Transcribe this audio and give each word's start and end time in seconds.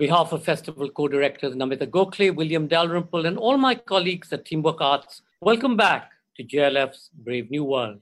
behalf 0.00 0.32
of 0.32 0.42
festival 0.42 0.88
co-directors 0.88 1.54
Namita 1.54 1.86
Gokhale, 1.86 2.34
William 2.34 2.66
Dalrymple, 2.66 3.26
and 3.26 3.36
all 3.36 3.58
my 3.58 3.74
colleagues 3.74 4.32
at 4.32 4.46
Teamwork 4.46 4.80
Arts, 4.80 5.20
welcome 5.42 5.76
back 5.76 6.12
to 6.38 6.42
JLF's 6.42 7.10
Brave 7.12 7.50
New 7.50 7.64
World. 7.64 8.00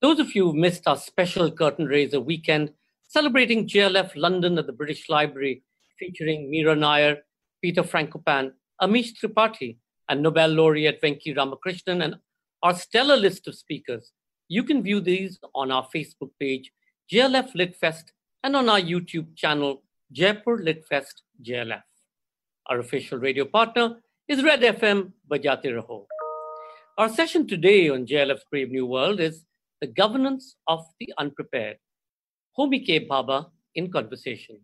Those 0.00 0.20
of 0.20 0.36
you 0.36 0.52
who 0.52 0.56
missed 0.56 0.86
our 0.86 0.96
special 0.96 1.50
curtain 1.50 1.86
raiser 1.86 2.20
weekend 2.20 2.70
celebrating 3.08 3.66
JLF 3.66 4.12
London 4.14 4.58
at 4.58 4.68
the 4.68 4.72
British 4.72 5.08
Library, 5.08 5.64
featuring 5.98 6.52
Mira 6.52 6.76
Nair, 6.76 7.24
Peter 7.60 7.82
Frankopan, 7.82 8.52
Amish 8.80 9.14
Tripathi, 9.20 9.78
and 10.08 10.22
Nobel 10.22 10.50
laureate 10.50 11.02
Venki 11.02 11.36
Ramakrishnan, 11.36 12.00
and 12.00 12.14
our 12.62 12.76
stellar 12.76 13.16
list 13.16 13.48
of 13.48 13.56
speakers. 13.56 14.12
You 14.46 14.62
can 14.62 14.84
view 14.84 15.00
these 15.00 15.40
on 15.52 15.72
our 15.72 15.88
Facebook 15.92 16.30
page, 16.38 16.70
JLF 17.12 17.56
Litfest, 17.56 18.12
and 18.44 18.54
on 18.54 18.68
our 18.68 18.80
YouTube 18.80 19.34
channel, 19.34 19.82
Jaipur 20.10 20.56
Litfest 20.56 21.20
JLF. 21.42 21.82
Our 22.66 22.78
official 22.78 23.18
radio 23.18 23.44
partner 23.44 23.96
is 24.26 24.42
Red 24.42 24.62
FM 24.62 25.12
Bajate 25.30 25.66
Raho. 25.66 26.06
Our 26.96 27.10
session 27.10 27.46
today 27.46 27.90
on 27.90 28.06
JLF's 28.06 28.46
Brave 28.50 28.70
New 28.70 28.86
World 28.86 29.20
is 29.20 29.44
The 29.82 29.86
Governance 29.86 30.56
of 30.66 30.80
the 30.98 31.12
Unprepared. 31.18 31.76
Homi 32.58 32.86
K. 32.86 33.06
Bhabha 33.06 33.50
in 33.74 33.92
conversation. 33.92 34.60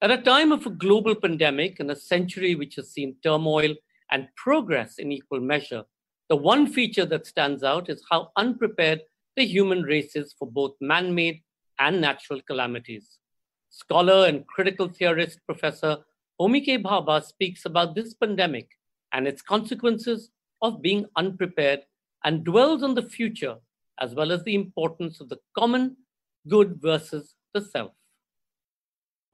At 0.00 0.10
a 0.10 0.22
time 0.22 0.52
of 0.52 0.64
a 0.64 0.70
global 0.70 1.16
pandemic 1.16 1.78
and 1.78 1.90
a 1.90 1.96
century 1.96 2.54
which 2.54 2.76
has 2.76 2.90
seen 2.90 3.16
turmoil 3.22 3.74
and 4.10 4.26
progress 4.36 4.96
in 4.96 5.12
equal 5.12 5.40
measure, 5.40 5.84
the 6.30 6.36
one 6.36 6.66
feature 6.66 7.04
that 7.04 7.26
stands 7.26 7.62
out 7.62 7.90
is 7.90 8.02
how 8.10 8.30
unprepared 8.38 9.02
the 9.36 9.44
human 9.44 9.82
race 9.82 10.16
is 10.16 10.34
for 10.38 10.50
both 10.50 10.72
man 10.80 11.14
made 11.14 11.42
and 11.78 12.00
natural 12.00 12.40
calamities. 12.40 13.18
Scholar 13.74 14.26
and 14.26 14.46
critical 14.46 14.86
theorist 14.86 15.40
Professor 15.46 15.96
Homi 16.38 16.62
K. 16.62 16.76
Bhabha 16.76 17.24
speaks 17.24 17.64
about 17.64 17.94
this 17.94 18.12
pandemic 18.12 18.68
and 19.14 19.26
its 19.26 19.40
consequences 19.40 20.28
of 20.60 20.82
being 20.82 21.06
unprepared 21.16 21.80
and 22.22 22.44
dwells 22.44 22.82
on 22.82 22.94
the 22.94 23.08
future 23.08 23.56
as 23.98 24.14
well 24.14 24.30
as 24.30 24.44
the 24.44 24.54
importance 24.54 25.22
of 25.22 25.30
the 25.30 25.38
common 25.58 25.96
good 26.50 26.82
versus 26.82 27.34
the 27.54 27.62
self. 27.62 27.92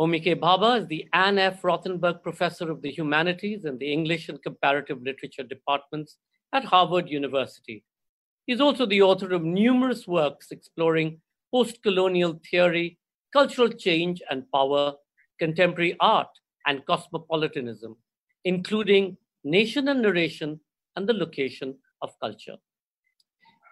Homi 0.00 0.22
K. 0.22 0.36
Bhabha 0.36 0.82
is 0.82 0.86
the 0.86 1.08
Anne 1.12 1.38
F. 1.38 1.62
Rothenberg 1.62 2.22
Professor 2.22 2.70
of 2.70 2.80
the 2.80 2.92
Humanities 2.92 3.64
and 3.64 3.80
the 3.80 3.92
English 3.92 4.28
and 4.28 4.40
Comparative 4.40 5.02
Literature 5.02 5.42
departments 5.42 6.16
at 6.52 6.64
Harvard 6.64 7.08
University. 7.08 7.82
He's 8.46 8.60
also 8.60 8.86
the 8.86 9.02
author 9.02 9.34
of 9.34 9.42
numerous 9.42 10.06
works 10.06 10.52
exploring 10.52 11.22
post 11.52 11.82
colonial 11.82 12.40
theory 12.48 12.98
cultural 13.32 13.68
change 13.68 14.22
and 14.30 14.50
power, 14.52 14.94
contemporary 15.38 15.96
art, 16.00 16.28
and 16.66 16.84
cosmopolitanism, 16.86 17.96
including 18.44 19.16
nation 19.44 19.88
and 19.88 20.02
narration 20.02 20.60
and 20.96 21.08
the 21.08 21.12
location 21.12 21.76
of 22.02 22.18
culture. 22.20 22.56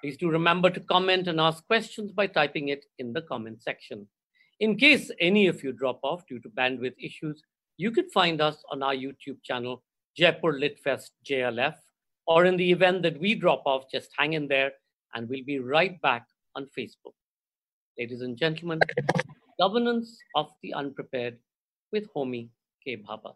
Please 0.03 0.17
do 0.17 0.31
remember 0.31 0.71
to 0.71 0.81
comment 0.81 1.27
and 1.27 1.41
ask 1.41 1.67
questions 1.67 2.13
by 2.13 2.27
typing 2.27 2.69
it 2.69 2.85
in 2.98 3.13
the 3.13 3.23
comment 3.23 3.63
section. 3.63 4.07
In 4.61 4.77
case 4.77 5.11
any 5.21 5.48
of 5.48 5.63
you 5.63 5.73
drop 5.73 6.01
off 6.03 6.27
due 6.27 6.39
to 6.41 6.48
bandwidth 6.48 6.95
issues, 6.98 7.43
you 7.77 7.91
could 7.91 8.11
find 8.13 8.41
us 8.41 8.63
on 8.70 8.83
our 8.83 8.95
YouTube 8.95 9.43
channel, 9.43 9.83
Jaipur 10.17 10.59
Litfest 10.59 11.11
JLF, 11.29 11.75
or 12.27 12.45
in 12.45 12.57
the 12.57 12.70
event 12.70 13.03
that 13.03 13.20
we 13.20 13.35
drop 13.35 13.63
off, 13.67 13.85
just 13.91 14.11
hang 14.17 14.33
in 14.33 14.48
there 14.48 14.73
and 15.15 15.29
we'll 15.29 15.45
be 15.45 15.59
right 15.59 16.01
back 16.01 16.27
on 16.55 16.67
Facebook. 16.77 17.14
Ladies 17.98 18.23
and 18.23 18.36
gentlemen, 18.36 18.80
Governance 19.58 20.18
of 20.34 20.50
the 20.62 20.74
Unprepared 20.74 21.39
with 21.92 22.12
Homi 22.14 22.48
K. 22.84 22.96
Bhabha. 22.96 23.34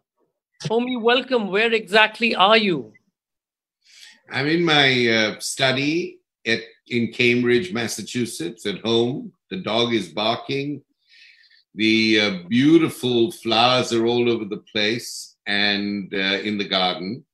Homi, 0.63 1.01
welcome. 1.01 1.47
Where 1.47 1.73
exactly 1.73 2.35
are 2.35 2.57
you? 2.57 2.93
I'm 4.29 4.47
in 4.47 4.63
my 4.63 5.07
uh, 5.07 5.39
study 5.39 6.19
at 6.45 6.61
in 6.87 7.11
Cambridge, 7.11 7.73
Massachusetts, 7.73 8.65
at 8.65 8.79
home. 8.79 9.31
The 9.49 9.57
dog 9.57 9.93
is 9.93 10.09
barking. 10.09 10.83
The 11.75 12.19
uh, 12.19 12.47
beautiful 12.49 13.31
flowers 13.31 13.93
are 13.93 14.05
all 14.05 14.29
over 14.29 14.45
the 14.45 14.63
place 14.71 15.37
and 15.47 16.13
uh, 16.13 16.39
in 16.43 16.57
the 16.57 16.67
garden. 16.67 17.25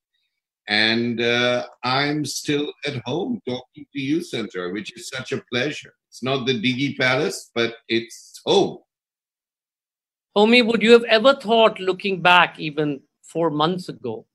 And 0.68 1.22
uh, 1.22 1.66
I'm 1.84 2.26
still 2.26 2.72
at 2.86 3.02
home 3.06 3.42
talking 3.48 3.86
to 3.94 4.00
you, 4.00 4.22
Center, 4.22 4.72
which 4.74 4.96
is 4.98 5.10
such 5.10 5.32
a 5.32 5.44
pleasure. 5.52 5.94
It's 6.10 6.24
not 6.24 6.46
the 6.46 6.62
Diggi 6.62 6.98
Palace, 6.98 7.52
but 7.56 7.76
it's 7.88 8.37
home. 8.48 8.80
Homi, 10.36 10.66
would 10.66 10.82
you 10.82 10.92
have 10.94 11.04
ever 11.04 11.34
thought, 11.34 11.80
looking 11.80 12.22
back 12.22 12.60
even 12.60 13.02
four 13.24 13.50
months 13.50 13.90
ago, 13.90 14.26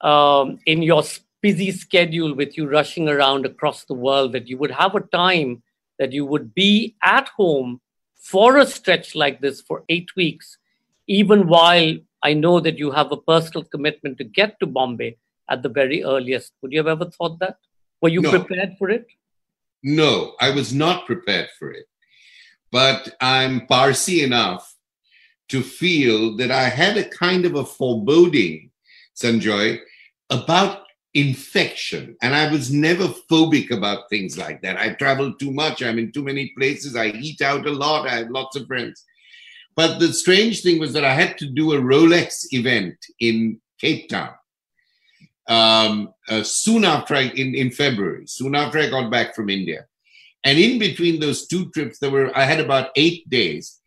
um, 0.00 0.58
in 0.66 0.82
your 0.82 1.02
busy 1.40 1.72
schedule 1.72 2.34
with 2.34 2.56
you 2.56 2.68
rushing 2.68 3.08
around 3.08 3.46
across 3.46 3.84
the 3.84 3.94
world, 3.94 4.32
that 4.32 4.46
you 4.46 4.58
would 4.58 4.70
have 4.70 4.94
a 4.94 5.00
time 5.00 5.62
that 5.98 6.12
you 6.12 6.24
would 6.26 6.54
be 6.54 6.94
at 7.02 7.28
home 7.28 7.80
for 8.14 8.58
a 8.58 8.66
stretch 8.66 9.14
like 9.14 9.40
this 9.40 9.60
for 9.60 9.84
eight 9.88 10.14
weeks, 10.16 10.58
even 11.06 11.48
while 11.48 11.96
I 12.22 12.34
know 12.34 12.60
that 12.60 12.78
you 12.78 12.90
have 12.92 13.10
a 13.10 13.16
personal 13.16 13.64
commitment 13.64 14.18
to 14.18 14.24
get 14.24 14.60
to 14.60 14.66
Bombay 14.66 15.16
at 15.50 15.62
the 15.62 15.68
very 15.68 16.04
earliest. 16.04 16.52
Would 16.62 16.72
you 16.72 16.78
have 16.78 16.86
ever 16.86 17.10
thought 17.10 17.38
that? 17.40 17.56
Were 18.00 18.08
you 18.08 18.22
no. 18.22 18.30
prepared 18.30 18.76
for 18.78 18.90
it? 18.90 19.06
No, 19.82 20.34
I 20.40 20.50
was 20.50 20.72
not 20.72 21.06
prepared 21.06 21.48
for 21.58 21.72
it. 21.72 21.86
But 22.72 23.14
I'm 23.20 23.66
Parsi 23.66 24.24
enough 24.24 24.74
to 25.50 25.62
feel 25.62 26.36
that 26.38 26.50
I 26.50 26.64
had 26.64 26.96
a 26.96 27.08
kind 27.08 27.44
of 27.44 27.54
a 27.54 27.64
foreboding, 27.64 28.70
Sanjoy, 29.14 29.78
about 30.30 30.86
infection. 31.14 32.16
And 32.22 32.34
I 32.34 32.50
was 32.50 32.72
never 32.72 33.08
phobic 33.30 33.70
about 33.70 34.08
things 34.08 34.38
like 34.38 34.62
that. 34.62 34.78
I 34.78 34.94
travel 34.94 35.34
too 35.34 35.52
much. 35.52 35.82
I'm 35.82 35.98
in 35.98 36.10
too 36.10 36.24
many 36.24 36.52
places. 36.56 36.96
I 36.96 37.08
eat 37.08 37.42
out 37.42 37.66
a 37.66 37.70
lot. 37.70 38.08
I 38.08 38.16
have 38.16 38.30
lots 38.30 38.56
of 38.56 38.66
friends. 38.66 39.04
But 39.76 39.98
the 39.98 40.12
strange 40.12 40.62
thing 40.62 40.80
was 40.80 40.92
that 40.94 41.04
I 41.04 41.14
had 41.14 41.36
to 41.38 41.46
do 41.46 41.72
a 41.72 41.80
Rolex 41.80 42.46
event 42.52 42.96
in 43.20 43.60
Cape 43.78 44.08
Town 44.08 44.34
um, 45.48 46.14
uh, 46.28 46.42
soon 46.42 46.84
after 46.84 47.14
I, 47.14 47.22
in, 47.22 47.54
in 47.54 47.70
February, 47.70 48.26
soon 48.26 48.54
after 48.54 48.78
I 48.78 48.88
got 48.88 49.10
back 49.10 49.34
from 49.34 49.50
India. 49.50 49.86
And 50.44 50.58
in 50.58 50.78
between 50.78 51.20
those 51.20 51.46
two 51.46 51.70
trips, 51.70 51.98
there 51.98 52.10
were 52.10 52.36
I 52.36 52.44
had 52.44 52.60
about 52.60 52.90
eight 52.96 53.28
days, 53.28 53.78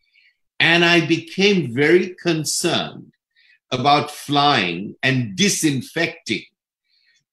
and 0.59 0.85
I 0.85 1.05
became 1.05 1.73
very 1.73 2.15
concerned 2.21 3.11
about 3.71 4.11
flying 4.11 4.95
and 5.03 5.35
disinfecting 5.35 6.43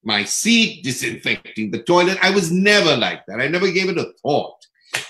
my 0.05 0.25
seat, 0.25 0.83
disinfecting 0.83 1.71
the 1.71 1.83
toilet. 1.83 2.19
I 2.21 2.31
was 2.31 2.51
never 2.51 2.97
like 2.97 3.25
that. 3.27 3.41
I 3.41 3.49
never 3.49 3.71
gave 3.71 3.89
it 3.89 3.99
a 3.99 4.13
thought. 4.23 4.57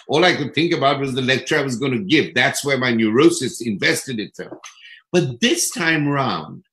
All 0.06 0.25
I 0.25 0.37
could 0.37 0.55
think 0.55 0.73
about 0.73 1.00
was 1.00 1.15
the 1.15 1.23
lecture 1.23 1.59
I 1.59 1.62
was 1.62 1.77
going 1.77 1.93
to 1.93 2.05
give. 2.05 2.34
That's 2.34 2.65
where 2.65 2.79
my 2.79 2.93
neurosis 2.93 3.62
invested 3.62 4.21
itself. 4.21 4.59
But 5.11 5.41
this 5.41 5.71
time 5.71 6.09
round, 6.09 6.65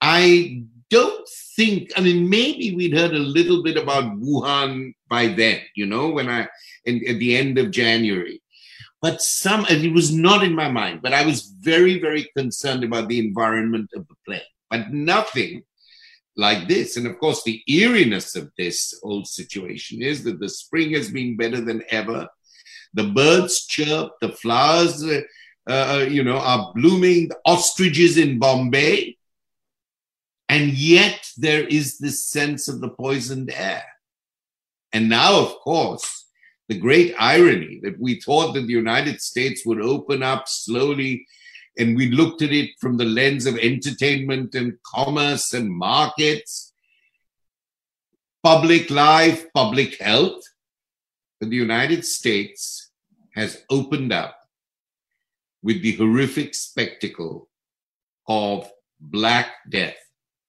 I 0.00 0.62
don't 0.90 1.28
think, 1.56 1.90
I 1.96 2.00
mean, 2.00 2.28
maybe 2.28 2.74
we'd 2.74 2.96
heard 2.96 3.12
a 3.12 3.18
little 3.18 3.62
bit 3.62 3.76
about 3.76 4.18
Wuhan 4.18 4.94
by 5.08 5.28
then, 5.28 5.60
you 5.74 5.86
know, 5.86 6.10
when 6.10 6.28
I, 6.28 6.48
in, 6.84 7.06
at 7.08 7.18
the 7.18 7.36
end 7.36 7.58
of 7.58 7.70
January. 7.70 8.42
But 9.00 9.22
some, 9.22 9.64
and 9.68 9.84
it 9.84 9.92
was 9.92 10.12
not 10.12 10.42
in 10.42 10.54
my 10.54 10.70
mind, 10.70 11.02
but 11.02 11.12
I 11.12 11.24
was 11.24 11.52
very, 11.60 12.00
very 12.00 12.28
concerned 12.36 12.84
about 12.84 13.08
the 13.08 13.18
environment 13.20 13.90
of 13.94 14.08
the 14.08 14.14
plane. 14.26 14.40
But 14.70 14.92
nothing 14.92 15.62
like 16.36 16.68
this. 16.68 16.96
And 16.96 17.06
of 17.06 17.18
course, 17.18 17.42
the 17.42 17.62
eeriness 17.68 18.34
of 18.34 18.50
this 18.56 18.98
whole 19.02 19.24
situation 19.24 20.02
is 20.02 20.24
that 20.24 20.40
the 20.40 20.48
spring 20.48 20.94
has 20.94 21.10
been 21.10 21.36
better 21.36 21.60
than 21.60 21.82
ever. 21.90 22.28
The 22.94 23.04
birds 23.04 23.66
chirp, 23.66 24.12
the 24.20 24.30
flowers, 24.30 25.04
uh, 25.04 25.20
uh, 25.68 26.06
you 26.08 26.24
know, 26.24 26.38
are 26.38 26.72
blooming. 26.74 27.28
The 27.28 27.38
ostriches 27.44 28.16
in 28.16 28.38
Bombay 28.38 29.17
and 30.48 30.72
yet 30.72 31.30
there 31.36 31.64
is 31.64 31.98
this 31.98 32.26
sense 32.26 32.68
of 32.68 32.80
the 32.80 32.88
poisoned 32.88 33.50
air. 33.54 33.84
And 34.92 35.08
now, 35.08 35.38
of 35.38 35.54
course, 35.60 36.26
the 36.68 36.78
great 36.78 37.14
irony 37.18 37.80
that 37.82 38.00
we 38.00 38.20
thought 38.20 38.54
that 38.54 38.66
the 38.66 38.72
United 38.72 39.20
States 39.20 39.64
would 39.66 39.80
open 39.80 40.22
up 40.22 40.48
slowly, 40.48 41.26
and 41.78 41.96
we 41.96 42.10
looked 42.10 42.42
at 42.42 42.52
it 42.52 42.70
from 42.80 42.96
the 42.96 43.04
lens 43.04 43.46
of 43.46 43.58
entertainment 43.58 44.54
and 44.54 44.78
commerce 44.82 45.52
and 45.52 45.70
markets, 45.70 46.72
public 48.42 48.90
life, 48.90 49.46
public 49.54 50.00
health. 50.00 50.42
But 51.40 51.50
the 51.50 51.56
United 51.56 52.04
States 52.04 52.90
has 53.34 53.62
opened 53.70 54.12
up 54.12 54.36
with 55.62 55.82
the 55.82 55.92
horrific 55.96 56.54
spectacle 56.54 57.48
of 58.26 58.70
Black 59.00 59.50
Death 59.68 59.96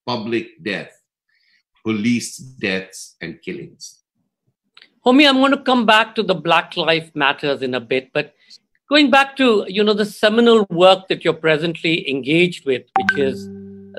public 0.09 0.47
death, 0.63 0.93
police 1.83 2.37
deaths, 2.37 3.15
and 3.21 3.41
killings. 3.45 3.83
Homi, 5.05 5.27
I'm 5.29 5.37
going 5.43 5.57
to 5.59 5.63
come 5.71 5.85
back 5.85 6.15
to 6.15 6.23
the 6.23 6.35
Black 6.47 6.75
Lives 6.75 7.11
Matters 7.13 7.61
in 7.61 7.75
a 7.75 7.79
bit, 7.79 8.11
but 8.11 8.33
going 8.89 9.11
back 9.11 9.35
to 9.37 9.65
you 9.67 9.83
know 9.83 9.97
the 10.01 10.09
seminal 10.23 10.65
work 10.83 11.07
that 11.09 11.23
you're 11.23 11.41
presently 11.47 11.95
engaged 12.09 12.65
with, 12.65 12.83
which 12.97 13.19
is 13.27 13.47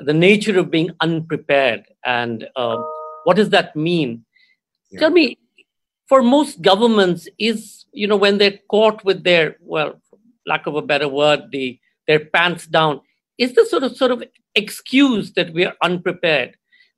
the 0.09 0.17
nature 0.27 0.57
of 0.59 0.69
being 0.77 0.91
unprepared, 0.99 1.83
and 2.05 2.47
uh, 2.55 2.77
what 3.23 3.37
does 3.37 3.51
that 3.55 3.75
mean? 3.75 4.25
Yeah. 4.91 4.99
Tell 5.01 5.11
me, 5.19 5.37
for 6.09 6.21
most 6.21 6.61
governments, 6.61 7.29
is 7.39 7.85
you 8.01 8.07
know 8.07 8.19
when 8.25 8.37
they're 8.37 8.59
caught 8.75 9.05
with 9.05 9.23
their 9.23 9.55
well, 9.61 10.01
lack 10.45 10.67
of 10.67 10.75
a 10.75 10.87
better 10.91 11.07
word, 11.07 11.51
the 11.51 11.79
their 12.07 12.21
pants 12.35 12.67
down, 12.67 13.01
is 13.43 13.53
the 13.53 13.65
sort 13.65 13.83
of 13.83 13.95
sort 13.97 14.11
of 14.11 14.23
excuse 14.55 15.33
that 15.33 15.53
we 15.53 15.65
are 15.65 15.75
unprepared? 15.81 16.51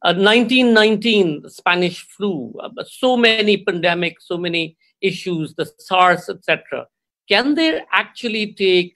Uh, 0.06 0.14
1919, 0.14 1.50
Spanish 1.50 2.06
flu, 2.14 2.54
uh, 2.62 2.70
so 2.86 3.16
many 3.16 3.64
pandemics, 3.64 4.24
so 4.32 4.38
many 4.38 4.76
issues, 5.02 5.56
the 5.56 5.66
SARS, 5.80 6.28
etc 6.30 6.88
can 7.28 7.56
they 7.56 7.82
actually 7.92 8.54
take 8.54 8.96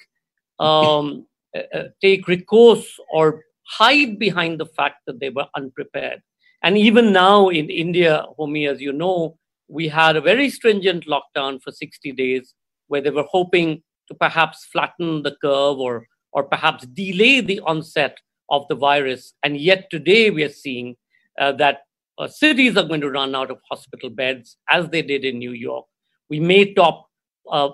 um, 0.59 1.25
uh, 1.55 1.77
uh, 1.77 1.83
take 2.01 2.27
recourse 2.27 2.99
or 3.11 3.43
hide 3.63 4.19
behind 4.19 4.59
the 4.59 4.65
fact 4.65 4.97
that 5.07 5.19
they 5.19 5.29
were 5.29 5.47
unprepared? 5.55 6.21
And 6.63 6.77
even 6.77 7.13
now 7.13 7.49
in 7.49 7.69
India, 7.69 8.25
Homi, 8.37 8.69
as 8.69 8.81
you 8.81 8.91
know, 8.91 9.37
we 9.67 9.87
had 9.87 10.15
a 10.15 10.21
very 10.21 10.49
stringent 10.49 11.05
lockdown 11.05 11.61
for 11.61 11.71
60 11.71 12.11
days 12.13 12.53
where 12.87 13.01
they 13.01 13.09
were 13.09 13.27
hoping 13.29 13.83
to 14.07 14.15
perhaps 14.15 14.65
flatten 14.65 15.23
the 15.23 15.35
curve 15.41 15.77
or, 15.77 16.07
or 16.37 16.43
perhaps 16.43 16.85
delay 16.85 17.41
the 17.41 17.59
onset 17.61 18.19
of 18.51 18.67
the 18.69 18.75
virus. 18.75 19.33
And 19.41 19.57
yet 19.57 19.89
today 19.89 20.29
we 20.29 20.43
are 20.43 20.55
seeing 20.63 20.95
uh, 21.39 21.53
that 21.53 21.79
uh, 22.19 22.27
cities 22.27 22.77
are 22.77 22.83
going 22.83 23.01
to 23.01 23.09
run 23.09 23.33
out 23.33 23.49
of 23.49 23.57
hospital 23.67 24.11
beds 24.11 24.57
as 24.69 24.87
they 24.89 25.01
did 25.01 25.25
in 25.25 25.39
New 25.39 25.53
York. 25.53 25.87
We 26.29 26.39
may 26.39 26.75
top 26.75 27.07
uh, 27.51 27.69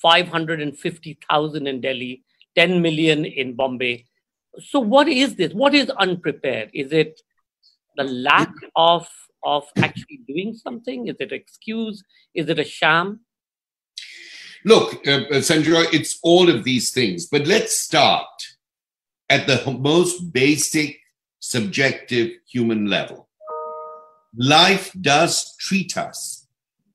550,000 0.00 1.66
in 1.66 1.80
Delhi, 1.80 2.22
10 2.54 2.80
million 2.80 3.24
in 3.24 3.56
Bombay. 3.56 4.04
So, 4.60 4.78
what 4.78 5.08
is 5.08 5.34
this? 5.34 5.52
What 5.52 5.74
is 5.74 5.90
unprepared? 5.90 6.70
Is 6.72 6.92
it 6.92 7.20
the 7.96 8.04
lack 8.04 8.52
of, 8.76 9.08
of 9.42 9.64
actually 9.78 10.20
doing 10.28 10.54
something? 10.54 11.08
Is 11.08 11.16
it 11.18 11.32
excuse? 11.32 12.04
Is 12.32 12.48
it 12.48 12.60
a 12.60 12.64
sham? 12.64 13.23
Look, 14.64 15.06
uh, 15.06 15.10
uh 15.30 15.40
Sanjoy, 15.40 15.92
it's 15.92 16.18
all 16.22 16.48
of 16.48 16.64
these 16.64 16.90
things. 16.90 17.26
But 17.26 17.46
let's 17.46 17.78
start 17.78 18.26
at 19.28 19.46
the 19.46 19.70
most 19.72 20.32
basic, 20.32 20.98
subjective 21.40 22.32
human 22.46 22.86
level. 22.86 23.28
Life 24.36 24.92
does 25.00 25.54
treat 25.56 25.96
us 25.96 26.46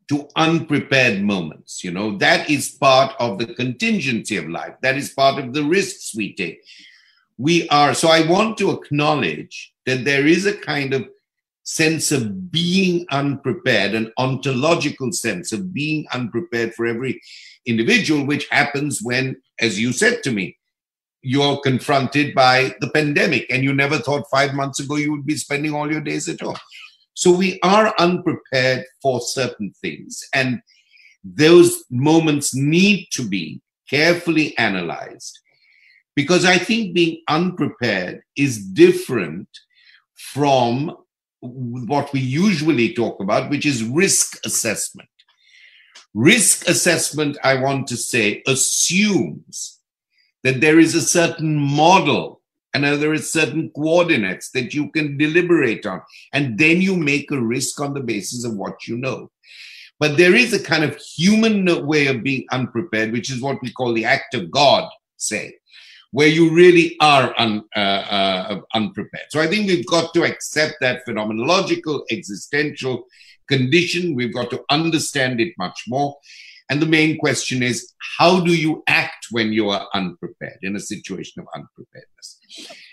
to 0.10 0.28
unprepared 0.36 1.22
moments. 1.22 1.84
You 1.84 1.92
know, 1.92 2.18
that 2.18 2.50
is 2.50 2.70
part 2.72 3.16
of 3.20 3.38
the 3.38 3.54
contingency 3.54 4.38
of 4.38 4.50
life. 4.50 4.74
That 4.82 4.98
is 4.98 5.12
part 5.12 5.42
of 5.42 5.54
the 5.54 5.64
risks 5.64 6.16
we 6.16 6.34
take. 6.34 6.62
We 7.38 7.70
are, 7.70 7.94
so 7.94 8.10
I 8.10 8.28
want 8.28 8.58
to 8.58 8.72
acknowledge 8.72 9.74
that 9.86 10.04
there 10.04 10.28
is 10.28 10.46
a 10.46 10.58
kind 10.58 10.94
of 10.94 11.08
sense 11.70 12.12
of 12.12 12.52
being 12.52 13.06
unprepared, 13.12 13.94
an 13.94 14.12
ontological 14.18 15.12
sense 15.12 15.52
of 15.52 15.72
being 15.72 16.04
unprepared 16.12 16.74
for 16.74 16.88
every 16.88 17.22
individual, 17.68 18.26
which 18.26 18.48
happens 18.50 19.02
when, 19.04 19.40
as 19.60 19.80
you 19.80 19.94
said 19.94 20.24
to 20.24 20.32
me, 20.32 20.58
you're 21.22 21.60
confronted 21.62 22.34
by 22.34 22.74
the 22.80 22.90
pandemic 22.90 23.46
and 23.52 23.64
you 23.64 23.72
never 23.72 24.00
thought 24.00 24.24
five 24.32 24.56
months 24.56 24.80
ago 24.80 24.96
you 24.96 25.12
would 25.12 25.28
be 25.28 25.36
spending 25.36 25.76
all 25.76 25.92
your 25.92 26.02
days 26.02 26.28
at 26.28 26.42
home. 26.42 26.58
So 27.14 27.32
we 27.32 27.60
are 27.62 27.94
unprepared 28.00 28.86
for 29.00 29.22
certain 29.22 29.72
things. 29.80 30.24
And 30.34 30.62
those 31.24 31.84
moments 31.92 32.56
need 32.56 33.10
to 33.12 33.28
be 33.28 33.62
carefully 33.88 34.58
analyzed 34.58 35.38
because 36.16 36.46
I 36.46 36.58
think 36.58 36.96
being 36.96 37.22
unprepared 37.28 38.22
is 38.36 38.66
different 38.66 39.50
from 40.16 40.98
what 41.42 42.12
we 42.14 42.20
usually 42.20 42.94
talk 42.94 43.20
about, 43.22 43.50
which 43.50 43.66
is 43.66 43.84
risk 43.84 44.46
assessment. 44.46 45.10
Risk 46.14 46.68
assessment, 46.68 47.38
I 47.44 47.56
want 47.56 47.88
to 47.88 47.98
say, 47.98 48.44
assumes 48.48 49.80
that 50.44 50.62
there 50.62 50.80
is 50.80 50.96
a 50.96 51.02
certain 51.02 51.56
model 51.56 52.40
and 52.74 52.84
there 52.84 53.14
is 53.14 53.32
certain 53.32 53.70
coordinates 53.72 54.52
that 54.52 54.74
you 54.74 54.92
can 54.92 55.18
deliberate 55.18 55.86
on 55.86 56.02
and 56.34 56.58
then 56.58 56.82
you 56.82 56.96
make 56.96 57.32
a 57.32 57.42
risk 57.42 57.80
on 57.80 57.94
the 57.94 58.00
basis 58.00 58.46
of 58.46 58.56
what 58.56 58.88
you 58.88 58.98
know 58.98 59.30
but 60.00 60.18
there 60.18 60.36
is 60.36 60.54
a 60.54 60.64
kind 60.64 60.84
of 60.84 60.96
human 60.98 61.86
way 61.86 62.08
of 62.08 62.24
being 62.24 62.46
unprepared 62.52 63.12
which 63.12 63.32
is 63.32 63.42
what 63.42 63.62
we 63.62 63.72
call 63.72 63.94
the 63.94 64.06
act 64.06 64.34
of 64.36 64.52
god 64.52 64.88
say 65.18 65.54
where 66.12 66.28
you 66.28 66.50
really 66.52 66.96
are 67.00 67.34
un, 67.38 67.64
uh, 67.76 67.80
uh, 67.80 68.62
unprepared. 68.74 69.26
So 69.30 69.40
i 69.40 69.48
think 69.48 69.68
we've 69.68 69.86
got 69.86 70.14
to 70.16 70.24
accept 70.24 70.76
that 70.82 71.06
phenomenological 71.08 72.04
existential 72.12 73.06
condition. 73.48 74.16
We've 74.16 74.34
got 74.34 74.50
to 74.52 74.64
understand 74.70 75.42
it 75.42 75.54
much 75.58 75.84
more. 75.88 76.16
And 76.70 76.80
the 76.80 76.86
main 76.86 77.18
question 77.18 77.64
is 77.64 77.94
how 78.18 78.40
do 78.40 78.54
you 78.54 78.84
act 78.88 79.28
when 79.32 79.52
you 79.52 79.70
are 79.70 79.88
unprepared 79.94 80.60
in 80.62 80.76
a 80.76 80.80
situation 80.80 81.42
of 81.42 81.48
unpreparedness? 81.56 82.28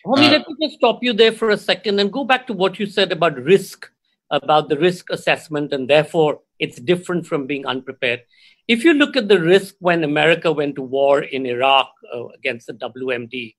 Homi, 0.05 0.29
uh, 0.29 0.31
let 0.31 0.49
me 0.49 0.55
just 0.63 0.77
stop 0.77 1.01
you 1.03 1.13
there 1.13 1.33
for 1.33 1.51
a 1.51 1.59
second 1.59 2.01
and 2.01 2.11
go 2.11 2.25
back 2.25 2.47
to 2.47 2.55
what 2.55 2.79
you 2.79 2.87
said 2.87 3.13
about 3.13 3.37
risk, 3.37 3.91
about 4.31 4.69
the 4.69 4.79
risk 4.79 5.11
assessment, 5.11 5.73
and 5.73 5.89
therefore 5.89 6.41
it's 6.59 6.81
different 6.81 7.27
from 7.27 7.47
being 7.47 7.67
unprepared. 7.67 8.23
If 8.69 8.85
you 8.85 8.95
look 8.95 9.17
at 9.17 9.29
the 9.29 9.41
risk 9.41 9.77
when 9.79 10.03
America 10.03 10.51
went 10.51 10.75
to 10.77 10.83
war 10.83 11.23
in 11.23 11.47
Iraq 11.47 11.91
uh, 12.13 12.27
against 12.29 12.67
the 12.67 12.75
WMD, 12.75 13.55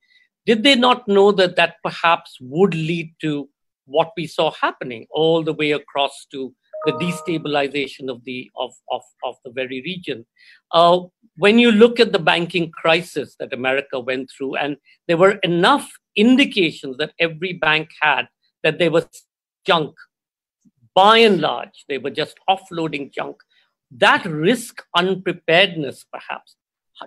did 0.45 0.63
they 0.63 0.75
not 0.75 1.07
know 1.07 1.31
that 1.31 1.55
that 1.55 1.75
perhaps 1.83 2.37
would 2.41 2.73
lead 2.73 3.13
to 3.21 3.49
what 3.85 4.11
we 4.17 4.27
saw 4.27 4.51
happening 4.51 5.05
all 5.11 5.43
the 5.43 5.53
way 5.53 5.71
across 5.71 6.25
to 6.31 6.53
the 6.85 6.91
destabilization 6.93 8.09
of 8.09 8.23
the 8.25 8.49
of, 8.57 8.73
of, 8.91 9.01
of 9.23 9.35
the 9.45 9.51
very 9.51 9.81
region? 9.81 10.25
Uh, 10.71 10.99
when 11.37 11.59
you 11.59 11.71
look 11.71 11.99
at 11.99 12.11
the 12.11 12.19
banking 12.19 12.71
crisis 12.71 13.35
that 13.39 13.53
America 13.53 13.99
went 13.99 14.29
through, 14.35 14.55
and 14.55 14.77
there 15.07 15.17
were 15.17 15.39
enough 15.43 15.89
indications 16.15 16.97
that 16.97 17.13
every 17.19 17.53
bank 17.53 17.89
had 18.01 18.27
that 18.63 18.79
they 18.79 18.89
were 18.89 19.05
junk, 19.65 19.95
by 20.97 21.17
and 21.19 21.39
large, 21.39 21.85
they 21.87 21.99
were 22.03 22.15
just 22.21 22.35
offloading 22.49 23.05
junk. 23.17 23.37
That 24.05 24.25
risk 24.25 24.83
unpreparedness, 24.95 26.05
perhaps, 26.11 26.55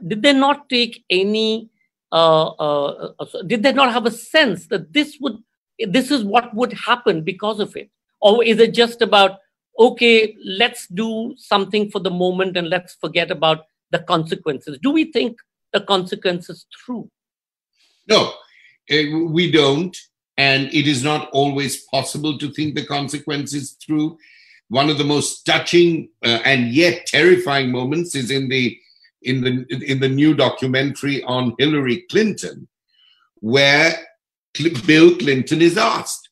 did 0.06 0.22
they 0.22 0.32
not 0.32 0.68
take 0.68 1.04
any? 1.10 1.70
Uh, 2.12 2.48
uh, 2.66 3.12
uh, 3.20 3.42
did 3.46 3.62
they 3.62 3.72
not 3.72 3.92
have 3.92 4.06
a 4.06 4.10
sense 4.10 4.66
that 4.66 4.92
this 4.92 5.18
would, 5.20 5.36
this 5.96 6.10
is 6.10 6.24
what 6.24 6.54
would 6.54 6.72
happen 6.72 7.22
because 7.22 7.60
of 7.60 7.76
it, 7.76 7.90
or 8.20 8.44
is 8.44 8.58
it 8.58 8.74
just 8.74 9.02
about 9.02 9.38
okay, 9.78 10.36
let's 10.44 10.86
do 10.88 11.34
something 11.38 11.90
for 11.90 12.00
the 12.00 12.10
moment 12.10 12.56
and 12.56 12.68
let's 12.68 12.94
forget 12.94 13.30
about 13.30 13.64
the 13.90 13.98
consequences. 13.98 14.78
Do 14.82 14.90
we 14.90 15.10
think 15.10 15.38
the 15.72 15.80
consequences 15.80 16.66
through? 16.84 17.10
No, 18.08 18.34
eh, 18.90 19.06
we 19.12 19.50
don't. 19.50 19.96
And 20.36 20.72
it 20.72 20.86
is 20.86 21.04
not 21.04 21.28
always 21.32 21.84
possible 21.84 22.38
to 22.38 22.50
think 22.52 22.74
the 22.74 22.86
consequences 22.86 23.76
through. 23.84 24.18
One 24.68 24.88
of 24.88 24.98
the 24.98 25.04
most 25.04 25.44
touching 25.44 26.08
uh, 26.24 26.40
and 26.44 26.68
yet 26.68 27.06
terrifying 27.06 27.70
moments 27.70 28.14
is 28.14 28.30
in 28.30 28.48
the 28.48 28.78
in 29.22 29.42
the 29.42 29.66
in 29.84 30.00
the 30.00 30.08
new 30.08 30.34
documentary 30.34 31.22
on 31.24 31.54
Hillary 31.58 32.06
Clinton, 32.10 32.68
where 33.40 33.92
Bill 34.86 35.16
Clinton 35.18 35.60
is 35.60 35.76
asked, 35.76 36.30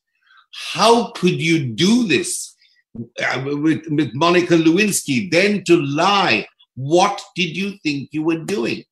"How 0.73 1.11
could 1.11 1.39
you 1.39 1.65
do 1.65 2.07
this 2.07 2.55
uh, 2.97 3.43
with, 3.45 3.83
with 3.89 4.11
Monica 4.15 4.55
Lewinsky? 4.55 5.29
Then 5.29 5.63
to 5.65 5.75
lie 5.75 6.47
what 6.79 7.21
did 7.35 7.57
you 7.57 7.77
think 7.83 8.09
you 8.13 8.23
were 8.23 8.37
doing? 8.37 8.85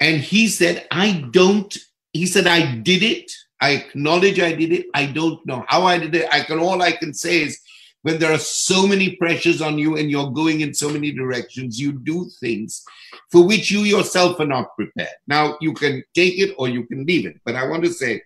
And 0.00 0.20
he 0.20 0.48
said, 0.48 0.88
I 0.90 1.24
don't, 1.30 1.76
he 2.12 2.26
said, 2.26 2.48
I 2.48 2.74
did 2.78 3.04
it. 3.04 3.30
I 3.62 3.70
acknowledge 3.70 4.40
I 4.40 4.52
did 4.52 4.72
it. 4.72 4.86
I 4.92 5.06
don't 5.06 5.44
know 5.46 5.64
how 5.68 5.84
I 5.84 5.96
did 5.96 6.14
it. 6.16 6.28
I 6.32 6.40
can, 6.40 6.58
all 6.58 6.82
I 6.82 6.90
can 6.92 7.14
say 7.14 7.42
is 7.42 7.60
when 8.02 8.18
there 8.18 8.32
are 8.32 8.38
so 8.38 8.86
many 8.86 9.14
pressures 9.16 9.62
on 9.62 9.78
you 9.78 9.96
and 9.96 10.10
you're 10.10 10.32
going 10.32 10.62
in 10.62 10.74
so 10.74 10.90
many 10.90 11.12
directions, 11.12 11.80
you 11.80 11.92
do 11.92 12.28
things 12.40 12.82
for 13.30 13.46
which 13.46 13.70
you 13.70 13.80
yourself 13.80 14.40
are 14.40 14.46
not 14.46 14.74
prepared. 14.74 15.14
Now, 15.28 15.56
you 15.60 15.72
can 15.74 16.02
take 16.12 16.40
it 16.40 16.54
or 16.58 16.68
you 16.68 16.84
can 16.86 17.06
leave 17.06 17.24
it. 17.24 17.40
But 17.44 17.54
I 17.54 17.68
want 17.68 17.84
to 17.84 17.92
say, 17.92 18.22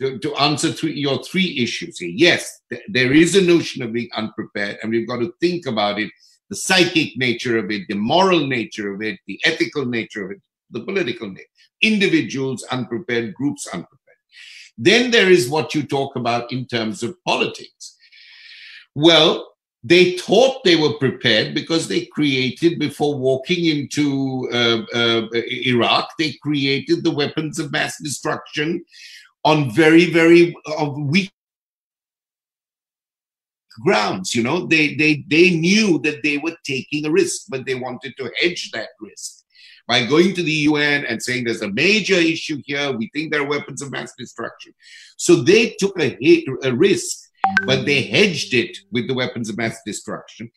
to, 0.00 0.18
to 0.20 0.34
answer 0.36 0.68
your 0.88 1.22
three 1.24 1.58
issues 1.58 1.98
here, 1.98 2.10
yes, 2.14 2.60
th- 2.70 2.84
there 2.88 3.12
is 3.12 3.34
a 3.34 3.42
notion 3.42 3.82
of 3.82 3.92
being 3.92 4.10
unprepared, 4.14 4.78
and 4.82 4.90
we've 4.90 5.06
got 5.06 5.18
to 5.18 5.34
think 5.40 5.66
about 5.66 5.98
it 5.98 6.10
the 6.50 6.56
psychic 6.56 7.16
nature 7.16 7.56
of 7.56 7.70
it, 7.70 7.82
the 7.88 7.94
moral 7.94 8.46
nature 8.46 8.92
of 8.92 9.00
it, 9.00 9.18
the 9.26 9.40
ethical 9.44 9.86
nature 9.86 10.26
of 10.26 10.32
it, 10.32 10.42
the 10.70 10.80
political 10.80 11.30
nature. 11.30 11.46
Individuals 11.80 12.62
unprepared, 12.70 13.32
groups 13.32 13.66
unprepared. 13.68 14.01
Then 14.78 15.10
there 15.10 15.30
is 15.30 15.48
what 15.48 15.74
you 15.74 15.82
talk 15.82 16.16
about 16.16 16.52
in 16.52 16.66
terms 16.66 17.02
of 17.02 17.22
politics. 17.24 17.96
Well, 18.94 19.52
they 19.84 20.16
thought 20.16 20.62
they 20.64 20.76
were 20.76 20.94
prepared 20.94 21.54
because 21.54 21.88
they 21.88 22.06
created, 22.06 22.78
before 22.78 23.18
walking 23.18 23.64
into 23.64 24.48
uh, 24.52 24.82
uh, 24.94 25.28
Iraq, 25.32 26.08
they 26.18 26.34
created 26.42 27.02
the 27.02 27.10
weapons 27.10 27.58
of 27.58 27.72
mass 27.72 28.00
destruction 28.00 28.84
on 29.44 29.72
very, 29.72 30.10
very 30.10 30.54
uh, 30.66 30.90
weak 30.96 31.32
grounds. 33.84 34.36
You 34.36 34.44
know, 34.44 34.66
they, 34.66 34.94
they, 34.94 35.24
they 35.28 35.50
knew 35.50 35.98
that 36.00 36.22
they 36.22 36.38
were 36.38 36.56
taking 36.64 37.04
a 37.04 37.10
risk, 37.10 37.46
but 37.48 37.66
they 37.66 37.74
wanted 37.74 38.14
to 38.18 38.30
hedge 38.40 38.70
that 38.72 38.90
risk 39.00 39.41
by 39.88 40.06
going 40.06 40.34
to 40.34 40.42
the 40.42 40.52
UN 40.52 41.04
and 41.06 41.22
saying 41.22 41.44
there's 41.44 41.62
a 41.62 41.72
major 41.72 42.14
issue 42.14 42.62
here. 42.64 42.92
We 42.92 43.10
think 43.12 43.32
there 43.32 43.42
are 43.42 43.48
weapons 43.48 43.82
of 43.82 43.90
mass 43.90 44.12
destruction. 44.18 44.74
So 45.16 45.36
they 45.36 45.76
took 45.78 45.98
a, 46.00 46.16
hit, 46.20 46.44
a 46.62 46.74
risk 46.74 47.22
but 47.66 47.86
they 47.86 48.02
hedged 48.02 48.54
it 48.54 48.78
with 48.90 49.08
the 49.08 49.14
weapons 49.14 49.48
of 49.48 49.56
mass 49.56 49.78
destruction. 49.84 50.50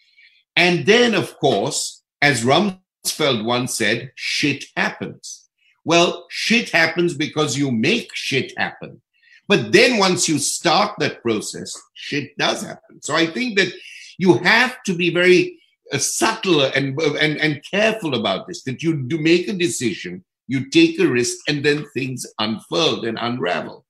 And 0.55 0.85
then, 0.85 1.13
of 1.13 1.37
course, 1.37 2.03
as 2.21 2.43
Rumsfeld 2.43 3.43
once 3.43 3.75
said, 3.75 4.11
shit 4.15 4.65
happens. 4.75 5.49
Well, 5.83 6.25
shit 6.29 6.69
happens 6.69 7.13
because 7.13 7.57
you 7.57 7.71
make 7.71 8.09
shit 8.13 8.53
happen. 8.57 9.01
But 9.47 9.71
then 9.71 9.99
once 9.99 10.27
you 10.27 10.39
start 10.39 10.95
that 10.99 11.21
process, 11.21 11.79
shit 11.93 12.35
does 12.37 12.63
happen. 12.63 13.01
So 13.01 13.15
I 13.15 13.27
think 13.27 13.57
that 13.57 13.71
you 14.17 14.35
have 14.39 14.81
to 14.83 14.93
be 14.93 15.13
very 15.13 15.59
Uh, 15.93 15.99
subtle 15.99 16.61
and, 16.61 16.99
and, 16.99 17.37
and 17.37 17.63
careful 17.69 18.15
about 18.15 18.47
this, 18.47 18.63
that 18.63 18.81
you 18.81 19.03
do 19.03 19.19
make 19.19 19.47
a 19.47 19.53
decision, 19.53 20.25
you 20.47 20.67
take 20.69 20.99
a 20.99 21.07
risk, 21.07 21.37
and 21.47 21.63
then 21.63 21.85
things 21.93 22.25
unfold 22.39 23.05
and 23.05 23.19
unravel. 23.21 23.85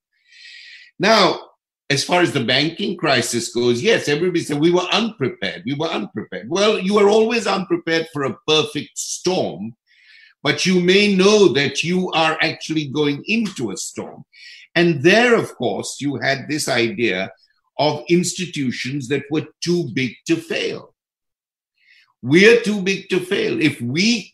Now, 1.00 1.40
as 1.90 2.04
far 2.04 2.22
as 2.22 2.34
the 2.34 2.44
banking 2.44 2.98
crisis 2.98 3.54
goes, 3.54 3.82
yes, 3.82 4.10
everybody 4.10 4.44
said 4.44 4.60
we 4.60 4.72
were 4.72 4.88
unprepared. 4.92 5.64
We 5.66 5.76
were 5.76 5.88
unprepared. 5.88 6.50
Well, 6.50 6.80
you 6.80 6.98
are 6.98 7.08
always 7.08 7.48
unprepared 7.48 8.08
for 8.12 8.24
a 8.26 8.38
perfect 8.48 8.98
storm, 8.98 9.74
but 10.44 10.66
you 10.66 10.82
may 10.82 11.16
know 11.16 11.54
that 11.54 11.84
you 11.84 12.12
are 12.12 12.38
actually 12.42 12.88
going 12.88 13.24
into 13.28 13.72
a 13.72 13.78
storm. 13.78 14.26
And 14.74 15.02
there, 15.02 15.36
of 15.36 15.56
course, 15.56 16.02
you 16.02 16.18
had 16.18 16.48
this 16.50 16.68
idea 16.68 17.32
of 17.78 18.04
institutions 18.10 19.08
that 19.08 19.24
were 19.30 19.48
too 19.64 19.90
big 19.94 20.12
to 20.28 20.36
fail. 20.36 20.95
We're 22.26 22.62
too 22.62 22.82
big 22.82 23.10
to 23.10 23.20
fail. 23.20 23.62
If 23.62 23.80
we, 23.82 24.32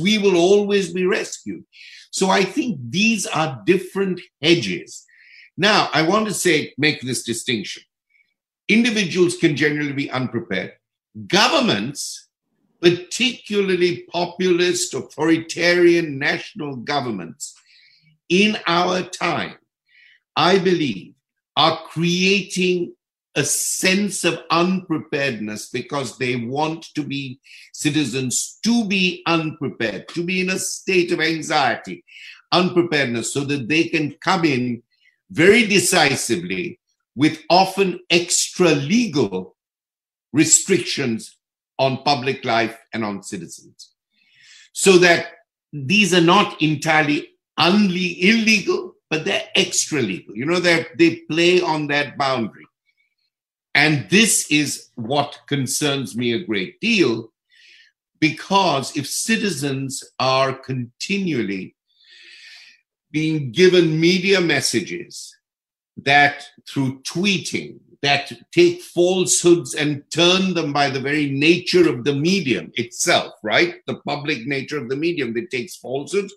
we 0.00 0.18
will 0.18 0.36
always 0.36 0.92
be 0.92 1.06
rescued. 1.06 1.64
So 2.10 2.30
I 2.30 2.44
think 2.44 2.78
these 2.88 3.26
are 3.26 3.62
different 3.66 4.20
hedges 4.40 5.06
now, 5.56 5.88
I 5.92 6.02
want 6.02 6.26
to 6.28 6.34
say, 6.34 6.74
make 6.76 7.00
this 7.00 7.22
distinction. 7.22 7.82
Individuals 8.68 9.36
can 9.38 9.56
generally 9.56 9.92
be 9.92 10.10
unprepared. 10.10 10.72
Governments, 11.26 12.28
particularly 12.80 14.04
populist, 14.12 14.92
authoritarian 14.92 16.18
national 16.18 16.76
governments, 16.76 17.54
in 18.28 18.58
our 18.66 19.02
time, 19.02 19.54
I 20.34 20.58
believe, 20.58 21.14
are 21.56 21.78
creating 21.88 22.94
a 23.36 23.44
sense 23.44 24.24
of 24.24 24.40
unpreparedness 24.50 25.68
because 25.68 26.16
they 26.16 26.36
want 26.36 26.86
to 26.94 27.02
be 27.02 27.38
citizens 27.72 28.58
to 28.64 28.86
be 28.86 29.22
unprepared, 29.26 30.08
to 30.08 30.24
be 30.24 30.40
in 30.40 30.50
a 30.50 30.58
state 30.58 31.12
of 31.12 31.20
anxiety, 31.20 32.02
unpreparedness, 32.50 33.32
so 33.32 33.40
that 33.40 33.68
they 33.68 33.84
can 33.84 34.16
come 34.22 34.44
in 34.44 34.82
very 35.30 35.66
decisively 35.66 36.80
with 37.14 37.42
often 37.50 38.00
extra 38.10 38.70
legal 38.70 39.56
restrictions 40.32 41.36
on 41.78 42.02
public 42.04 42.44
life 42.44 42.78
and 42.92 43.04
on 43.04 43.22
citizens. 43.22 43.92
So 44.72 44.98
that 44.98 45.26
these 45.72 46.14
are 46.14 46.22
not 46.22 46.60
entirely 46.62 47.28
unle- 47.58 48.18
illegal, 48.18 48.94
but 49.10 49.24
they're 49.24 49.48
extra 49.54 50.00
legal. 50.00 50.34
You 50.36 50.46
know, 50.46 50.60
they 50.60 50.86
they 50.98 51.16
play 51.30 51.60
on 51.60 51.86
that 51.88 52.16
boundary. 52.16 52.65
And 53.76 54.08
this 54.08 54.50
is 54.50 54.88
what 54.94 55.38
concerns 55.46 56.16
me 56.16 56.32
a 56.32 56.42
great 56.42 56.80
deal 56.80 57.30
because 58.20 58.96
if 58.96 59.06
citizens 59.06 60.02
are 60.18 60.54
continually 60.54 61.76
being 63.10 63.52
given 63.52 64.00
media 64.00 64.40
messages 64.40 65.36
that 65.98 66.48
through 66.66 67.02
tweeting 67.02 67.78
that 68.00 68.32
take 68.50 68.80
falsehoods 68.80 69.74
and 69.74 70.02
turn 70.10 70.54
them 70.54 70.72
by 70.72 70.88
the 70.88 71.00
very 71.00 71.28
nature 71.30 71.86
of 71.86 72.04
the 72.04 72.14
medium 72.14 72.72
itself, 72.76 73.34
right? 73.42 73.74
The 73.86 73.96
public 74.06 74.46
nature 74.46 74.78
of 74.78 74.88
the 74.88 74.96
medium 74.96 75.34
that 75.34 75.50
takes 75.50 75.76
falsehoods 75.76 76.34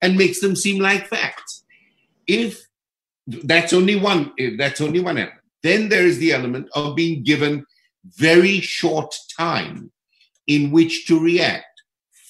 and 0.00 0.16
makes 0.16 0.40
them 0.40 0.56
seem 0.56 0.80
like 0.80 1.08
facts. 1.08 1.64
If 2.26 2.66
that's 3.26 3.74
only 3.74 3.96
one, 3.96 4.32
if 4.38 4.56
that's 4.56 4.80
only 4.80 5.00
one 5.00 5.18
element. 5.18 5.37
Then 5.62 5.88
there 5.88 6.06
is 6.06 6.18
the 6.18 6.32
element 6.32 6.68
of 6.74 6.96
being 6.96 7.22
given 7.22 7.64
very 8.16 8.60
short 8.60 9.14
time 9.36 9.90
in 10.46 10.70
which 10.70 11.06
to 11.06 11.20
react. 11.20 11.64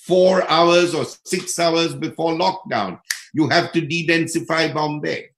Four 0.07 0.49
hours 0.51 0.95
or 0.95 1.05
six 1.25 1.59
hours 1.59 1.95
before 1.95 2.33
lockdown, 2.33 3.01
you 3.35 3.49
have 3.49 3.73
to 3.73 3.81
de-densify 3.81 4.73
Bombay. 4.73 5.29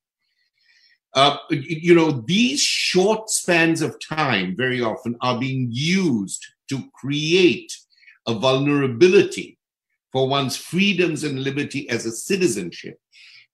Uh, 1.12 1.37
you 1.50 1.94
know, 1.94 2.23
these 2.26 2.61
short 2.61 3.28
spans 3.28 3.82
of 3.82 3.97
time 4.00 4.54
very 4.56 4.80
often 4.80 5.16
are 5.20 5.40
being 5.40 5.68
used 5.70 6.47
to 6.68 6.85
create 6.94 7.76
a 8.28 8.35
vulnerability 8.35 9.59
for 10.12 10.28
one's 10.28 10.56
freedoms 10.56 11.25
and 11.25 11.42
liberty 11.42 11.88
as 11.90 12.06
a 12.06 12.12
citizenship. 12.12 12.99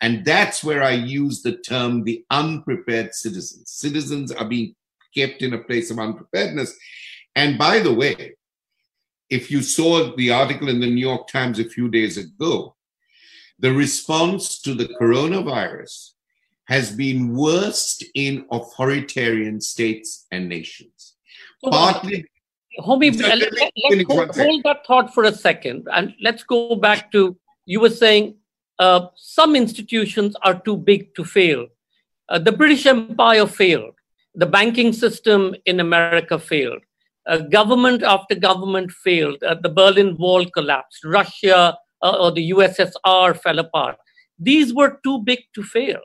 And 0.00 0.24
that's 0.24 0.62
where 0.62 0.82
I 0.82 0.92
use 0.92 1.42
the 1.42 1.56
term 1.56 2.04
the 2.04 2.24
unprepared 2.30 3.14
citizens. 3.14 3.70
Citizens 3.70 4.30
are 4.30 4.44
being 4.44 4.74
kept 5.16 5.42
in 5.42 5.54
a 5.54 5.64
place 5.64 5.90
of 5.90 5.98
unpreparedness. 5.98 6.76
And 7.34 7.58
by 7.58 7.78
the 7.80 7.94
way, 7.94 8.34
if 9.30 9.50
you 9.50 9.62
saw 9.62 10.14
the 10.16 10.30
article 10.30 10.68
in 10.68 10.80
the 10.80 10.86
New 10.86 11.00
York 11.00 11.28
Times 11.28 11.58
a 11.58 11.64
few 11.64 11.88
days 11.88 12.16
ago, 12.16 12.76
the 13.58 13.72
response 13.72 14.60
to 14.60 14.74
the 14.74 14.88
coronavirus 15.00 16.10
has 16.66 16.92
been 16.92 17.34
worst 17.34 18.04
in 18.14 18.44
authoritarian 18.50 19.60
states 19.60 20.26
and 20.30 20.48
nations. 20.48 21.14
So, 21.64 21.70
Partly. 21.70 22.26
Homi, 22.80 23.18
let, 23.18 24.06
hold, 24.08 24.36
hold, 24.36 24.62
that 24.64 24.86
thought 24.86 25.14
for 25.14 25.24
a 25.24 25.32
second 25.32 25.88
and 25.94 26.14
let's 26.20 26.42
go 26.42 26.76
back 26.76 27.10
to 27.12 27.34
you 27.64 27.80
were 27.80 27.88
saying 27.88 28.34
uh, 28.78 29.06
some 29.16 29.56
institutions 29.56 30.37
are 30.42 30.61
too 30.61 30.76
big 30.76 31.14
to 31.14 31.25
fail. 31.25 31.66
Uh, 32.28 32.38
the 32.38 32.52
British 32.52 32.87
Empire 32.87 33.47
failed. 33.47 33.95
The 34.35 34.47
banking 34.47 34.92
system 34.92 35.54
in 35.64 35.80
America 35.80 36.38
failed. 36.38 36.83
Uh, 37.26 37.38
government 37.38 38.02
after 38.02 38.35
government 38.35 38.90
failed. 38.90 39.42
Uh, 39.42 39.56
the 39.61 39.68
Berlin 39.68 40.16
Wall 40.18 40.45
collapsed. 40.47 41.04
Russia 41.04 41.76
uh, 42.02 42.16
or 42.21 42.30
the 42.33 42.50
USSR 42.50 43.40
fell 43.40 43.59
apart. 43.59 43.97
These 44.38 44.75
were 44.75 45.00
too 45.02 45.21
big 45.21 45.40
to 45.54 45.62
fail. 45.62 46.00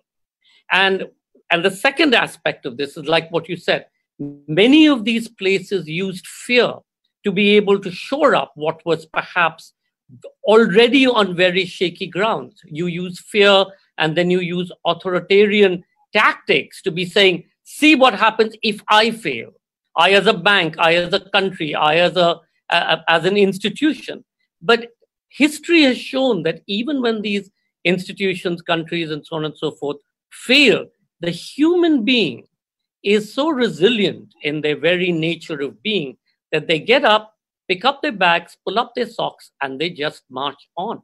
And, 0.71 1.07
and 1.51 1.65
the 1.65 1.71
second 1.71 2.15
aspect 2.15 2.65
of 2.65 2.77
this 2.77 2.95
is 2.95 3.07
like 3.07 3.29
what 3.31 3.49
you 3.49 3.57
said 3.57 3.85
many 4.47 4.87
of 4.87 5.03
these 5.05 5.27
places 5.27 5.87
used 5.87 6.27
fear 6.27 6.73
to 7.23 7.31
be 7.31 7.51
able 7.51 7.79
to 7.79 7.91
shore 7.91 8.35
up 8.35 8.51
what 8.55 8.83
was 8.85 9.05
perhaps 9.05 9.73
already 10.43 11.07
on 11.07 11.35
very 11.35 11.65
shaky 11.65 12.07
grounds. 12.07 12.61
You 12.65 12.87
use 12.87 13.19
fear 13.19 13.65
and 13.97 14.15
then 14.15 14.29
you 14.29 14.39
use 14.39 14.71
authoritarian 14.85 15.83
tactics 16.13 16.81
to 16.83 16.91
be 16.91 17.05
saying, 17.05 17.45
see 17.63 17.95
what 17.95 18.13
happens 18.13 18.55
if 18.63 18.81
I 18.89 19.11
fail. 19.11 19.51
I 19.95 20.11
as 20.11 20.27
a 20.27 20.33
bank, 20.33 20.75
I 20.79 20.95
as 20.95 21.13
a 21.13 21.19
country, 21.19 21.75
I 21.75 21.95
as 21.95 22.15
a 22.15 22.39
as 22.69 23.25
an 23.25 23.35
institution. 23.35 24.23
But 24.61 24.91
history 25.27 25.83
has 25.83 25.97
shown 25.97 26.43
that 26.43 26.61
even 26.67 27.01
when 27.01 27.21
these 27.21 27.49
institutions, 27.83 28.61
countries, 28.61 29.11
and 29.11 29.25
so 29.25 29.35
on 29.35 29.45
and 29.45 29.57
so 29.57 29.71
forth 29.71 29.97
fail, 30.31 30.85
the 31.19 31.31
human 31.31 32.05
being 32.05 32.47
is 33.03 33.33
so 33.33 33.49
resilient 33.49 34.33
in 34.43 34.61
their 34.61 34.77
very 34.77 35.11
nature 35.11 35.59
of 35.61 35.81
being 35.83 36.17
that 36.51 36.67
they 36.67 36.79
get 36.79 37.03
up, 37.03 37.35
pick 37.71 37.85
up 37.85 38.01
their 38.01 38.11
bags, 38.11 38.57
pull 38.65 38.77
up 38.79 38.91
their 38.95 39.07
socks, 39.07 39.51
and 39.61 39.79
they 39.79 39.89
just 39.89 40.23
march 40.29 40.67
on. 40.75 41.01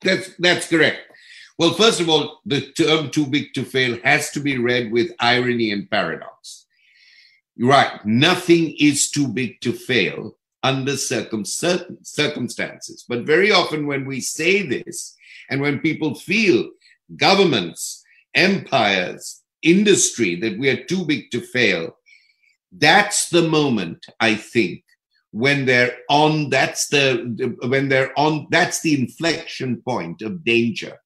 That's 0.00 0.30
that's 0.38 0.68
correct. 0.68 1.00
Well, 1.58 1.74
first 1.74 2.00
of 2.00 2.08
all, 2.08 2.40
the 2.46 2.60
term 2.72 3.10
too 3.10 3.26
big 3.26 3.52
to 3.54 3.64
fail 3.64 3.98
has 4.04 4.30
to 4.30 4.40
be 4.40 4.56
read 4.58 4.90
with 4.92 5.12
irony 5.20 5.72
and 5.72 5.90
paradox. 5.90 6.66
Right. 7.58 7.92
Nothing 8.06 8.74
is 8.78 9.10
too 9.10 9.28
big 9.28 9.60
to 9.62 9.72
fail 9.72 10.36
under 10.62 10.96
certain 10.96 11.44
circumstances. 12.04 13.04
But 13.08 13.26
very 13.26 13.50
often, 13.52 13.86
when 13.86 14.06
we 14.06 14.20
say 14.20 14.62
this, 14.62 15.16
and 15.50 15.60
when 15.60 15.80
people 15.80 16.14
feel 16.14 16.70
governments, 17.16 18.04
empires, 18.34 19.42
industry, 19.62 20.36
that 20.36 20.58
we 20.58 20.70
are 20.70 20.84
too 20.84 21.04
big 21.04 21.30
to 21.32 21.40
fail, 21.40 21.96
That's 22.70 23.30
the 23.30 23.48
moment, 23.48 24.06
I 24.20 24.34
think, 24.34 24.84
when 25.32 25.66
they're 25.66 25.96
on, 26.08 26.50
that's 26.50 26.88
the, 26.88 27.56
when 27.68 27.88
they're 27.88 28.18
on, 28.18 28.46
that's 28.50 28.80
the 28.80 28.98
inflection 28.98 29.82
point 29.82 30.22
of 30.22 30.44
danger. 30.44 30.96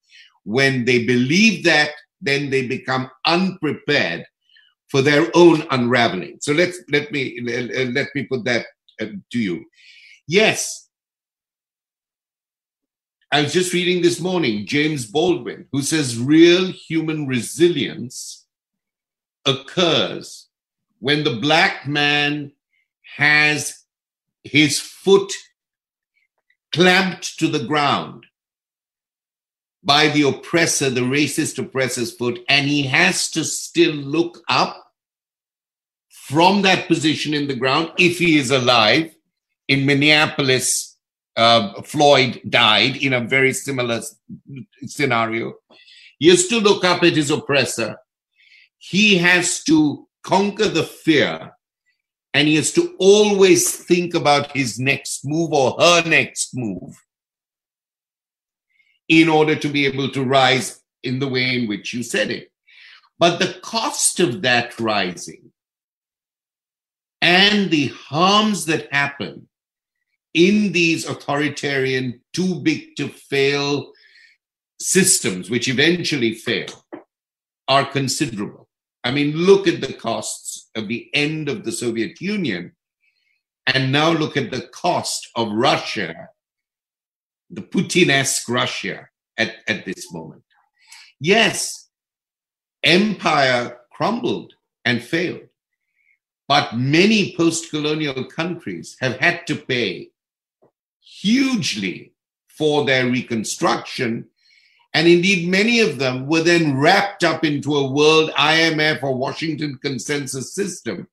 When 0.45 0.85
they 0.85 1.05
believe 1.05 1.65
that, 1.65 1.91
then 2.21 2.51
they 2.51 2.67
become 2.67 3.11
unprepared 3.27 4.25
for 4.89 5.03
their 5.03 5.29
own 5.35 5.65
unraveling. 5.71 6.39
So 6.41 6.53
let's, 6.53 6.79
let 6.91 7.11
me, 7.11 7.41
let 7.43 8.09
me 8.15 8.25
put 8.25 8.45
that 8.45 8.67
uh, 9.01 9.07
to 9.33 9.39
you. 9.39 9.65
Yes, 10.29 10.89
I 13.33 13.41
was 13.41 13.53
just 13.55 13.73
reading 13.73 14.03
this 14.03 14.21
morning 14.21 14.67
James 14.67 15.07
Baldwin, 15.07 15.67
who 15.73 15.81
says 15.81 16.19
real 16.19 16.67
human 16.67 17.27
resilience 17.27 18.47
occurs 19.47 20.49
when 20.99 21.25
the 21.25 21.37
black 21.37 21.89
man 21.89 22.53
has 23.17 23.82
his 24.45 24.81
foot 24.81 25.33
clamped 26.73 27.39
to 27.39 27.49
the 27.49 27.65
ground 27.65 28.27
by 29.85 30.09
the 30.09 30.23
oppressor, 30.23 30.91
the 30.91 31.01
racist 31.01 31.59
oppressor's 31.59 32.13
foot, 32.13 32.41
and 32.49 32.67
he 32.67 32.83
has 32.85 33.31
to 33.31 33.45
still 33.45 33.95
look 33.95 34.43
up 34.49 34.93
from 36.09 36.63
that 36.63 36.87
position 36.87 37.35
in 37.35 37.49
the 37.49 37.57
ground 37.57 37.91
if 37.99 38.19
he 38.19 38.39
is 38.39 38.51
alive. 38.51 39.15
In 39.69 39.87
Minneapolis, 39.87 40.97
uh, 41.37 41.83
Floyd 41.83 42.41
died 42.49 42.97
in 42.97 43.13
a 43.13 43.21
very 43.21 43.53
similar 43.53 44.01
scenario. 44.87 45.55
He 46.19 46.29
has 46.29 46.47
to 46.49 46.61
look 46.61 46.85
up 46.85 47.03
at 47.03 47.17
his 47.17 47.31
oppressor. 47.31 47.97
He 48.79 49.19
has 49.19 49.65
to 49.65 50.07
conquer 50.23 50.69
the 50.69 50.85
fear 50.85 51.53
and 52.35 52.49
he 52.49 52.57
has 52.57 52.73
to 52.73 52.95
always 52.99 53.77
think 53.85 54.15
about 54.15 54.53
his 54.53 54.79
next 54.79 55.25
move 55.25 55.53
or 55.53 55.77
her 55.79 56.03
next 56.09 56.57
move 56.57 56.97
in 59.09 59.29
order 59.29 59.55
to 59.55 59.69
be 59.69 59.87
able 59.87 60.09
to 60.11 60.25
rise 60.25 60.81
in 61.03 61.19
the 61.19 61.29
way 61.29 61.57
in 61.57 61.69
which 61.69 61.93
you 61.93 62.03
said 62.03 62.31
it. 62.31 62.51
But 63.19 63.39
the 63.39 63.61
cost 63.63 64.21
of 64.21 64.43
that 64.43 64.79
rising 64.81 65.53
and 67.21 67.71
the 67.71 67.89
harms 67.89 68.67
that 68.67 68.93
happen 68.93 69.49
in 70.35 70.73
these 70.73 71.07
authoritarian, 71.07 72.21
too 72.33 72.61
big 72.61 72.97
to 72.97 73.09
fail 73.09 73.93
systems, 74.81 75.51
which 75.51 75.69
eventually 75.69 76.35
fail, 76.35 76.85
are 77.69 77.85
considerable. 77.85 78.62
I 79.05 79.11
mean, 79.11 79.37
look 79.37 79.67
at 79.67 79.81
the 79.81 79.93
costs 79.93 80.71
of 80.75 80.89
the 80.89 81.11
end 81.13 81.49
of 81.49 81.65
the 81.65 81.73
Soviet 81.73 82.21
Union, 82.21 82.73
and 83.67 83.93
now 83.93 84.11
look 84.11 84.37
at 84.37 84.51
the 84.51 84.69
cost 84.69 85.29
of 85.35 85.53
Russia, 85.53 86.29
the 87.51 87.63
Putin-esque 87.63 88.49
Russia 88.49 89.09
at, 89.37 89.57
at 89.69 89.85
this 89.85 90.13
moment. 90.13 90.45
Yes, 91.21 91.89
empire 92.83 93.79
crumbled 93.93 94.55
and 94.85 95.03
failed, 95.03 95.49
but 96.49 96.77
many 96.77 97.35
post-colonial 97.37 98.25
countries 98.25 98.97
have 99.01 99.17
had 99.19 99.47
to 99.47 99.57
pay 99.57 100.11
hugely 101.01 102.15
for 102.49 102.85
their 102.85 103.07
reconstruction. 103.07 104.29
And 104.95 105.09
indeed, 105.09 105.49
many 105.49 105.81
of 105.81 105.99
them 105.99 106.27
were 106.27 106.43
then 106.43 106.77
wrapped 106.77 107.25
up 107.25 107.45
into 107.45 107.77
a 107.77 107.91
world 107.91 108.31
IMF 108.33 109.03
or 109.03 109.15
Washington 109.15 109.79
consensus 109.81 110.55
system, 110.55 111.09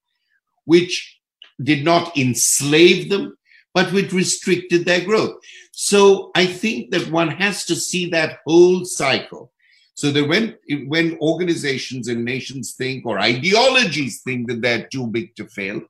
which 0.66 1.18
did 1.62 1.86
not 1.86 2.16
enslave 2.18 3.10
them, 3.10 3.38
but 3.74 3.92
which 3.94 4.12
restricted 4.12 4.86
their 4.86 5.04
growth. 5.06 5.40
So 5.72 6.32
I 6.36 6.46
think 6.46 6.92
that 6.92 7.10
one 7.10 7.30
has 7.30 7.66
to 7.66 7.76
see 7.76 8.10
that 8.10 8.40
whole 8.46 8.84
cycle. 8.84 9.52
So 9.94 10.12
that 10.12 10.28
when, 10.28 10.58
when 10.88 11.18
organizations 11.20 12.08
and 12.08 12.24
nations 12.24 12.74
think 12.74 13.06
or 13.06 13.20
ideologies 13.20 14.22
think 14.22 14.48
that 14.48 14.62
they're 14.62 14.88
too 14.88 15.08
big 15.08 15.36
to 15.36 15.46
fail, 15.46 15.82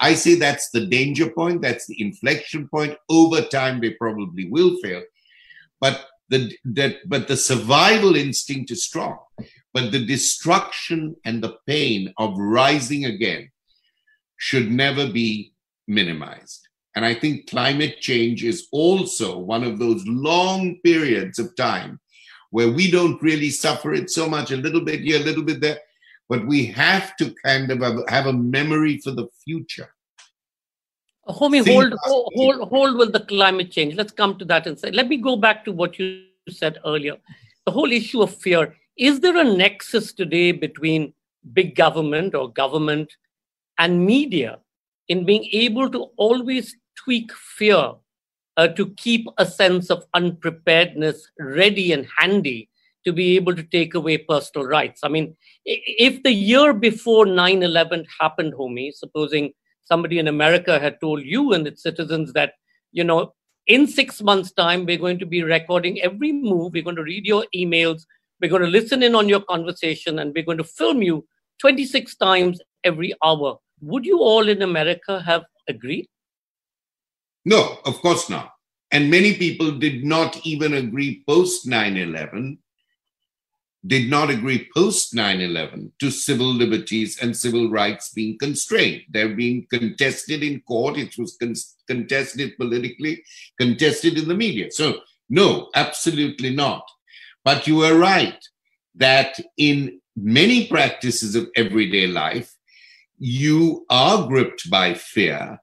I 0.00 0.14
say 0.14 0.34
that's 0.34 0.70
the 0.70 0.86
danger 0.86 1.30
point, 1.30 1.62
that's 1.62 1.86
the 1.86 2.00
inflection 2.00 2.68
point. 2.68 2.96
Over 3.08 3.42
time, 3.42 3.80
they 3.80 3.90
probably 3.90 4.48
will 4.48 4.76
fail. 4.82 5.02
But 5.80 6.06
the 6.28 6.52
that 6.64 6.96
but 7.06 7.28
the 7.28 7.36
survival 7.36 8.16
instinct 8.16 8.70
is 8.70 8.84
strong. 8.84 9.18
But 9.74 9.92
the 9.92 10.04
destruction 10.04 11.16
and 11.24 11.42
the 11.42 11.56
pain 11.66 12.12
of 12.18 12.38
rising 12.38 13.04
again 13.04 13.50
should 14.36 14.70
never 14.70 15.06
be 15.06 15.52
minimized. 15.86 16.68
And 16.96 17.04
I 17.04 17.14
think 17.14 17.48
climate 17.48 18.00
change 18.00 18.44
is 18.44 18.66
also 18.72 19.38
one 19.38 19.62
of 19.62 19.78
those 19.78 20.02
long 20.06 20.78
periods 20.84 21.38
of 21.38 21.54
time 21.54 22.00
where 22.50 22.70
we 22.70 22.90
don't 22.90 23.22
really 23.22 23.50
suffer 23.50 23.92
it 23.92 24.10
so 24.10 24.28
much, 24.28 24.50
a 24.50 24.56
little 24.56 24.80
bit 24.80 25.00
here, 25.00 25.20
a 25.20 25.24
little 25.24 25.44
bit 25.44 25.60
there 25.60 25.78
but 26.28 26.46
we 26.46 26.66
have 26.66 27.16
to 27.16 27.34
kind 27.44 27.70
of 27.70 27.82
have 28.08 28.26
a 28.26 28.32
memory 28.32 28.98
for 28.98 29.12
the 29.12 29.28
future. 29.44 29.94
Homi, 31.28 31.66
hold, 31.66 31.94
hold, 32.02 32.68
hold 32.68 32.96
with 32.96 33.12
the 33.12 33.20
climate 33.20 33.70
change. 33.70 33.94
Let's 33.94 34.12
come 34.12 34.38
to 34.38 34.44
that 34.46 34.66
and 34.66 34.78
say, 34.78 34.90
let 34.90 35.08
me 35.08 35.18
go 35.18 35.36
back 35.36 35.64
to 35.66 35.72
what 35.72 35.98
you 35.98 36.24
said 36.48 36.78
earlier. 36.86 37.16
The 37.66 37.72
whole 37.72 37.92
issue 37.92 38.22
of 38.22 38.34
fear. 38.34 38.74
Is 38.96 39.20
there 39.20 39.36
a 39.36 39.44
nexus 39.44 40.12
today 40.12 40.52
between 40.52 41.12
big 41.52 41.74
government 41.76 42.34
or 42.34 42.50
government 42.52 43.12
and 43.78 44.04
media 44.04 44.58
in 45.08 45.24
being 45.24 45.48
able 45.52 45.90
to 45.90 46.06
always 46.16 46.74
tweak 46.96 47.32
fear 47.32 47.92
uh, 48.56 48.68
to 48.68 48.90
keep 48.96 49.26
a 49.38 49.46
sense 49.46 49.90
of 49.90 50.04
unpreparedness 50.14 51.30
ready 51.38 51.92
and 51.92 52.06
handy 52.18 52.68
to 53.04 53.12
be 53.12 53.36
able 53.36 53.54
to 53.54 53.62
take 53.62 53.94
away 53.94 54.18
personal 54.18 54.66
rights. 54.66 55.00
I 55.04 55.08
mean, 55.08 55.36
if 55.64 56.22
the 56.22 56.32
year 56.32 56.72
before 56.72 57.24
9 57.24 57.62
11 57.62 58.04
happened, 58.20 58.54
Homi, 58.54 58.92
supposing 58.92 59.52
somebody 59.88 60.18
in 60.18 60.28
America 60.28 60.78
had 60.78 61.00
told 61.00 61.22
you 61.22 61.54
and 61.54 61.66
its 61.66 61.82
citizens 61.82 62.32
that, 62.34 62.52
you 62.92 63.04
know, 63.04 63.32
in 63.66 63.86
six 63.86 64.22
months' 64.22 64.52
time, 64.52 64.86
we're 64.86 64.98
going 64.98 65.18
to 65.18 65.26
be 65.26 65.42
recording 65.42 66.00
every 66.00 66.32
move, 66.32 66.72
we're 66.72 66.82
going 66.82 66.96
to 66.96 67.02
read 67.02 67.26
your 67.26 67.44
emails, 67.54 68.04
we're 68.40 68.50
going 68.50 68.62
to 68.62 68.68
listen 68.68 69.02
in 69.02 69.14
on 69.14 69.28
your 69.28 69.40
conversation, 69.40 70.18
and 70.18 70.32
we're 70.34 70.44
going 70.44 70.58
to 70.58 70.64
film 70.64 71.02
you 71.02 71.26
26 71.60 72.16
times 72.16 72.60
every 72.84 73.14
hour. 73.24 73.58
Would 73.80 74.06
you 74.06 74.20
all 74.20 74.48
in 74.48 74.62
America 74.62 75.20
have 75.20 75.44
agreed? 75.68 76.06
No, 77.44 77.78
of 77.84 78.00
course 78.00 78.28
not. 78.30 78.52
And 78.90 79.10
many 79.10 79.34
people 79.34 79.72
did 79.72 80.04
not 80.04 80.46
even 80.46 80.74
agree 80.74 81.22
post 81.28 81.66
9 81.66 81.96
11 81.96 82.58
did 83.88 84.10
not 84.10 84.28
agree 84.28 84.68
post 84.74 85.14
9 85.14 85.40
11 85.40 85.92
to 85.98 86.10
civil 86.10 86.46
liberties 86.46 87.18
and 87.20 87.36
civil 87.36 87.70
rights 87.70 88.10
being 88.10 88.38
constrained. 88.38 89.02
They're 89.08 89.34
being 89.34 89.66
contested 89.70 90.42
in 90.42 90.60
court, 90.60 90.98
it 90.98 91.16
was 91.18 91.36
con- 91.40 91.54
contested 91.86 92.56
politically, 92.58 93.24
contested 93.58 94.18
in 94.18 94.28
the 94.28 94.34
media. 94.34 94.70
So, 94.70 95.00
no, 95.30 95.70
absolutely 95.74 96.54
not. 96.54 96.86
But 97.44 97.66
you 97.66 97.82
are 97.82 97.96
right 97.96 98.38
that 98.96 99.38
in 99.56 100.00
many 100.16 100.66
practices 100.66 101.34
of 101.34 101.48
everyday 101.56 102.06
life, 102.06 102.54
you 103.18 103.86
are 103.88 104.28
gripped 104.28 104.68
by 104.70 104.94
fear 104.94 105.58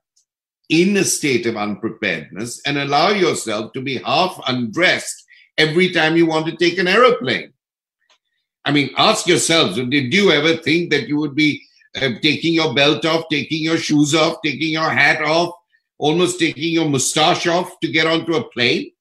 in 0.69 0.97
a 0.97 1.03
state 1.03 1.45
of 1.45 1.55
unpreparedness 1.55 2.59
and 2.65 2.77
allow 2.77 3.09
yourself 3.09 3.71
to 3.73 3.81
be 3.81 3.97
half 3.97 4.41
undressed 4.47 5.23
every 5.57 5.91
time 5.91 6.17
you 6.17 6.25
want 6.25 6.47
to 6.47 6.55
take 6.55 6.79
an 6.79 6.87
aeroplane 6.87 7.53
I 8.65 8.71
mean, 8.71 8.89
ask 8.97 9.27
yourselves, 9.27 9.75
did 9.75 10.13
you 10.13 10.31
ever 10.31 10.57
think 10.57 10.89
that 10.89 11.07
you 11.07 11.17
would 11.17 11.35
be 11.35 11.61
uh, 11.95 12.09
taking 12.21 12.53
your 12.53 12.73
belt 12.73 13.05
off, 13.05 13.25
taking 13.29 13.61
your 13.63 13.77
shoes 13.77 14.15
off, 14.15 14.37
taking 14.43 14.71
your 14.73 14.89
hat 14.89 15.21
off, 15.21 15.53
almost 15.99 16.39
taking 16.39 16.73
your 16.73 16.89
mustache 16.89 17.47
off 17.47 17.79
to 17.81 17.91
get 17.91 18.07
onto 18.07 18.33
a 18.33 18.43
plane? 18.49 18.91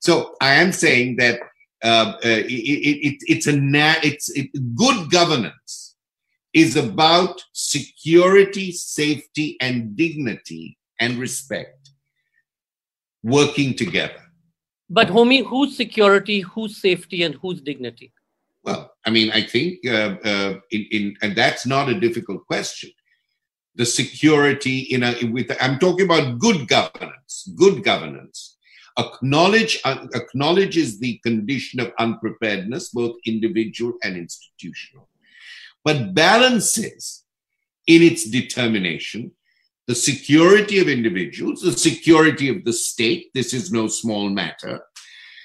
So 0.00 0.34
I 0.40 0.54
am 0.54 0.72
saying 0.72 1.16
that 1.16 1.40
uh, 1.82 2.14
uh, 2.14 2.18
it, 2.22 2.46
it, 2.48 3.16
it's 3.26 3.48
a 3.48 3.56
na- 3.56 4.00
it's 4.04 4.30
it, 4.30 4.50
good 4.76 5.10
governance 5.10 5.96
is 6.52 6.76
about 6.76 7.42
security, 7.52 8.70
safety, 8.70 9.56
and 9.60 9.96
dignity 9.96 10.78
and 11.00 11.18
respect 11.18 11.90
working 13.24 13.74
together. 13.74 14.20
But 14.88 15.08
Homi, 15.08 15.44
whose 15.44 15.76
security, 15.76 16.40
whose 16.40 16.80
safety, 16.80 17.22
and 17.22 17.34
whose 17.36 17.60
dignity? 17.60 18.12
Well, 18.62 18.91
I 19.04 19.10
mean, 19.10 19.30
I 19.32 19.42
think 19.42 19.86
uh, 19.86 20.16
uh, 20.24 20.54
in, 20.70 20.86
in, 20.90 21.16
and 21.22 21.34
that's 21.34 21.66
not 21.66 21.88
a 21.88 21.98
difficult 21.98 22.46
question. 22.46 22.90
The 23.74 23.86
security 23.86 24.80
in 24.80 25.02
a 25.02 25.14
with 25.24 25.50
I'm 25.60 25.78
talking 25.78 26.04
about 26.04 26.38
good 26.38 26.68
governance. 26.68 27.48
Good 27.56 27.82
governance 27.82 28.52
acknowledge 28.98 29.80
uh, 29.84 30.06
acknowledges 30.14 30.98
the 30.98 31.18
condition 31.18 31.80
of 31.80 31.92
unpreparedness, 31.98 32.90
both 32.90 33.16
individual 33.26 33.94
and 34.02 34.16
institutional, 34.16 35.08
but 35.84 36.14
balances 36.14 37.24
in 37.86 38.02
its 38.02 38.28
determination, 38.28 39.32
the 39.86 39.94
security 39.94 40.78
of 40.78 40.88
individuals, 40.88 41.62
the 41.62 41.72
security 41.72 42.48
of 42.48 42.64
the 42.64 42.72
state. 42.72 43.30
This 43.34 43.52
is 43.52 43.72
no 43.72 43.88
small 43.88 44.28
matter. 44.28 44.80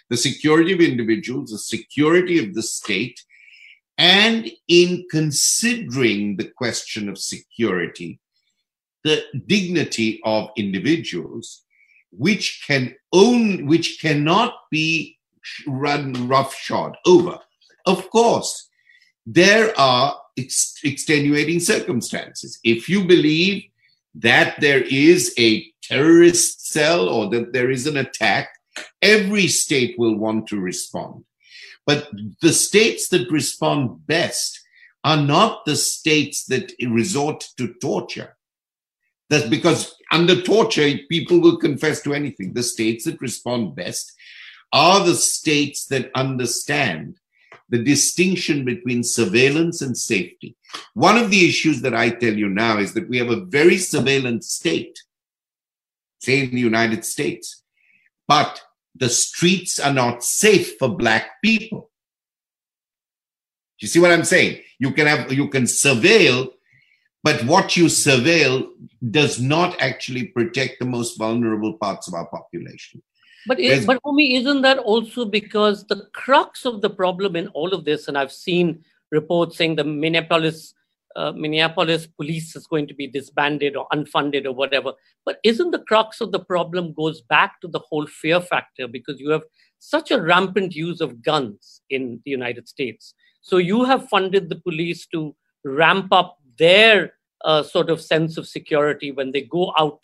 The 0.09 0.17
security 0.17 0.73
of 0.73 0.79
individuals, 0.79 1.51
the 1.51 1.57
security 1.57 2.39
of 2.43 2.53
the 2.53 2.61
state, 2.61 3.21
and 3.97 4.49
in 4.67 5.05
considering 5.09 6.37
the 6.37 6.47
question 6.47 7.09
of 7.09 7.17
security, 7.17 8.19
the 9.03 9.23
dignity 9.47 10.21
of 10.23 10.49
individuals, 10.55 11.63
which 12.11 12.63
can 12.67 12.95
own, 13.11 13.65
which 13.65 13.99
cannot 13.99 14.53
be 14.69 15.17
run 15.65 16.27
roughshod 16.27 16.97
over. 17.05 17.39
Of 17.85 18.09
course, 18.09 18.69
there 19.25 19.77
are 19.79 20.17
ex- 20.37 20.75
extenuating 20.83 21.59
circumstances. 21.59 22.59
If 22.63 22.89
you 22.89 23.05
believe 23.05 23.63
that 24.15 24.59
there 24.61 24.81
is 24.81 25.33
a 25.37 25.65
terrorist 25.81 26.67
cell 26.67 27.07
or 27.07 27.29
that 27.29 27.53
there 27.53 27.71
is 27.71 27.87
an 27.87 27.97
attack, 27.97 28.49
every 29.01 29.47
state 29.47 29.97
will 29.97 30.15
want 30.15 30.47
to 30.47 30.59
respond. 30.59 31.23
But 31.87 32.09
the 32.41 32.51
states 32.51 33.07
that 33.09 33.31
respond 33.31 34.05
best 34.05 34.59
are 35.05 35.17
not 35.17 35.65
the 35.65 35.77
states 35.77 36.45
that 36.47 36.73
resort 36.85 37.47
to 37.57 37.73
torture. 37.81 38.35
That's 39.29 39.47
because 39.47 39.95
under 40.11 40.41
torture, 40.41 40.89
people 41.09 41.39
will 41.39 41.57
confess 41.57 42.01
to 42.01 42.13
anything. 42.13 42.53
The 42.53 42.63
states 42.63 43.05
that 43.05 43.21
respond 43.21 43.75
best 43.75 44.13
are 44.73 45.03
the 45.05 45.15
states 45.15 45.85
that 45.87 46.11
understand 46.13 47.19
the 47.69 47.81
distinction 47.81 48.65
between 48.65 49.03
surveillance 49.03 49.81
and 49.81 49.97
safety. 49.97 50.57
One 50.93 51.17
of 51.17 51.31
the 51.31 51.47
issues 51.47 51.81
that 51.81 51.93
I 51.93 52.09
tell 52.09 52.33
you 52.33 52.49
now 52.49 52.79
is 52.79 52.93
that 52.93 53.09
we 53.09 53.17
have 53.17 53.29
a 53.29 53.45
very 53.45 53.77
surveillance 53.77 54.49
state, 54.49 54.97
say 56.19 56.41
in 56.41 56.51
the 56.51 56.59
United 56.59 57.05
States, 57.05 57.63
but 58.27 58.61
the 58.99 59.09
streets 59.09 59.79
are 59.79 59.93
not 59.93 60.23
safe 60.23 60.77
for 60.77 60.89
black 60.89 61.41
people. 61.43 61.89
Do 63.79 63.85
you 63.85 63.87
see 63.87 63.99
what 63.99 64.11
I'm 64.11 64.23
saying? 64.23 64.61
You 64.79 64.91
can 64.91 65.07
have 65.07 65.31
you 65.31 65.49
can 65.49 65.63
surveil, 65.63 66.49
but 67.23 67.43
what 67.45 67.77
you 67.77 67.85
surveil 67.85 68.69
does 69.11 69.39
not 69.39 69.79
actually 69.79 70.25
protect 70.25 70.79
the 70.79 70.85
most 70.85 71.17
vulnerable 71.17 71.73
parts 71.73 72.07
of 72.07 72.13
our 72.15 72.27
population. 72.27 73.03
But 73.47 73.59
is, 73.59 73.85
but 73.85 74.01
for 74.01 74.13
me, 74.13 74.35
isn't 74.35 74.61
that 74.63 74.79
also 74.79 75.23
because 75.23 75.85
the 75.85 76.07
crux 76.13 76.65
of 76.65 76.81
the 76.81 76.89
problem 76.89 77.35
in 77.35 77.47
all 77.49 77.73
of 77.73 77.85
this, 77.85 78.07
and 78.07 78.17
I've 78.17 78.31
seen 78.31 78.83
reports 79.11 79.57
saying 79.57 79.75
the 79.75 79.83
Minneapolis 79.83 80.73
uh, 81.17 81.31
Minneapolis 81.31 82.05
police 82.05 82.55
is 82.55 82.67
going 82.67 82.87
to 82.87 82.93
be 82.93 83.07
disbanded 83.07 83.75
or 83.75 83.87
unfunded 83.91 84.45
or 84.45 84.51
whatever. 84.51 84.93
But 85.25 85.39
isn't 85.43 85.71
the 85.71 85.79
crux 85.79 86.21
of 86.21 86.31
the 86.31 86.39
problem 86.39 86.93
goes 86.93 87.21
back 87.21 87.59
to 87.61 87.67
the 87.67 87.79
whole 87.79 88.05
fear 88.05 88.39
factor 88.39 88.87
because 88.87 89.19
you 89.19 89.31
have 89.31 89.41
such 89.79 90.11
a 90.11 90.21
rampant 90.21 90.75
use 90.75 91.01
of 91.01 91.23
guns 91.23 91.81
in 91.89 92.21
the 92.23 92.31
United 92.31 92.67
States. 92.67 93.15
So 93.41 93.57
you 93.57 93.83
have 93.83 94.09
funded 94.09 94.47
the 94.47 94.61
police 94.61 95.07
to 95.07 95.35
ramp 95.63 96.09
up 96.11 96.37
their 96.59 97.13
uh, 97.43 97.63
sort 97.63 97.89
of 97.89 97.99
sense 97.99 98.37
of 98.37 98.47
security 98.47 99.11
when 99.11 99.31
they 99.31 99.41
go 99.41 99.73
out 99.77 99.99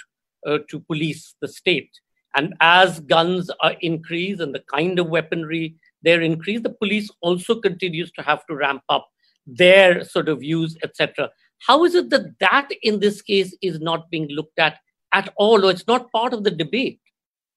uh, 0.48 0.60
to 0.70 0.80
police 0.80 1.36
the 1.42 1.48
state. 1.48 1.92
And 2.36 2.56
as 2.60 3.00
guns 3.02 3.52
are 3.62 3.76
increased 3.82 4.42
and 4.42 4.54
the 4.54 4.64
kind 4.72 4.98
of 4.98 5.10
weaponry 5.10 5.76
they're 6.02 6.22
increased, 6.22 6.64
the 6.64 6.72
police 6.72 7.12
also 7.22 7.60
continues 7.60 8.12
to 8.14 8.24
have 8.24 8.46
to 8.48 8.56
ramp 8.56 8.82
up 8.90 9.08
their 9.46 10.04
sort 10.04 10.30
of 10.30 10.40
views, 10.40 10.78
etc. 10.84 11.30
How 11.60 11.86
is 11.86 11.96
it 11.96 12.10
that 12.10 12.40
that 12.40 12.70
in 12.82 13.00
this 13.00 13.22
case 13.22 13.56
is 13.62 13.80
not 13.80 14.10
being 14.10 14.28
looked 14.30 14.60
at 14.60 14.80
at 15.14 15.32
all, 15.38 15.66
or 15.66 15.72
it's 15.72 15.88
not 15.88 16.12
part 16.12 16.34
of 16.34 16.44
the 16.44 16.52
debate? 16.52 17.00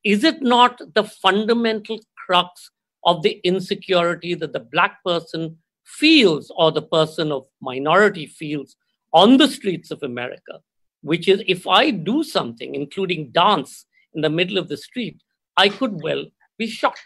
Is 0.05 0.23
it 0.25 0.43
not 0.43 0.81
the 0.95 1.05
fundamental 1.05 1.99
crux 2.27 2.71
of 3.05 3.23
the 3.23 3.41
insecurity 3.45 4.35
that 4.35 4.53
the 4.53 4.61
black 4.61 5.03
person 5.05 5.59
feels 5.85 6.53
or 6.57 6.71
the 6.71 6.83
person 6.83 7.33
of 7.33 7.47
minority 7.61 8.27
feels 8.27 8.77
on 9.13 9.37
the 9.39 9.49
streets 9.49 9.91
of 9.91 10.03
America? 10.03 10.61
Which 11.03 11.29
is, 11.29 11.43
if 11.47 11.67
I 11.67 11.91
do 11.91 12.23
something, 12.23 12.75
including 12.75 13.31
dance 13.31 13.87
in 14.15 14.21
the 14.23 14.31
middle 14.31 14.59
of 14.59 14.69
the 14.69 14.77
street, 14.77 15.23
I 15.57 15.69
could 15.69 16.03
well 16.03 16.27
be 16.59 16.67
shot 16.67 16.99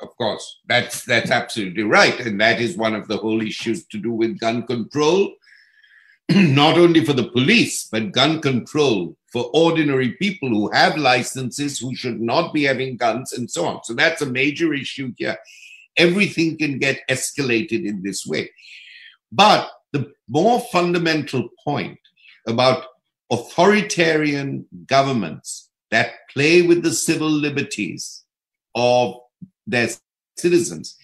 of 0.00 0.16
course 0.16 0.60
that's 0.66 1.04
that's 1.04 1.30
absolutely 1.30 1.82
right. 1.82 2.18
And 2.20 2.40
that 2.40 2.60
is 2.60 2.76
one 2.76 2.94
of 2.94 3.08
the 3.08 3.16
whole 3.16 3.42
issues 3.42 3.86
to 3.86 3.98
do 3.98 4.12
with 4.12 4.38
gun 4.38 4.66
control. 4.66 5.34
Not 6.30 6.76
only 6.78 7.04
for 7.04 7.12
the 7.12 7.30
police 7.30 7.88
but 7.90 8.12
gun 8.12 8.40
control 8.40 9.16
for 9.32 9.50
ordinary 9.52 10.12
people 10.12 10.48
who 10.48 10.70
have 10.72 10.96
licenses 10.96 11.78
who 11.78 11.94
should 11.94 12.20
not 12.20 12.54
be 12.54 12.62
having 12.62 12.96
guns 12.96 13.32
and 13.32 13.50
so 13.50 13.66
on. 13.66 13.84
So 13.84 13.92
that's 13.92 14.22
a 14.22 14.26
major 14.26 14.72
issue 14.72 15.12
here. 15.16 15.36
Everything 15.96 16.56
can 16.56 16.78
get 16.78 17.02
escalated 17.10 17.84
in 17.84 18.02
this 18.02 18.26
way. 18.26 18.50
But 19.30 19.68
the 19.92 20.12
more 20.28 20.60
fundamental 20.72 21.48
point 21.62 21.98
about 22.46 22.86
authoritarian 23.30 24.66
governments 24.86 25.68
that 25.90 26.12
play 26.32 26.62
with 26.62 26.82
the 26.82 26.92
civil 26.92 27.28
liberties 27.30 28.24
of 28.74 29.16
their 29.66 29.88
citizens 30.36 30.96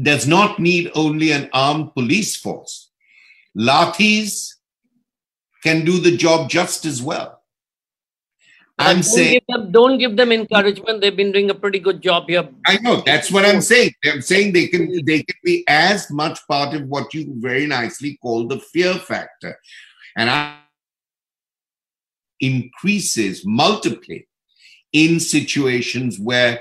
does 0.00 0.26
not 0.26 0.58
need 0.58 0.90
only 0.94 1.32
an 1.32 1.48
armed 1.52 1.94
police 1.94 2.36
force. 2.36 2.90
Lathis 3.56 4.54
can 5.62 5.84
do 5.84 5.98
the 5.98 6.16
job 6.16 6.50
just 6.50 6.84
as 6.84 7.02
well. 7.02 7.42
I'm 8.76 8.96
don't 8.96 9.02
saying 9.04 9.32
give 9.34 9.46
them, 9.48 9.72
don't 9.72 9.98
give 9.98 10.16
them 10.16 10.32
encouragement. 10.32 11.00
They've 11.00 11.16
been 11.16 11.30
doing 11.30 11.48
a 11.48 11.54
pretty 11.54 11.78
good 11.78 12.02
job 12.02 12.28
here. 12.28 12.48
I 12.66 12.78
know 12.78 13.02
that's 13.06 13.30
what 13.30 13.44
I'm 13.44 13.60
saying. 13.60 13.92
I'm 14.04 14.20
saying 14.20 14.52
they 14.52 14.66
can 14.66 15.04
they 15.04 15.22
can 15.22 15.36
be 15.44 15.64
as 15.68 16.10
much 16.10 16.40
part 16.48 16.74
of 16.74 16.88
what 16.88 17.14
you 17.14 17.34
very 17.36 17.66
nicely 17.66 18.18
call 18.20 18.48
the 18.48 18.58
fear 18.58 18.94
factor, 18.94 19.56
and 20.16 20.28
I 20.28 20.58
increases 22.40 23.46
multiply 23.46 24.18
in 24.92 25.20
situations 25.20 26.18
where 26.18 26.60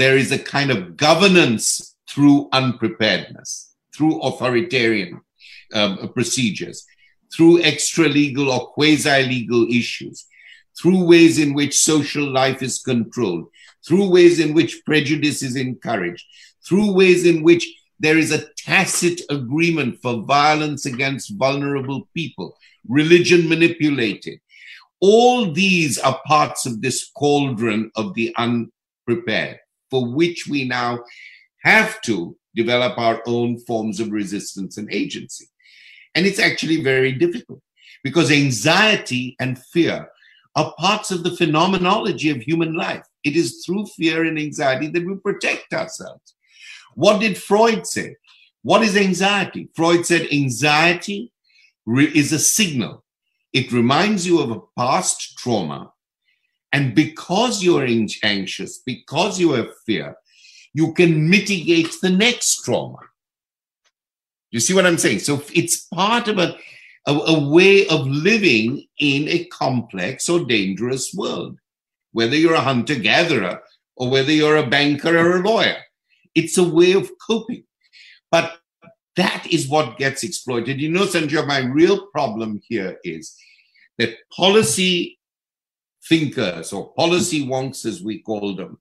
there 0.00 0.16
is 0.16 0.32
a 0.32 0.38
kind 0.38 0.70
of 0.70 0.96
governance 0.96 1.94
through 2.08 2.48
unpreparedness, 2.52 3.74
through 3.94 4.20
authoritarian 4.22 5.20
um, 5.74 6.10
procedures, 6.14 6.86
through 7.32 7.62
extra 7.62 8.08
legal 8.08 8.50
or 8.50 8.68
quasi 8.68 9.22
legal 9.24 9.66
issues, 9.68 10.26
through 10.80 11.04
ways 11.04 11.38
in 11.38 11.52
which 11.52 11.78
social 11.78 12.26
life 12.26 12.62
is 12.62 12.82
controlled, 12.82 13.48
through 13.86 14.08
ways 14.08 14.40
in 14.40 14.54
which 14.54 14.82
prejudice 14.86 15.42
is 15.42 15.54
encouraged, 15.54 16.24
through 16.66 16.92
ways 16.92 17.26
in 17.26 17.42
which 17.42 17.68
there 17.98 18.16
is 18.16 18.32
a 18.32 18.46
tacit 18.56 19.20
agreement 19.28 20.00
for 20.00 20.22
violence 20.22 20.86
against 20.86 21.36
vulnerable 21.36 22.08
people, 22.14 22.56
religion 22.88 23.46
manipulated. 23.50 24.40
All 25.00 25.52
these 25.52 25.98
are 25.98 26.20
parts 26.26 26.64
of 26.64 26.80
this 26.80 27.10
cauldron 27.14 27.90
of 27.96 28.14
the 28.14 28.34
unprepared 28.38 29.60
for 29.90 30.06
which 30.06 30.46
we 30.48 30.64
now 30.64 31.00
have 31.62 32.00
to 32.02 32.36
develop 32.54 32.98
our 32.98 33.22
own 33.26 33.58
forms 33.60 34.00
of 34.00 34.10
resistance 34.10 34.76
and 34.76 34.92
agency. 34.92 35.46
And 36.14 36.26
it's 36.26 36.38
actually 36.38 36.82
very 36.82 37.12
difficult 37.12 37.60
because 38.02 38.30
anxiety 38.30 39.36
and 39.40 39.58
fear 39.72 40.08
are 40.56 40.74
parts 40.78 41.10
of 41.10 41.22
the 41.22 41.36
phenomenology 41.36 42.30
of 42.30 42.42
human 42.42 42.74
life. 42.74 43.04
It 43.22 43.36
is 43.36 43.62
through 43.64 43.86
fear 43.86 44.24
and 44.24 44.38
anxiety 44.38 44.88
that 44.88 45.06
we 45.06 45.14
protect 45.16 45.72
ourselves. 45.72 46.34
What 46.94 47.20
did 47.20 47.38
Freud 47.38 47.86
say? 47.86 48.16
What 48.62 48.82
is 48.82 48.96
anxiety? 48.96 49.68
Freud 49.74 50.04
said 50.04 50.28
anxiety 50.32 51.32
is 51.86 52.32
a 52.32 52.38
signal. 52.38 53.04
It 53.52 53.72
reminds 53.72 54.26
you 54.26 54.40
of 54.40 54.50
a 54.50 54.60
past 54.76 55.38
trauma 55.38 55.92
and 56.72 56.94
because 56.94 57.62
you're 57.62 57.86
anxious, 58.22 58.78
because 58.78 59.40
you 59.40 59.52
have 59.52 59.70
fear, 59.86 60.16
you 60.72 60.92
can 60.92 61.28
mitigate 61.28 61.96
the 62.00 62.10
next 62.10 62.64
trauma. 62.64 62.98
You 64.50 64.60
see 64.60 64.74
what 64.74 64.86
I'm 64.86 64.98
saying? 64.98 65.20
So 65.20 65.42
it's 65.52 65.86
part 65.86 66.28
of 66.28 66.38
a, 66.38 66.56
a, 67.06 67.12
a 67.12 67.48
way 67.48 67.86
of 67.88 68.06
living 68.06 68.86
in 68.98 69.28
a 69.28 69.44
complex 69.46 70.28
or 70.28 70.44
dangerous 70.44 71.14
world, 71.14 71.58
whether 72.12 72.36
you're 72.36 72.54
a 72.54 72.60
hunter 72.60 72.96
gatherer 72.96 73.60
or 73.96 74.10
whether 74.10 74.32
you're 74.32 74.56
a 74.56 74.66
banker 74.66 75.16
or 75.16 75.36
a 75.36 75.42
lawyer. 75.42 75.76
It's 76.34 76.56
a 76.58 76.68
way 76.68 76.92
of 76.92 77.10
coping. 77.26 77.64
But 78.30 78.58
that 79.16 79.46
is 79.50 79.68
what 79.68 79.98
gets 79.98 80.22
exploited. 80.22 80.80
You 80.80 80.90
know, 80.90 81.04
Sanjay, 81.04 81.46
my 81.46 81.58
real 81.58 82.06
problem 82.06 82.60
here 82.68 82.98
is 83.02 83.36
that 83.98 84.16
policy 84.34 85.18
thinkers 86.08 86.72
or 86.72 86.92
policy 86.94 87.46
wonks, 87.46 87.84
as 87.84 88.02
we 88.02 88.20
call 88.20 88.54
them, 88.54 88.78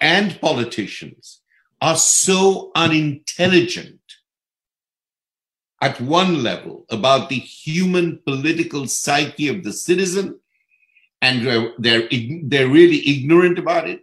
and 0.00 0.40
politicians 0.40 1.40
are 1.80 1.96
so 1.96 2.70
unintelligent 2.74 4.00
at 5.80 6.00
one 6.00 6.42
level 6.42 6.86
about 6.90 7.28
the 7.28 7.38
human 7.38 8.18
political 8.24 8.86
psyche 8.86 9.48
of 9.48 9.62
the 9.62 9.72
citizen, 9.72 10.40
and 11.20 11.46
they're, 11.78 12.08
they're, 12.44 12.68
really 12.68 13.06
ignorant 13.06 13.58
about 13.58 13.88
it. 13.88 14.00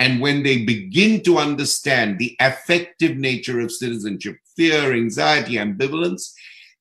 And 0.00 0.20
when 0.20 0.42
they 0.42 0.64
begin 0.64 1.22
to 1.24 1.38
understand 1.38 2.18
the 2.18 2.36
affective 2.40 3.16
nature 3.16 3.60
of 3.60 3.70
citizenship, 3.70 4.38
fear, 4.56 4.92
anxiety, 4.92 5.54
ambivalence, 5.54 6.32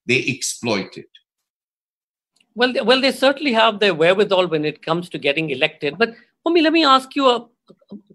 they 0.08 0.26
exploit 0.26 0.98
it. 0.98 1.10
Well, 2.60 2.74
well, 2.84 3.00
they 3.00 3.14
certainly 3.14 3.54
have 3.54 3.80
their 3.80 3.96
wherewithal 3.96 4.48
when 4.48 4.66
it 4.66 4.82
comes 4.82 5.08
to 5.10 5.18
getting 5.18 5.50
elected. 5.50 5.98
But 5.98 6.14
Homi, 6.46 6.62
let 6.62 6.74
me 6.74 6.84
ask 6.84 7.16
you 7.16 7.30
a 7.30 7.48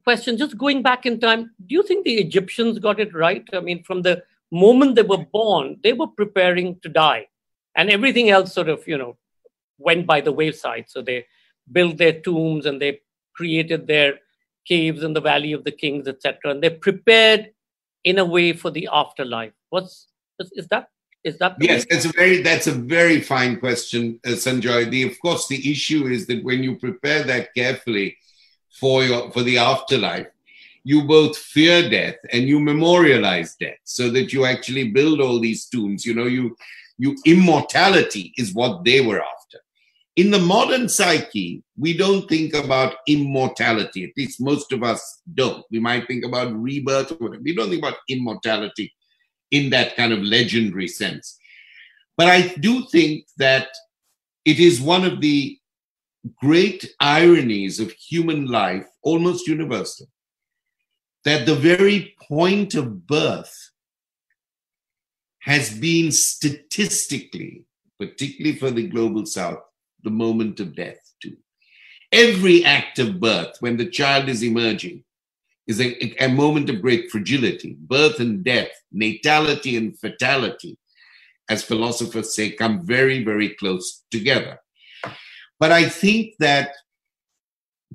question. 0.04 0.36
Just 0.36 0.58
going 0.58 0.82
back 0.82 1.06
in 1.06 1.18
time, 1.18 1.44
do 1.66 1.74
you 1.74 1.82
think 1.82 2.04
the 2.04 2.16
Egyptians 2.16 2.78
got 2.78 3.00
it 3.00 3.14
right? 3.14 3.42
I 3.54 3.60
mean, 3.60 3.82
from 3.84 4.02
the 4.02 4.22
moment 4.52 4.96
they 4.96 5.02
were 5.02 5.24
born, 5.32 5.78
they 5.82 5.94
were 5.94 6.08
preparing 6.08 6.78
to 6.80 6.90
die, 6.90 7.28
and 7.74 7.88
everything 7.88 8.28
else 8.28 8.52
sort 8.52 8.68
of, 8.68 8.86
you 8.86 8.98
know, 8.98 9.16
went 9.78 10.06
by 10.06 10.20
the 10.20 10.30
wayside. 10.30 10.90
So 10.90 11.00
they 11.00 11.24
built 11.72 11.96
their 11.96 12.20
tombs 12.20 12.66
and 12.66 12.82
they 12.82 13.00
created 13.34 13.86
their 13.86 14.18
caves 14.66 15.02
in 15.02 15.14
the 15.14 15.22
Valley 15.22 15.54
of 15.54 15.64
the 15.64 15.72
Kings, 15.72 16.06
etc. 16.06 16.50
And 16.50 16.62
they 16.62 16.68
prepared 16.68 17.50
in 18.04 18.18
a 18.18 18.26
way 18.26 18.52
for 18.52 18.70
the 18.70 18.90
afterlife. 18.92 19.54
What's 19.70 20.08
is, 20.38 20.52
is 20.54 20.68
that 20.68 20.90
is 21.24 21.38
that 21.38 21.56
yes 21.58 21.86
that's 21.90 22.04
a 22.04 22.12
very 22.12 22.42
that's 22.42 22.66
a 22.66 22.72
very 22.72 23.20
fine 23.20 23.58
question 23.58 24.20
uh, 24.26 24.30
sanjoy. 24.30 24.90
The 24.90 25.04
of 25.04 25.18
course 25.20 25.48
the 25.48 25.70
issue 25.70 26.06
is 26.06 26.26
that 26.26 26.44
when 26.44 26.62
you 26.62 26.76
prepare 26.76 27.22
that 27.24 27.54
carefully 27.54 28.16
for 28.78 29.04
your 29.04 29.30
for 29.32 29.42
the 29.42 29.58
afterlife 29.58 30.28
you 30.84 31.04
both 31.04 31.36
fear 31.36 31.88
death 31.88 32.16
and 32.30 32.44
you 32.44 32.60
memorialize 32.60 33.56
death 33.56 33.78
so 33.84 34.10
that 34.10 34.34
you 34.34 34.44
actually 34.44 34.90
build 34.90 35.18
all 35.20 35.40
these 35.40 35.64
tombs. 35.66 36.04
You 36.04 36.14
know 36.14 36.26
you 36.26 36.56
you 36.98 37.16
immortality 37.24 38.32
is 38.36 38.54
what 38.54 38.84
they 38.84 39.00
were 39.00 39.20
after. 39.20 39.58
In 40.16 40.30
the 40.30 40.38
modern 40.38 40.88
psyche 40.88 41.62
we 41.76 41.96
don't 41.96 42.28
think 42.28 42.52
about 42.54 42.96
immortality. 43.08 44.04
At 44.04 44.10
least 44.16 44.42
most 44.42 44.72
of 44.72 44.82
us 44.82 45.22
don't. 45.32 45.64
We 45.70 45.80
might 45.80 46.06
think 46.06 46.24
about 46.24 46.52
rebirth 46.54 47.12
or 47.12 47.16
whatever. 47.16 47.42
We 47.42 47.56
don't 47.56 47.70
think 47.70 47.82
about 47.82 47.98
immortality 48.08 48.92
in 49.56 49.70
that 49.70 49.96
kind 49.96 50.12
of 50.12 50.20
legendary 50.36 50.88
sense 50.88 51.38
but 52.16 52.28
i 52.28 52.40
do 52.66 52.72
think 52.92 53.26
that 53.36 53.68
it 54.44 54.58
is 54.60 54.80
one 54.80 55.04
of 55.04 55.20
the 55.20 55.58
great 56.36 56.94
ironies 57.00 57.80
of 57.80 57.92
human 57.92 58.46
life, 58.46 58.86
almost 59.02 59.46
universal, 59.46 60.06
that 61.24 61.46
the 61.46 61.54
very 61.54 62.14
point 62.28 62.74
of 62.74 63.06
birth 63.06 63.70
has 65.40 65.78
been 65.78 66.10
statistically, 66.10 67.64
particularly 67.98 68.56
for 68.56 68.70
the 68.70 68.86
global 68.88 69.26
south, 69.26 69.60
the 70.02 70.10
moment 70.10 70.60
of 70.60 70.74
death 70.74 70.98
too. 71.22 71.36
Every 72.12 72.64
act 72.64 72.98
of 72.98 73.20
birth, 73.20 73.56
when 73.60 73.76
the 73.76 73.86
child 73.86 74.28
is 74.28 74.42
emerging, 74.42 75.04
is 75.66 75.80
a, 75.80 76.24
a 76.24 76.28
moment 76.28 76.68
of 76.70 76.82
great 76.82 77.10
fragility. 77.10 77.76
Birth 77.78 78.20
and 78.20 78.44
death, 78.44 78.70
natality 78.92 79.76
and 79.76 79.98
fatality, 79.98 80.78
as 81.48 81.62
philosophers 81.62 82.34
say, 82.34 82.50
come 82.50 82.84
very, 82.84 83.24
very 83.24 83.50
close 83.50 84.02
together. 84.10 84.60
But 85.58 85.72
I 85.72 85.88
think 85.88 86.34
that 86.38 86.74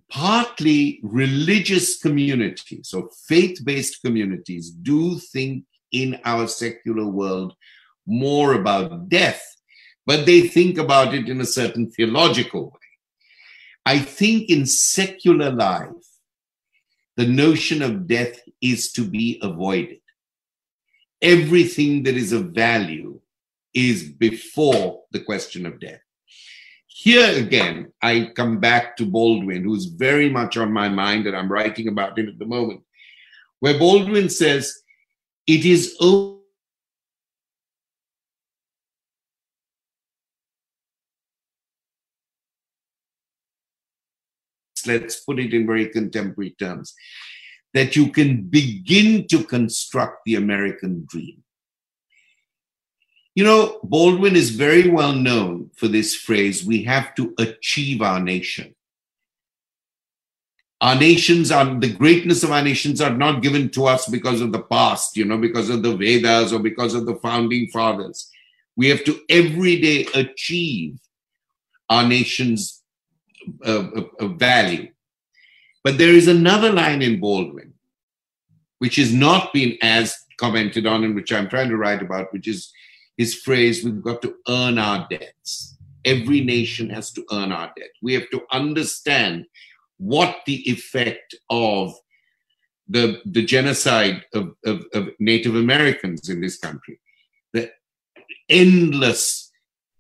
partly 0.10 1.00
religious 1.04 2.00
communities 2.00 2.94
or 2.94 3.10
faith 3.28 3.64
based 3.64 4.02
communities 4.02 4.72
do 4.72 5.20
think 5.20 5.66
in 5.92 6.20
our 6.26 6.48
secular 6.48 7.06
world 7.06 7.54
more 8.08 8.54
about 8.54 9.10
death, 9.10 9.44
but 10.06 10.26
they 10.26 10.42
think 10.42 10.78
about 10.80 11.14
it 11.14 11.30
in 11.30 11.42
a 11.42 11.46
certain 11.46 11.90
theological 11.92 12.66
way. 12.66 12.80
I 13.86 14.00
think 14.00 14.50
in 14.50 14.66
secular 14.66 15.52
life, 15.52 16.09
the 17.20 17.28
notion 17.28 17.82
of 17.82 18.08
death 18.08 18.40
is 18.62 18.94
to 18.94 19.04
be 19.04 19.38
avoided. 19.42 20.00
Everything 21.22 22.04
that 22.04 22.16
is 22.16 22.32
of 22.32 22.52
value 22.52 23.20
is 23.74 24.04
before 24.04 25.02
the 25.12 25.20
question 25.20 25.66
of 25.66 25.82
death. 25.82 26.00
Here 26.88 27.38
again, 27.38 27.92
I 28.02 28.32
come 28.38 28.62
back 28.62 28.96
to 28.96 29.06
Baldwin, 29.06 29.66
who's 29.66 29.88
very 29.88 30.30
much 30.30 30.56
on 30.56 30.72
my 30.72 30.88
mind, 30.88 31.28
and 31.28 31.36
I'm 31.36 31.52
writing 31.52 31.90
about 31.90 32.18
him 32.18 32.30
at 32.30 32.40
the 32.40 32.46
moment, 32.46 32.84
where 33.60 33.78
Baldwin 33.78 34.30
says, 34.30 34.82
It 35.46 35.66
is 35.66 35.98
let's 44.88 45.20
put 45.22 45.40
it 45.40 45.54
in 45.54 45.66
very 45.66 45.88
contemporary 45.88 46.56
terms, 46.60 46.94
that 47.74 47.96
you 47.96 48.12
can 48.12 48.44
begin 48.44 49.28
to 49.28 49.44
construct 49.44 50.26
the 50.26 50.36
American 50.36 51.06
dream. 51.08 51.44
You 53.36 53.44
know, 53.44 53.80
Baldwin 53.84 54.36
is 54.36 54.50
very 54.50 54.90
well 54.90 55.14
known 55.14 55.72
for 55.78 55.88
this 55.88 56.16
phrase 56.16 56.66
we 56.66 56.84
have 56.84 57.16
to 57.16 57.34
achieve 57.38 58.02
our 58.02 58.20
nation. 58.20 58.76
Our 60.82 60.96
nations 60.96 61.52
are 61.52 61.80
the 61.80 61.94
greatness 61.94 62.44
of 62.44 62.52
our 62.52 62.62
nations 62.62 63.02
are 63.02 63.16
not 63.16 63.42
given 63.42 63.70
to 63.72 63.86
us 63.86 64.08
because 64.08 64.40
of 64.40 64.52
the 64.52 64.64
past, 64.64 65.18
you 65.18 65.26
know, 65.26 65.38
because 65.38 65.70
of 65.70 65.84
the 65.84 65.96
Vedas 65.96 66.54
or 66.54 66.60
because 66.60 66.94
of 66.96 67.06
the 67.06 67.16
founding 67.16 67.68
fathers. 67.68 68.30
We 68.78 68.88
have 68.88 69.04
to 69.04 69.20
every 69.30 69.82
day 69.82 70.08
achieve 70.14 71.00
our 71.90 72.08
nation's 72.08 72.79
uh 73.64 74.26
value. 74.28 74.90
But 75.84 75.98
there 75.98 76.14
is 76.14 76.28
another 76.28 76.72
line 76.72 77.02
in 77.02 77.20
Baldwin, 77.20 77.74
which 78.80 78.98
has 78.98 79.14
not 79.14 79.54
been 79.54 79.78
as 79.82 80.16
commented 80.38 80.86
on, 80.86 81.04
and 81.04 81.16
which 81.16 81.32
I'm 81.32 81.50
trying 81.50 81.70
to 81.70 81.78
write 81.78 82.02
about, 82.02 82.34
which 82.34 82.48
is 82.48 82.72
his 83.18 83.36
phrase, 83.36 83.84
we've 83.84 84.02
got 84.02 84.22
to 84.22 84.36
earn 84.48 84.78
our 84.78 85.06
debts. 85.10 85.78
Every 86.06 86.42
nation 86.42 86.90
has 86.90 87.12
to 87.12 87.26
earn 87.32 87.52
our 87.52 87.72
debt. 87.76 87.90
We 88.02 88.14
have 88.14 88.30
to 88.30 88.44
understand 88.52 89.46
what 89.98 90.38
the 90.46 90.62
effect 90.70 91.36
of 91.50 91.94
the, 92.88 93.22
the 93.26 93.44
genocide 93.44 94.24
of, 94.34 94.56
of, 94.66 94.86
of 94.94 95.10
Native 95.20 95.56
Americans 95.56 96.30
in 96.30 96.40
this 96.40 96.58
country, 96.58 97.00
the 97.52 97.72
endless 98.48 99.49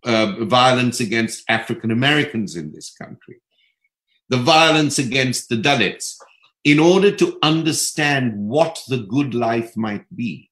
uh, 0.06 0.46
violence 0.46 1.00
against 1.00 1.44
African 1.50 1.92
Americans 1.92 2.56
in 2.56 2.72
this 2.72 2.92
country, 2.92 3.42
the 4.30 4.38
violence 4.38 5.00
against 5.00 5.50
the 5.50 5.56
Dalits, 5.56 6.16
in 6.64 6.80
order 6.80 7.12
to 7.16 7.38
understand 7.42 8.34
what 8.38 8.80
the 8.88 8.98
good 8.98 9.34
life 9.34 9.76
might 9.78 10.06
be 10.16 10.50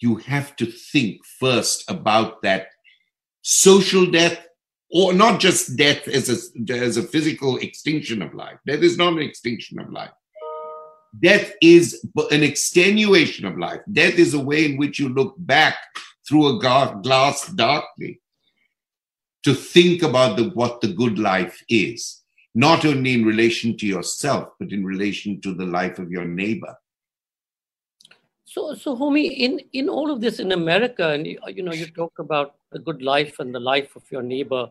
you 0.00 0.16
have 0.16 0.56
to 0.56 0.66
think 0.66 1.24
first 1.38 1.88
about 1.88 2.42
that 2.42 2.68
social 3.42 4.10
death 4.10 4.46
or 4.90 5.12
not 5.12 5.38
just 5.38 5.76
death 5.76 6.08
as 6.08 6.28
a, 6.28 6.72
as 6.74 6.96
a 6.96 7.02
physical 7.02 7.58
extinction 7.58 8.22
of 8.22 8.34
life. 8.34 8.56
Death 8.66 8.80
is 8.80 8.98
not 8.98 9.12
an 9.12 9.20
extinction 9.20 9.78
of 9.78 9.92
life. 9.92 10.10
Death 11.22 11.52
is 11.60 12.04
an 12.30 12.42
extenuation 12.42 13.44
of 13.44 13.58
life. 13.58 13.80
Death 13.92 14.14
is 14.14 14.34
a 14.34 14.40
way 14.40 14.64
in 14.64 14.76
which 14.78 14.98
you 14.98 15.08
look 15.08 15.34
back 15.38 15.76
through 16.30 16.46
a 16.46 16.60
glass 17.02 17.48
darkly 17.48 18.20
to 19.42 19.52
think 19.52 20.04
about 20.04 20.36
the, 20.36 20.50
what 20.50 20.80
the 20.80 20.86
good 20.86 21.18
life 21.18 21.60
is, 21.68 22.22
not 22.54 22.84
only 22.84 23.14
in 23.14 23.24
relation 23.24 23.76
to 23.78 23.84
yourself, 23.84 24.50
but 24.60 24.70
in 24.70 24.84
relation 24.84 25.40
to 25.40 25.52
the 25.52 25.66
life 25.66 25.98
of 25.98 26.08
your 26.08 26.24
neighbor. 26.24 26.72
So, 28.44 28.74
so 28.74 28.96
Homi, 28.96 29.38
in, 29.38 29.60
in 29.72 29.88
all 29.88 30.08
of 30.08 30.20
this 30.20 30.38
in 30.38 30.52
America, 30.52 31.08
and 31.08 31.26
you, 31.26 31.62
know, 31.64 31.72
you 31.72 31.86
talk 31.86 32.12
about 32.20 32.54
the 32.70 32.78
good 32.78 33.02
life 33.02 33.40
and 33.40 33.52
the 33.52 33.60
life 33.60 33.96
of 33.96 34.04
your 34.12 34.22
neighbor, 34.22 34.68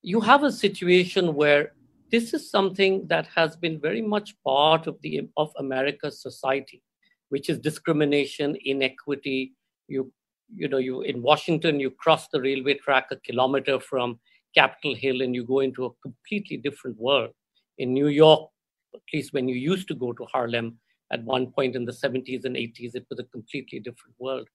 you 0.00 0.22
have 0.22 0.42
a 0.42 0.52
situation 0.52 1.34
where 1.34 1.72
this 2.10 2.32
is 2.32 2.50
something 2.50 3.06
that 3.08 3.26
has 3.34 3.56
been 3.56 3.78
very 3.78 4.00
much 4.00 4.34
part 4.42 4.86
of 4.86 4.98
the 5.02 5.28
of 5.36 5.52
America's 5.58 6.22
society, 6.22 6.82
which 7.28 7.50
is 7.50 7.58
discrimination, 7.58 8.56
inequity. 8.64 9.52
You, 9.86 10.12
you 10.54 10.68
know, 10.68 10.78
you 10.78 11.02
in 11.02 11.22
Washington, 11.22 11.80
you 11.80 11.90
cross 11.90 12.28
the 12.28 12.40
railway 12.40 12.74
track 12.74 13.06
a 13.10 13.16
kilometer 13.16 13.78
from 13.80 14.18
Capitol 14.54 14.94
Hill, 14.94 15.22
and 15.22 15.34
you 15.34 15.44
go 15.44 15.60
into 15.60 15.84
a 15.86 15.90
completely 16.02 16.56
different 16.56 16.98
world. 16.98 17.30
In 17.78 17.92
New 17.92 18.08
York, 18.08 18.50
at 18.94 19.00
least 19.12 19.32
when 19.32 19.48
you 19.48 19.56
used 19.56 19.88
to 19.88 19.94
go 19.94 20.12
to 20.12 20.24
Harlem, 20.24 20.78
at 21.12 21.22
one 21.24 21.46
point 21.52 21.76
in 21.76 21.84
the 21.84 21.92
70s 21.92 22.44
and 22.44 22.56
80s, 22.56 22.94
it 22.94 23.06
was 23.08 23.18
a 23.18 23.24
completely 23.24 23.80
different 23.80 24.14
world. 24.18 24.46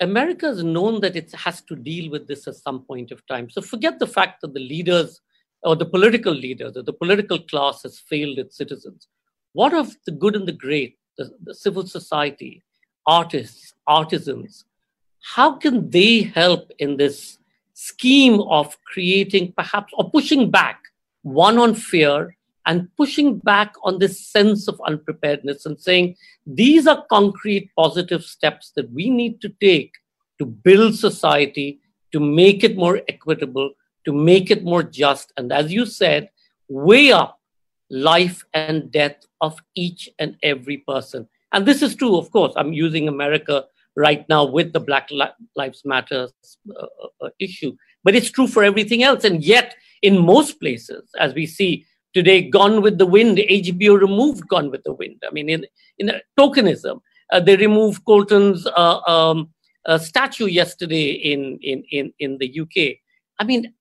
America 0.00 0.46
has 0.46 0.62
known 0.62 1.00
that 1.00 1.16
it 1.16 1.32
has 1.32 1.62
to 1.62 1.74
deal 1.74 2.10
with 2.10 2.28
this 2.28 2.46
at 2.46 2.54
some 2.54 2.80
point 2.82 3.10
of 3.10 3.26
time. 3.26 3.48
So 3.48 3.62
forget 3.62 3.98
the 3.98 4.06
fact 4.06 4.42
that 4.42 4.52
the 4.52 4.60
leaders 4.60 5.22
or 5.62 5.74
the 5.74 5.86
political 5.86 6.34
leaders 6.34 6.76
or 6.76 6.82
the 6.82 6.92
political 6.92 7.38
class 7.38 7.82
has 7.82 7.98
failed 7.98 8.38
its 8.38 8.56
citizens. 8.56 9.08
What 9.54 9.72
of 9.72 9.96
the 10.04 10.12
good 10.12 10.36
and 10.36 10.46
the 10.46 10.52
great, 10.52 10.98
the, 11.16 11.30
the 11.42 11.54
civil 11.54 11.86
society? 11.86 12.62
artists, 13.06 13.74
artisans, 13.86 14.64
how 15.34 15.52
can 15.52 15.90
they 15.90 16.22
help 16.22 16.70
in 16.78 16.96
this 16.96 17.38
scheme 17.74 18.40
of 18.42 18.76
creating 18.84 19.52
perhaps 19.56 19.92
or 19.96 20.08
pushing 20.10 20.50
back 20.50 20.80
one 21.22 21.58
on 21.58 21.74
fear 21.74 22.36
and 22.64 22.88
pushing 22.96 23.38
back 23.38 23.74
on 23.82 23.98
this 23.98 24.24
sense 24.24 24.68
of 24.68 24.80
unpreparedness 24.86 25.66
and 25.66 25.80
saying 25.80 26.16
these 26.46 26.86
are 26.86 27.04
concrete 27.10 27.70
positive 27.76 28.22
steps 28.22 28.70
that 28.76 28.88
we 28.92 29.10
need 29.10 29.40
to 29.40 29.48
take 29.60 29.92
to 30.38 30.46
build 30.46 30.94
society, 30.94 31.80
to 32.12 32.20
make 32.20 32.62
it 32.62 32.76
more 32.76 33.00
equitable, 33.08 33.72
to 34.04 34.12
make 34.12 34.50
it 34.50 34.62
more 34.62 34.84
just, 34.84 35.32
and 35.36 35.52
as 35.52 35.72
you 35.72 35.86
said, 35.86 36.30
weigh 36.68 37.10
up 37.10 37.40
life 37.90 38.44
and 38.54 38.92
death 38.92 39.16
of 39.40 39.58
each 39.74 40.08
and 40.20 40.36
every 40.42 40.78
person. 40.78 41.28
And 41.52 41.66
this 41.66 41.82
is 41.82 41.96
true, 41.96 42.16
of 42.16 42.30
course. 42.30 42.52
I'm 42.56 42.72
using 42.72 43.08
America 43.08 43.64
right 43.96 44.28
now 44.28 44.44
with 44.44 44.72
the 44.72 44.80
Black 44.80 45.08
Lives 45.56 45.82
Matter 45.84 46.28
uh, 46.78 46.86
uh, 47.22 47.28
issue, 47.40 47.72
but 48.04 48.14
it's 48.14 48.30
true 48.30 48.46
for 48.46 48.62
everything 48.62 49.02
else. 49.02 49.24
And 49.24 49.42
yet, 49.42 49.74
in 50.02 50.18
most 50.18 50.60
places, 50.60 51.10
as 51.18 51.34
we 51.34 51.46
see 51.46 51.86
today, 52.12 52.48
Gone 52.48 52.82
with 52.82 52.98
the 52.98 53.06
Wind, 53.06 53.38
HBO 53.38 53.98
removed 53.98 54.46
Gone 54.48 54.70
with 54.70 54.82
the 54.84 54.92
Wind. 54.92 55.22
I 55.26 55.32
mean, 55.32 55.48
in, 55.48 55.66
in 55.98 56.12
tokenism, 56.38 57.00
uh, 57.32 57.40
they 57.40 57.56
removed 57.56 58.04
Colston's 58.04 58.66
uh, 58.66 59.00
um, 59.06 59.50
uh, 59.86 59.98
statue 59.98 60.46
yesterday 60.46 61.10
in, 61.10 61.58
in, 61.62 61.82
in, 61.90 62.12
in 62.18 62.38
the 62.38 62.60
UK. 62.60 62.98
I 63.38 63.44
mean, 63.44 63.74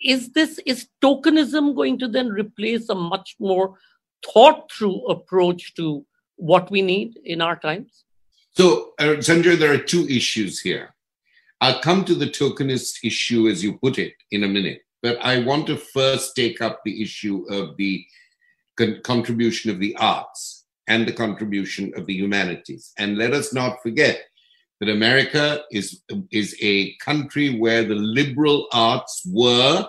is 0.00 0.32
this 0.32 0.58
is 0.66 0.88
tokenism 1.02 1.74
going 1.74 1.98
to 1.98 2.08
then 2.08 2.28
replace 2.28 2.88
a 2.88 2.94
much 2.94 3.36
more 3.40 3.78
thought 4.24 4.70
through 4.70 5.06
approach 5.06 5.74
to 5.74 6.04
what 6.36 6.70
we 6.70 6.82
need 6.82 7.18
in 7.24 7.40
our 7.40 7.56
times? 7.56 8.04
So, 8.56 8.94
Sanjay, 8.98 9.58
there 9.58 9.74
are 9.74 9.78
two 9.78 10.08
issues 10.08 10.60
here. 10.60 10.94
I'll 11.60 11.80
come 11.80 12.06
to 12.06 12.14
the 12.14 12.26
tokenist 12.26 13.04
issue 13.04 13.48
as 13.48 13.62
you 13.62 13.76
put 13.76 13.98
it 13.98 14.14
in 14.30 14.44
a 14.44 14.48
minute, 14.48 14.80
but 15.02 15.18
I 15.22 15.40
want 15.40 15.66
to 15.66 15.76
first 15.76 16.34
take 16.34 16.62
up 16.62 16.80
the 16.82 17.02
issue 17.02 17.44
of 17.50 17.76
the 17.76 18.02
con- 18.78 19.00
contribution 19.04 19.70
of 19.70 19.78
the 19.78 19.94
arts 19.96 20.64
and 20.88 21.06
the 21.06 21.12
contribution 21.12 21.92
of 21.96 22.06
the 22.06 22.14
humanities. 22.14 22.92
And 22.96 23.18
let 23.18 23.34
us 23.34 23.52
not 23.52 23.82
forget 23.82 24.22
that 24.80 24.88
America 24.88 25.62
is, 25.70 26.00
is 26.30 26.56
a 26.62 26.96
country 26.96 27.58
where 27.58 27.84
the 27.84 27.94
liberal 27.94 28.68
arts 28.72 29.20
were 29.26 29.86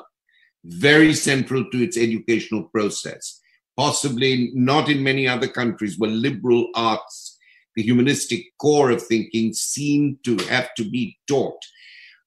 very 0.66 1.14
central 1.14 1.70
to 1.72 1.84
its 1.84 1.96
educational 1.96 2.64
process. 2.64 3.40
Possibly 3.78 4.52
not 4.54 4.90
in 4.90 5.04
many 5.04 5.26
other 5.26 5.48
countries 5.48 5.98
where 5.98 6.12
liberal 6.12 6.70
arts 6.76 7.37
the 7.78 7.84
humanistic 7.84 8.44
core 8.58 8.90
of 8.90 9.04
thinking 9.04 9.54
seem 9.54 10.18
to 10.24 10.36
have 10.50 10.74
to 10.74 10.84
be 10.84 11.16
taught 11.28 11.62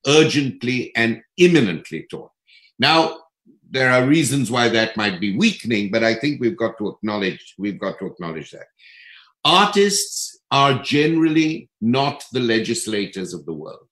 urgently 0.06 0.92
and 0.94 1.20
imminently 1.36 2.06
taught. 2.08 2.30
Now, 2.78 3.18
there 3.68 3.90
are 3.90 4.06
reasons 4.06 4.48
why 4.48 4.68
that 4.68 4.96
might 4.96 5.20
be 5.20 5.36
weakening, 5.36 5.90
but 5.90 6.04
I 6.04 6.14
think 6.14 6.40
we've 6.40 6.56
got 6.56 6.78
to 6.78 6.88
acknowledge 6.88 7.54
we've 7.58 7.80
got 7.80 7.98
to 7.98 8.06
acknowledge 8.06 8.52
that. 8.52 8.66
Artists 9.44 10.38
are 10.52 10.80
generally 10.84 11.68
not 11.80 12.24
the 12.32 12.40
legislators 12.40 13.34
of 13.34 13.44
the 13.44 13.52
world. 13.52 13.88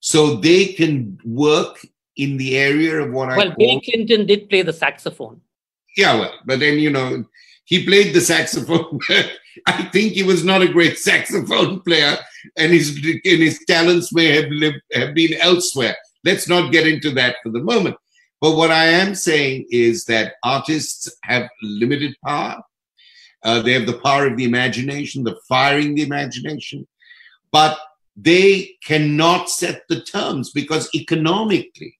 So 0.00 0.34
they 0.34 0.66
can 0.72 1.18
work 1.24 1.86
in 2.16 2.36
the 2.36 2.56
area 2.56 3.00
of 3.00 3.12
what 3.12 3.28
well, 3.28 3.40
I 3.40 3.46
well, 3.46 3.54
Bill 3.56 3.80
Clinton 3.80 4.26
did 4.26 4.48
play 4.48 4.62
the 4.62 4.72
saxophone. 4.72 5.40
Yeah, 5.96 6.18
well, 6.18 6.34
but 6.44 6.58
then 6.58 6.80
you 6.80 6.90
know 6.90 7.24
he 7.66 7.84
played 7.84 8.14
the 8.14 8.20
saxophone. 8.20 8.98
I 9.66 9.82
think 9.92 10.12
he 10.12 10.22
was 10.22 10.44
not 10.44 10.62
a 10.62 10.72
great 10.72 10.98
saxophone 11.10 11.80
player, 11.80 12.16
and 12.56 12.72
his 12.72 12.96
and 12.96 13.42
his 13.42 13.62
talents 13.66 14.12
may 14.12 14.26
have 14.34 14.50
lived, 14.50 14.80
have 14.92 15.14
been 15.14 15.34
elsewhere. 15.34 15.96
Let's 16.24 16.48
not 16.48 16.72
get 16.72 16.86
into 16.86 17.10
that 17.12 17.36
for 17.42 17.50
the 17.50 17.60
moment. 17.60 17.96
But 18.40 18.56
what 18.56 18.70
I 18.70 18.86
am 18.86 19.14
saying 19.14 19.66
is 19.70 20.04
that 20.06 20.34
artists 20.42 21.10
have 21.24 21.48
limited 21.62 22.14
power. 22.24 22.62
Uh, 23.42 23.62
they 23.62 23.72
have 23.72 23.86
the 23.86 23.98
power 23.98 24.26
of 24.26 24.36
the 24.36 24.44
imagination, 24.44 25.24
the 25.24 25.38
firing 25.48 25.94
the 25.94 26.02
imagination, 26.02 26.86
but 27.52 27.78
they 28.16 28.76
cannot 28.84 29.48
set 29.48 29.82
the 29.88 30.00
terms 30.02 30.50
because 30.50 30.90
economically 30.94 31.98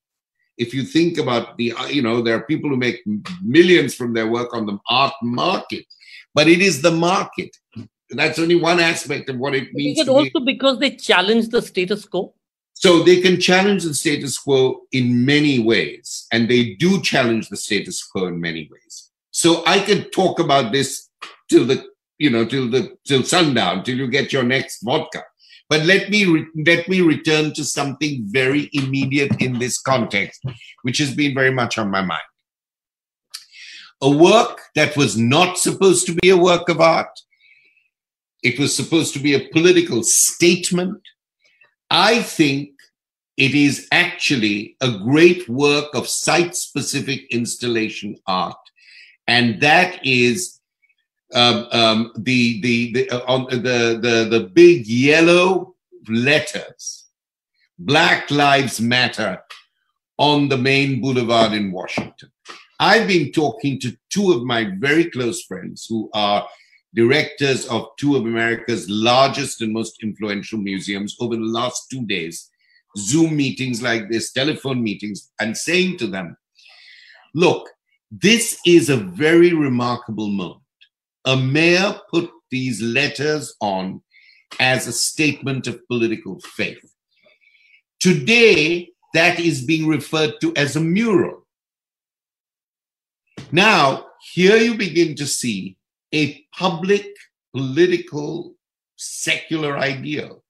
if 0.59 0.73
you 0.73 0.83
think 0.85 1.19
about 1.19 1.57
the, 1.57 1.73
uh, 1.73 1.87
you 1.87 2.03
know, 2.03 2.23
there 2.23 2.37
are 2.37 2.43
people 2.43 2.71
who 2.71 2.77
make 2.77 3.03
millions 3.43 3.95
from 3.95 4.13
their 4.13 4.29
work 4.29 4.55
on 4.55 4.67
the 4.67 4.79
art 4.89 5.15
market, 5.23 5.85
but 6.35 6.49
it 6.49 6.61
is 6.61 6.83
the 6.83 6.91
market. 6.91 7.57
That's 8.11 8.39
only 8.39 8.55
one 8.55 8.81
aspect 8.81 9.29
of 9.29 9.39
what 9.39 9.55
it 9.55 9.73
means. 9.73 9.99
Is 9.99 10.07
it 10.07 10.11
also 10.11 10.41
be. 10.41 10.53
because 10.53 10.79
they 10.79 10.91
challenge 10.91 11.49
the 11.49 11.61
status 11.61 12.05
quo? 12.07 12.35
So 12.73 13.03
they 13.03 13.21
can 13.21 13.41
challenge 13.41 13.85
the 13.85 13.95
status 13.95 14.39
quo 14.39 14.83
in 14.93 15.25
many 15.25 15.59
ways, 15.59 16.27
and 16.31 16.49
they 16.49 16.75
do 16.75 17.01
challenge 17.01 17.49
the 17.49 17.57
status 17.57 18.05
quo 18.05 18.27
in 18.27 18.41
many 18.41 18.69
ways. 18.71 19.11
So 19.31 19.65
I 19.67 19.81
could 19.81 20.13
talk 20.13 20.39
about 20.39 20.73
this 20.73 21.09
till 21.49 21.65
the, 21.65 21.85
you 22.19 22.31
know, 22.31 22.45
till 22.45 22.71
the 22.71 22.97
till 23.07 23.23
sundown, 23.23 23.83
till 23.83 23.97
you 23.97 24.09
get 24.09 24.33
your 24.33 24.43
next 24.43 24.83
vodka. 24.83 25.25
But 25.69 25.85
let 25.85 26.11
me 26.11 26.25
re- 26.25 26.47
let 26.65 26.89
me 26.89 27.01
return 27.01 27.53
to 27.55 27.65
something 27.65 28.25
very 28.27 28.71
immediate 28.73 29.41
in 29.43 29.59
this 29.59 29.81
context, 29.81 30.45
which 30.83 30.99
has 30.99 31.15
been 31.15 31.35
very 31.35 31.51
much 31.51 31.79
on 31.79 31.91
my 31.91 32.03
mind. 32.03 32.23
A 34.01 34.11
work 34.11 34.61
that 34.75 34.97
was 34.97 35.17
not 35.17 35.59
supposed 35.59 36.07
to 36.07 36.15
be 36.15 36.31
a 36.31 36.37
work 36.37 36.69
of 36.69 36.81
art. 36.81 37.19
It 38.43 38.59
was 38.59 38.77
supposed 38.77 39.13
to 39.15 39.19
be 39.19 39.35
a 39.35 39.49
political 39.49 40.03
statement. 40.03 41.01
I 41.91 42.23
think 42.23 42.71
it 43.37 43.55
is 43.55 43.89
actually 43.93 44.77
a 44.81 44.99
great 44.99 45.49
work 45.49 45.95
of 45.95 46.09
site 46.09 46.55
specific 46.55 47.27
installation 47.31 48.17
art. 48.27 48.57
And 49.27 49.61
that 49.61 50.05
is 50.07 50.56
um, 51.37 51.69
um, 51.71 52.13
the 52.17 52.61
the 52.63 52.93
the, 52.93 53.11
uh, 53.11 53.21
on 53.29 53.45
the 53.51 53.99
the 54.01 54.27
the 54.31 54.51
big 54.55 54.87
yellow 54.87 55.75
letters, 56.09 57.05
Black 57.79 58.31
Lives 58.31 58.81
Matter, 58.81 59.43
on 60.17 60.49
the 60.49 60.57
main 60.57 61.01
boulevard 61.01 61.53
in 61.53 61.73
Washington. 61.73 62.33
I've 62.81 63.07
been 63.07 63.33
talking 63.33 63.79
to 63.81 63.97
two 64.09 64.33
of 64.33 64.45
my 64.45 64.71
very 64.79 65.11
close 65.11 65.43
friends 65.43 65.87
who 65.87 66.11
are 66.15 66.49
directors 66.95 67.67
of 67.67 67.89
two 67.99 68.17
of 68.17 68.23
America's 68.23 68.89
largest 68.89 69.61
and 69.61 69.73
most 69.73 70.03
influential 70.03 70.59
museums 70.59 71.17
over 71.21 71.37
the 71.37 71.43
last 71.43 71.91
two 71.91 72.07
days, 72.07 72.51
Zoom 72.97 73.37
meetings 73.37 73.83
like 73.83 74.09
this, 74.09 74.33
telephone 74.33 74.83
meetings, 74.83 75.31
and 75.39 75.55
saying 75.55 75.99
to 75.99 76.07
them, 76.07 76.37
look, 77.35 77.69
this 78.11 78.59
is 78.65 78.89
a 78.89 78.97
very 78.97 79.53
remarkable 79.53 80.29
moment 80.29 80.63
a 81.27 81.37
mayor 81.37 82.01
put 82.11 82.31
these 82.51 82.81
letters 82.81 83.55
on 83.61 84.01
as 84.61 84.87
a 84.87 84.93
statement 84.93 85.67
of 85.67 85.87
political 85.89 86.39
faith. 86.41 86.95
Today, 88.01 88.91
that 89.13 89.41
is 89.41 89.65
being 89.65 89.89
referred 89.89 90.35
to 90.41 90.55
as 90.57 90.77
a 90.77 90.81
mural. 90.81 91.47
Now, 93.51 94.07
here 94.33 94.57
you 94.57 94.77
begin 94.77 95.17
to 95.17 95.27
see 95.27 95.77
a 96.15 96.45
public, 96.57 97.07
political, 97.55 98.55
secular 98.97 99.79
ideal. 99.79 100.45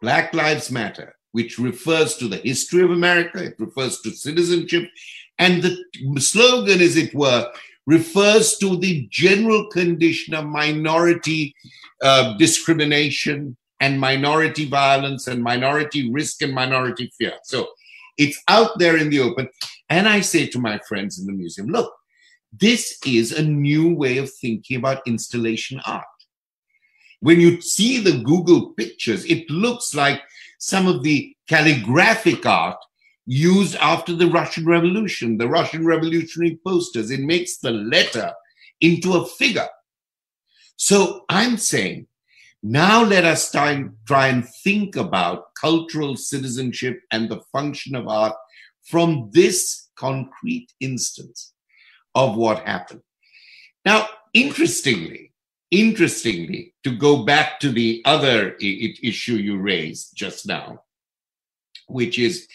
Black 0.00 0.32
Lives 0.32 0.70
Matter, 0.70 1.14
which 1.32 1.58
refers 1.58 2.16
to 2.16 2.28
the 2.28 2.38
history 2.38 2.82
of 2.82 2.90
America, 2.90 3.44
it 3.44 3.56
refers 3.58 4.00
to 4.00 4.10
citizenship, 4.10 4.88
and 5.38 5.62
the 5.62 6.20
slogan, 6.20 6.80
as 6.80 6.96
it 6.96 7.14
were, 7.14 7.50
refers 7.86 8.56
to 8.58 8.76
the 8.76 9.06
general 9.10 9.66
condition 9.68 10.34
of 10.34 10.44
minority 10.46 11.54
uh, 12.02 12.36
discrimination 12.36 13.56
and 13.80 13.98
minority 13.98 14.66
violence 14.66 15.26
and 15.26 15.42
minority 15.42 16.10
risk 16.12 16.42
and 16.42 16.54
minority 16.54 17.10
fear. 17.18 17.32
So 17.44 17.68
it's 18.18 18.40
out 18.48 18.78
there 18.78 18.96
in 18.96 19.10
the 19.10 19.20
open. 19.20 19.48
And 19.88 20.08
I 20.08 20.20
say 20.20 20.46
to 20.48 20.58
my 20.58 20.78
friends 20.86 21.18
in 21.18 21.26
the 21.26 21.32
museum, 21.32 21.68
look, 21.68 21.92
this 22.52 22.98
is 23.06 23.32
a 23.32 23.42
new 23.42 23.94
way 23.94 24.18
of 24.18 24.30
thinking 24.32 24.76
about 24.76 25.06
installation 25.06 25.80
art. 25.86 26.04
When 27.20 27.40
you 27.40 27.60
see 27.60 27.98
the 27.98 28.22
Google 28.22 28.70
pictures, 28.74 29.24
it 29.24 29.48
looks 29.50 29.94
like 29.94 30.20
some 30.58 30.86
of 30.86 31.02
the 31.02 31.34
calligraphic 31.48 32.44
art 32.44 32.78
used 33.30 33.76
after 33.76 34.12
the 34.12 34.26
Russian 34.26 34.66
Revolution, 34.66 35.38
the 35.38 35.48
Russian 35.48 35.86
revolutionary 35.86 36.58
posters. 36.66 37.12
It 37.12 37.20
makes 37.20 37.58
the 37.58 37.70
letter 37.70 38.32
into 38.80 39.12
a 39.12 39.24
figure. 39.24 39.68
So 40.74 41.26
I'm 41.28 41.56
saying, 41.56 42.08
now 42.64 43.04
let 43.04 43.24
us 43.24 43.52
try, 43.52 43.84
try 44.04 44.26
and 44.26 44.48
think 44.64 44.96
about 44.96 45.54
cultural 45.54 46.16
citizenship 46.16 47.02
and 47.12 47.28
the 47.28 47.40
function 47.52 47.94
of 47.94 48.08
art 48.08 48.34
from 48.82 49.30
this 49.32 49.90
concrete 49.94 50.72
instance 50.80 51.52
of 52.16 52.36
what 52.36 52.66
happened. 52.66 53.02
Now, 53.84 54.08
interestingly, 54.34 55.30
interestingly, 55.70 56.74
to 56.82 56.96
go 56.96 57.24
back 57.24 57.60
to 57.60 57.70
the 57.70 58.02
other 58.04 58.56
issue 58.60 59.34
you 59.34 59.58
raised 59.58 60.16
just 60.16 60.48
now, 60.48 60.82
which 61.86 62.18
is 62.18 62.48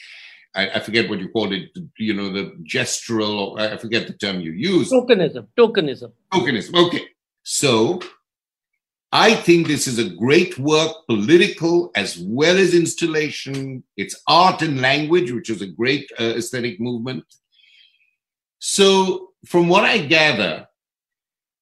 I, 0.55 0.69
I, 0.75 0.79
forget 0.79 1.09
what 1.09 1.19
you 1.19 1.29
called 1.29 1.53
it, 1.53 1.69
you 1.97 2.13
know, 2.13 2.31
the 2.31 2.55
gestural, 2.63 3.59
I 3.59 3.77
forget 3.77 4.07
the 4.07 4.13
term 4.13 4.39
you 4.39 4.51
use. 4.51 4.89
Tokenism, 4.89 5.47
tokenism. 5.57 6.11
Tokenism, 6.31 6.87
okay. 6.87 7.05
So 7.43 7.99
I 9.11 9.33
think 9.33 9.67
this 9.67 9.87
is 9.87 9.99
a 9.99 10.09
great 10.09 10.57
work, 10.57 10.91
political 11.07 11.91
as 11.95 12.17
well 12.17 12.57
as 12.57 12.73
installation. 12.73 13.83
It's 13.95 14.21
art 14.27 14.61
and 14.61 14.81
language, 14.81 15.31
which 15.31 15.49
is 15.49 15.61
a 15.61 15.67
great 15.67 16.11
uh, 16.19 16.33
aesthetic 16.35 16.79
movement. 16.79 17.23
So, 18.59 19.29
from 19.45 19.69
what 19.69 19.85
I 19.85 19.99
gather, 19.99 20.67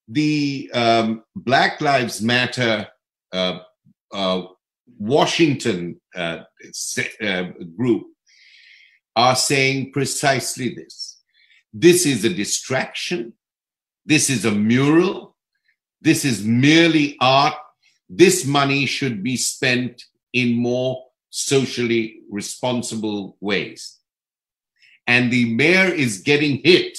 the 0.08 0.72
um, 0.74 1.24
Black 1.36 1.82
Lives 1.82 2.22
Matter 2.22 2.88
uh, 3.32 3.60
uh, 4.12 4.44
Washington 4.98 6.00
uh, 6.16 6.44
uh, 7.22 7.44
group 7.78 8.08
are 9.16 9.36
saying 9.36 9.92
precisely 9.92 10.74
this. 10.74 11.22
This 11.74 12.06
is 12.06 12.24
a 12.24 12.34
distraction. 12.34 13.34
This 14.06 14.30
is 14.30 14.46
a 14.46 14.52
mural. 14.52 15.36
This 16.02 16.26
is 16.26 16.44
merely 16.44 17.18
art. 17.20 17.56
This 18.10 18.46
money 18.46 18.86
should 18.86 19.24
be 19.24 19.38
spent 19.38 20.04
in 20.34 20.54
more 20.54 21.04
socially 21.30 22.22
responsible 22.30 23.38
ways. 23.40 24.00
And 25.08 25.32
the 25.32 25.54
mayor 25.54 25.94
is 25.94 26.20
getting 26.20 26.62
hit 26.64 26.98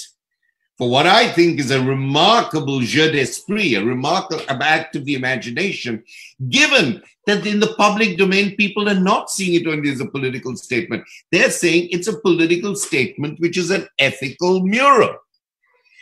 for 0.77 0.89
what 0.89 1.07
I 1.07 1.29
think 1.29 1.59
is 1.59 1.71
a 1.71 1.81
remarkable 1.81 2.81
jeu 2.81 3.11
d'esprit, 3.11 3.75
a 3.75 3.85
remarkable 3.85 4.43
act 4.49 4.95
of 4.95 5.05
the 5.05 5.15
imagination, 5.15 6.03
given 6.49 7.01
that 7.27 7.45
in 7.45 7.59
the 7.59 7.73
public 7.75 8.17
domain, 8.17 8.55
people 8.55 8.89
are 8.89 8.99
not 8.99 9.29
seeing 9.29 9.59
it 9.59 9.67
only 9.67 9.89
as 9.89 10.01
a 10.01 10.05
political 10.05 10.55
statement. 10.57 11.03
They're 11.31 11.49
saying 11.49 11.89
it's 11.91 12.07
a 12.07 12.19
political 12.19 12.75
statement, 12.75 13.39
which 13.39 13.57
is 13.57 13.71
an 13.71 13.87
ethical 13.99 14.61
mural. 14.61 15.15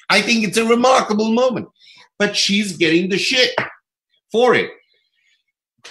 I 0.09 0.21
think 0.21 0.43
it's 0.43 0.57
a 0.57 0.65
remarkable 0.65 1.31
moment. 1.31 1.69
But 2.17 2.35
she's 2.35 2.77
getting 2.77 3.09
the 3.09 3.17
shit 3.17 3.55
for 4.31 4.55
it. 4.55 4.71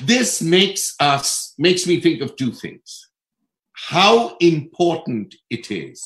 This 0.01 0.43
makes 0.43 0.95
us, 1.01 1.55
makes 1.59 1.87
me 1.87 2.01
think 2.01 2.21
of 2.21 2.37
two 2.37 2.53
things. 2.53 3.09
How 3.73 4.37
important 4.41 5.35
it 5.51 5.71
is 5.71 6.03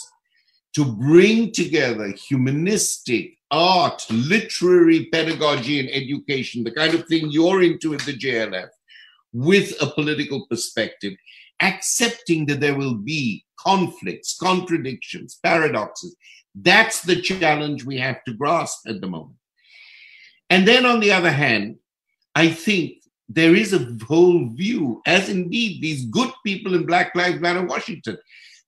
to 0.76 0.84
bring 0.84 1.50
together 1.52 2.12
humanistic 2.28 3.38
art, 3.50 4.04
literary 4.10 5.06
pedagogy, 5.06 5.80
and 5.80 5.88
education, 5.90 6.62
the 6.62 6.70
kind 6.70 6.92
of 6.92 7.06
thing 7.06 7.30
you're 7.30 7.62
into 7.62 7.94
at 7.94 8.00
the 8.00 8.12
JLF, 8.12 8.68
with 9.32 9.74
a 9.80 9.86
political 9.86 10.46
perspective, 10.50 11.14
accepting 11.62 12.44
that 12.44 12.60
there 12.60 12.76
will 12.76 12.94
be 12.94 13.42
conflicts, 13.58 14.36
contradictions, 14.36 15.38
paradoxes. 15.42 16.14
That's 16.54 17.00
the 17.00 17.22
challenge 17.22 17.86
we 17.86 17.96
have 17.96 18.22
to 18.24 18.34
grasp 18.34 18.86
at 18.86 19.00
the 19.00 19.06
moment. 19.06 19.36
And 20.50 20.68
then 20.68 20.84
on 20.84 21.00
the 21.00 21.12
other 21.12 21.32
hand, 21.32 21.76
I 22.34 22.50
think 22.50 22.98
there 23.30 23.54
is 23.54 23.72
a 23.72 23.96
whole 24.06 24.50
view, 24.50 25.00
as 25.06 25.30
indeed 25.30 25.80
these 25.80 26.04
good 26.04 26.32
people 26.44 26.74
in 26.74 26.84
Black 26.84 27.14
Lives 27.14 27.40
Matter 27.40 27.64
Washington, 27.64 28.18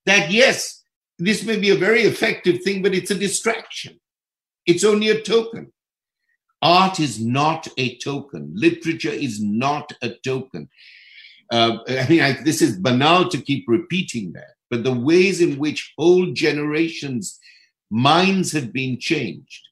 that 0.07 0.31
yes, 0.31 0.78
this 1.19 1.45
may 1.45 1.59
be 1.59 1.71
a 1.71 1.77
very 1.77 2.03
effective 2.03 2.63
thing, 2.63 2.83
but 2.83 2.95
it's 2.95 3.11
a 3.11 3.15
distraction. 3.15 3.99
It's 4.67 4.85
only 4.85 5.09
a 5.09 5.21
token. 5.21 5.73
Art 6.61 7.01
is 7.01 7.21
not 7.21 7.69
a 7.77 7.97
token. 7.99 8.53
Literature 8.55 9.11
is 9.11 9.41
not 9.41 9.93
a 10.03 10.11
token. 10.25 10.69
Uh, 11.51 11.79
I 11.89 12.07
mean, 12.09 12.21
I, 12.21 12.33
this 12.43 12.61
is 12.61 12.79
banal 12.79 13.29
to 13.31 13.41
keep 13.41 13.65
repeating 13.69 14.33
that, 14.33 14.55
but 14.71 14.85
the 14.85 14.93
ways 14.93 15.41
in 15.41 15.59
which 15.59 15.93
whole 15.97 16.33
generations' 16.33 17.39
minds 17.91 18.53
have 18.53 18.73
been 18.73 18.99
changed 18.99 19.63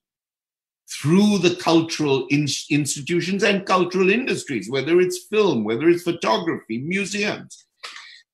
through 0.89 1.39
the 1.39 1.57
cultural 1.57 2.27
in- 2.31 2.49
institutions 2.71 3.43
and 3.43 3.67
cultural 3.67 4.09
industries, 4.09 4.71
whether 4.71 5.01
it's 5.01 5.27
film, 5.27 5.65
whether 5.65 5.89
it's 5.89 6.05
photography, 6.05 6.79
museums, 6.79 7.66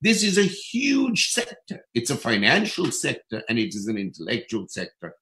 this 0.03 0.21
is 0.21 0.37
a 0.37 0.43
huge 0.43 1.29
sector. 1.29 1.85
It's 1.93 2.09
a 2.09 2.17
financial 2.17 2.91
sector 2.91 3.41
and 3.47 3.57
it 3.57 3.73
is 3.73 3.87
an 3.87 3.97
intellectual 3.97 4.67
sector. 4.67 5.15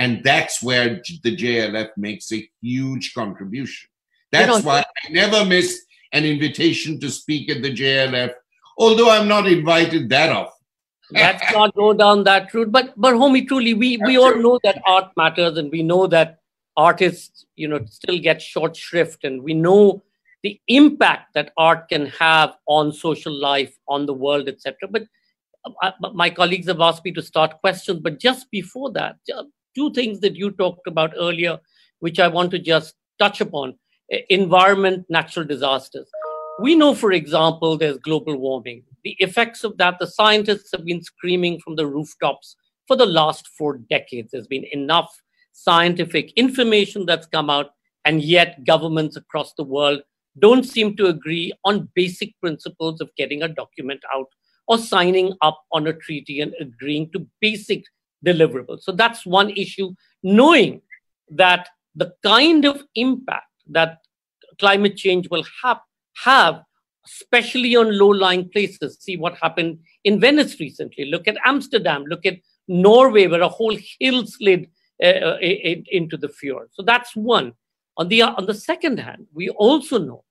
And 0.00 0.24
that's 0.24 0.60
where 0.60 1.00
the 1.22 1.36
JLF 1.36 1.90
makes 1.96 2.32
a 2.32 2.48
huge 2.60 3.14
contribution. 3.14 3.88
That's 4.32 4.64
why 4.64 4.80
I 4.80 5.12
never 5.12 5.44
miss 5.44 5.84
an 6.12 6.24
invitation 6.24 6.98
to 6.98 7.10
speak 7.10 7.48
at 7.48 7.62
the 7.62 7.72
JLF, 7.72 8.32
although 8.76 9.08
I'm 9.08 9.28
not 9.28 9.46
invited 9.46 10.08
that 10.08 10.30
often. 10.30 10.50
Let's 11.12 11.52
not 11.52 11.72
go 11.76 11.92
down 11.92 12.24
that 12.24 12.52
route. 12.52 12.72
But 12.72 12.94
but 12.96 13.14
Homi, 13.14 13.46
truly, 13.46 13.74
we, 13.74 13.98
we 13.98 14.18
all 14.18 14.34
know 14.34 14.58
that 14.64 14.82
art 14.84 15.12
matters 15.16 15.58
and 15.58 15.70
we 15.70 15.84
know 15.84 16.08
that 16.08 16.40
artists, 16.76 17.46
you 17.54 17.68
know, 17.68 17.84
still 17.84 18.18
get 18.18 18.42
short 18.42 18.74
shrift 18.74 19.22
and 19.22 19.44
we 19.44 19.54
know 19.54 20.02
the 20.44 20.60
impact 20.68 21.32
that 21.34 21.52
art 21.56 21.88
can 21.88 22.06
have 22.06 22.54
on 22.68 22.92
social 22.92 23.32
life, 23.32 23.74
on 23.88 24.04
the 24.04 24.12
world, 24.12 24.46
etc. 24.46 24.76
But 24.90 25.04
uh, 25.82 25.90
my 26.12 26.28
colleagues 26.28 26.68
have 26.68 26.82
asked 26.82 27.02
me 27.02 27.12
to 27.12 27.22
start 27.22 27.58
questions. 27.62 28.00
But 28.00 28.20
just 28.20 28.50
before 28.50 28.92
that, 28.92 29.16
two 29.74 29.92
things 29.94 30.20
that 30.20 30.36
you 30.36 30.50
talked 30.50 30.86
about 30.86 31.14
earlier, 31.16 31.58
which 32.00 32.20
I 32.20 32.28
want 32.28 32.50
to 32.50 32.58
just 32.58 32.94
touch 33.18 33.40
upon 33.40 33.78
environment, 34.28 35.06
natural 35.08 35.46
disasters. 35.46 36.06
We 36.60 36.74
know, 36.74 36.94
for 36.94 37.12
example, 37.12 37.78
there's 37.78 37.96
global 37.96 38.36
warming. 38.36 38.84
The 39.02 39.16
effects 39.20 39.64
of 39.64 39.78
that, 39.78 39.98
the 39.98 40.06
scientists 40.06 40.70
have 40.72 40.84
been 40.84 41.02
screaming 41.02 41.58
from 41.60 41.76
the 41.76 41.86
rooftops 41.86 42.54
for 42.86 42.96
the 42.96 43.06
last 43.06 43.48
four 43.48 43.78
decades. 43.78 44.32
There's 44.32 44.46
been 44.46 44.66
enough 44.72 45.10
scientific 45.52 46.32
information 46.36 47.06
that's 47.06 47.26
come 47.26 47.48
out, 47.48 47.70
and 48.04 48.22
yet 48.22 48.64
governments 48.66 49.16
across 49.16 49.54
the 49.54 49.64
world 49.64 50.02
don't 50.38 50.64
seem 50.64 50.96
to 50.96 51.06
agree 51.06 51.52
on 51.64 51.88
basic 51.94 52.38
principles 52.40 53.00
of 53.00 53.10
getting 53.16 53.42
a 53.42 53.48
document 53.48 54.00
out 54.14 54.26
or 54.66 54.78
signing 54.78 55.32
up 55.42 55.62
on 55.72 55.86
a 55.86 55.92
treaty 55.92 56.40
and 56.40 56.54
agreeing 56.60 57.10
to 57.12 57.26
basic 57.40 57.84
deliverables. 58.26 58.82
So 58.82 58.92
that's 58.92 59.26
one 59.26 59.50
issue, 59.50 59.94
knowing 60.22 60.80
that 61.30 61.68
the 61.94 62.12
kind 62.22 62.64
of 62.64 62.82
impact 62.94 63.50
that 63.68 63.98
climate 64.58 64.96
change 64.96 65.28
will 65.30 65.44
have, 65.62 65.80
have 66.16 66.62
especially 67.06 67.76
on 67.76 67.98
low-lying 67.98 68.48
places. 68.48 68.98
See 69.00 69.16
what 69.16 69.36
happened 69.36 69.78
in 70.04 70.20
Venice 70.20 70.58
recently. 70.58 71.04
Look 71.04 71.28
at 71.28 71.36
Amsterdam. 71.44 72.04
Look 72.04 72.24
at 72.24 72.38
Norway, 72.66 73.26
where 73.26 73.42
a 73.42 73.48
whole 73.48 73.76
hill 74.00 74.26
slid 74.26 74.70
uh, 75.02 75.06
uh, 75.06 75.38
into 75.40 76.16
the 76.16 76.30
fjord. 76.30 76.68
So 76.72 76.82
that's 76.82 77.14
one. 77.14 77.52
On 77.96 78.08
the, 78.08 78.22
on 78.22 78.46
the 78.46 78.54
second 78.54 78.98
hand, 78.98 79.26
we 79.32 79.50
also 79.50 79.98
know 79.98 80.24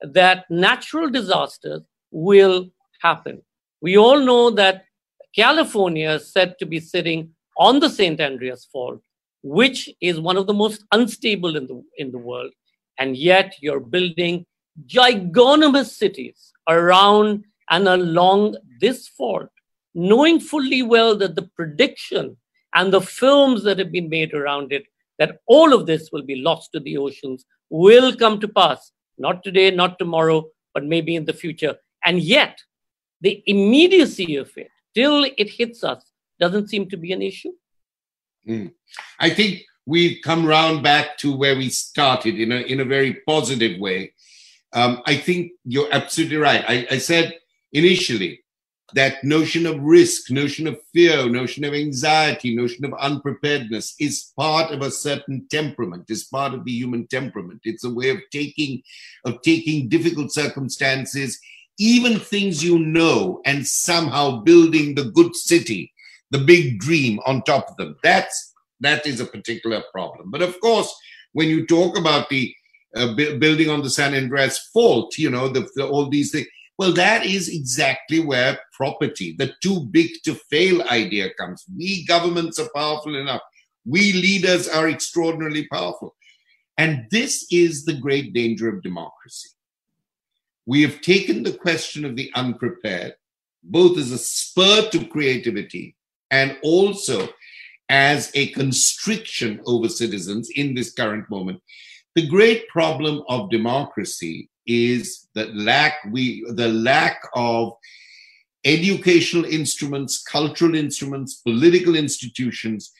that 0.00 0.44
natural 0.50 1.10
disasters 1.10 1.82
will 2.10 2.70
happen. 3.00 3.42
We 3.80 3.96
all 3.96 4.20
know 4.20 4.50
that 4.50 4.84
California 5.34 6.12
is 6.12 6.32
said 6.32 6.56
to 6.58 6.66
be 6.66 6.80
sitting 6.80 7.30
on 7.56 7.80
the 7.80 7.90
St. 7.90 8.20
Andreas 8.20 8.68
Fault, 8.72 9.00
which 9.42 9.90
is 10.00 10.20
one 10.20 10.36
of 10.36 10.46
the 10.46 10.54
most 10.54 10.84
unstable 10.92 11.56
in 11.56 11.66
the, 11.66 11.82
in 11.98 12.10
the 12.12 12.18
world. 12.18 12.52
And 12.98 13.16
yet 13.16 13.54
you're 13.60 13.80
building 13.80 14.46
gigantomous 14.86 15.96
cities 15.96 16.52
around 16.68 17.44
and 17.70 17.88
along 17.88 18.56
this 18.80 19.08
fault, 19.08 19.50
knowing 19.94 20.40
fully 20.40 20.82
well 20.82 21.16
that 21.16 21.34
the 21.34 21.50
prediction 21.56 22.36
and 22.74 22.92
the 22.92 23.00
films 23.00 23.64
that 23.64 23.78
have 23.78 23.92
been 23.92 24.08
made 24.08 24.34
around 24.34 24.72
it 24.72 24.84
that 25.18 25.38
all 25.46 25.72
of 25.72 25.86
this 25.86 26.10
will 26.12 26.22
be 26.22 26.36
lost 26.36 26.70
to 26.72 26.80
the 26.80 26.96
oceans 26.96 27.44
will 27.70 28.14
come 28.14 28.40
to 28.40 28.48
pass, 28.48 28.92
not 29.18 29.42
today, 29.42 29.70
not 29.70 29.98
tomorrow, 29.98 30.46
but 30.74 30.84
maybe 30.84 31.16
in 31.16 31.24
the 31.24 31.32
future. 31.32 31.76
And 32.04 32.20
yet, 32.20 32.58
the 33.20 33.42
immediacy 33.46 34.36
of 34.36 34.50
it, 34.56 34.70
till 34.94 35.24
it 35.24 35.50
hits 35.50 35.82
us, 35.84 36.12
doesn't 36.38 36.68
seem 36.68 36.88
to 36.90 36.96
be 36.96 37.12
an 37.12 37.22
issue. 37.22 37.52
Mm. 38.48 38.72
I 39.18 39.30
think 39.30 39.62
we've 39.86 40.18
come 40.22 40.46
round 40.46 40.82
back 40.82 41.18
to 41.18 41.36
where 41.36 41.56
we 41.56 41.68
started 41.68 42.38
in 42.38 42.52
a, 42.52 42.56
in 42.56 42.80
a 42.80 42.84
very 42.84 43.14
positive 43.26 43.80
way. 43.80 44.12
Um, 44.72 45.02
I 45.06 45.16
think 45.16 45.52
you're 45.64 45.88
absolutely 45.90 46.36
right. 46.36 46.64
I, 46.68 46.86
I 46.90 46.98
said 46.98 47.34
initially 47.72 48.44
that 48.94 49.22
notion 49.22 49.66
of 49.66 49.80
risk, 49.80 50.30
notion 50.30 50.66
of 50.66 50.78
fear, 50.94 51.28
notion 51.28 51.64
of 51.64 51.74
anxiety, 51.74 52.56
notion 52.56 52.84
of 52.84 52.94
unpreparedness 52.94 53.94
is 54.00 54.32
part 54.36 54.70
of 54.72 54.80
a 54.80 54.90
certain 54.90 55.46
temperament, 55.50 56.04
is 56.08 56.24
part 56.24 56.54
of 56.54 56.64
the 56.64 56.72
human 56.72 57.06
temperament. 57.06 57.60
It's 57.64 57.84
a 57.84 57.90
way 57.90 58.08
of 58.10 58.18
taking, 58.32 58.82
of 59.24 59.42
taking 59.42 59.88
difficult 59.88 60.32
circumstances, 60.32 61.38
even 61.78 62.18
things 62.18 62.64
you 62.64 62.78
know, 62.78 63.42
and 63.44 63.66
somehow 63.66 64.40
building 64.40 64.94
the 64.94 65.10
good 65.10 65.36
city, 65.36 65.92
the 66.30 66.38
big 66.38 66.78
dream 66.80 67.20
on 67.26 67.42
top 67.42 67.70
of 67.70 67.76
them. 67.76 67.96
That's 68.02 68.54
that 68.80 69.06
is 69.06 69.20
a 69.20 69.26
particular 69.26 69.82
problem. 69.92 70.30
But 70.30 70.42
of 70.42 70.58
course, 70.60 70.94
when 71.32 71.48
you 71.48 71.66
talk 71.66 71.98
about 71.98 72.28
the 72.28 72.54
uh, 72.96 73.14
building 73.14 73.68
on 73.68 73.82
the 73.82 73.90
San 73.90 74.14
Andreas 74.14 74.70
fault, 74.72 75.18
you 75.18 75.30
know, 75.30 75.48
the, 75.48 75.68
the, 75.74 75.86
all 75.86 76.08
these 76.08 76.32
things. 76.32 76.46
Well, 76.78 76.92
that 76.92 77.26
is 77.26 77.48
exactly 77.48 78.20
where 78.20 78.58
property, 78.72 79.34
the 79.36 79.52
too 79.60 79.80
big 79.90 80.10
to 80.24 80.34
fail 80.48 80.82
idea 80.82 81.34
comes. 81.34 81.64
We 81.76 82.06
governments 82.06 82.60
are 82.60 82.70
powerful 82.74 83.16
enough. 83.16 83.42
We 83.84 84.12
leaders 84.12 84.68
are 84.68 84.88
extraordinarily 84.88 85.66
powerful. 85.66 86.14
And 86.76 87.06
this 87.10 87.46
is 87.50 87.84
the 87.84 87.94
great 87.94 88.32
danger 88.32 88.68
of 88.68 88.82
democracy. 88.82 89.48
We 90.66 90.82
have 90.82 91.00
taken 91.00 91.42
the 91.42 91.54
question 91.54 92.04
of 92.04 92.14
the 92.14 92.30
unprepared, 92.36 93.14
both 93.64 93.98
as 93.98 94.12
a 94.12 94.18
spur 94.18 94.88
to 94.90 95.04
creativity 95.06 95.96
and 96.30 96.56
also 96.62 97.28
as 97.88 98.30
a 98.34 98.48
constriction 98.48 99.60
over 99.66 99.88
citizens 99.88 100.50
in 100.54 100.74
this 100.74 100.92
current 100.92 101.28
moment. 101.28 101.60
The 102.14 102.28
great 102.28 102.68
problem 102.68 103.22
of 103.28 103.50
democracy 103.50 104.48
is 104.68 105.26
the 105.34 105.46
lack 105.46 105.94
we 106.12 106.44
the 106.50 106.68
lack 106.68 107.20
of 107.34 107.72
educational 108.64 109.44
instruments, 109.44 110.22
cultural 110.22 110.74
instruments, 110.74 111.36
political 111.36 111.96
institutions 111.96 112.92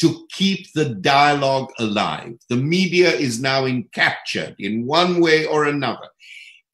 to 0.00 0.26
keep 0.30 0.72
the 0.74 0.96
dialogue 0.96 1.70
alive. 1.78 2.34
The 2.48 2.56
media 2.56 3.10
is 3.10 3.40
now 3.40 3.64
encaptured 3.64 4.56
in 4.58 4.86
one 4.86 5.20
way 5.20 5.46
or 5.46 5.64
another. 5.64 6.08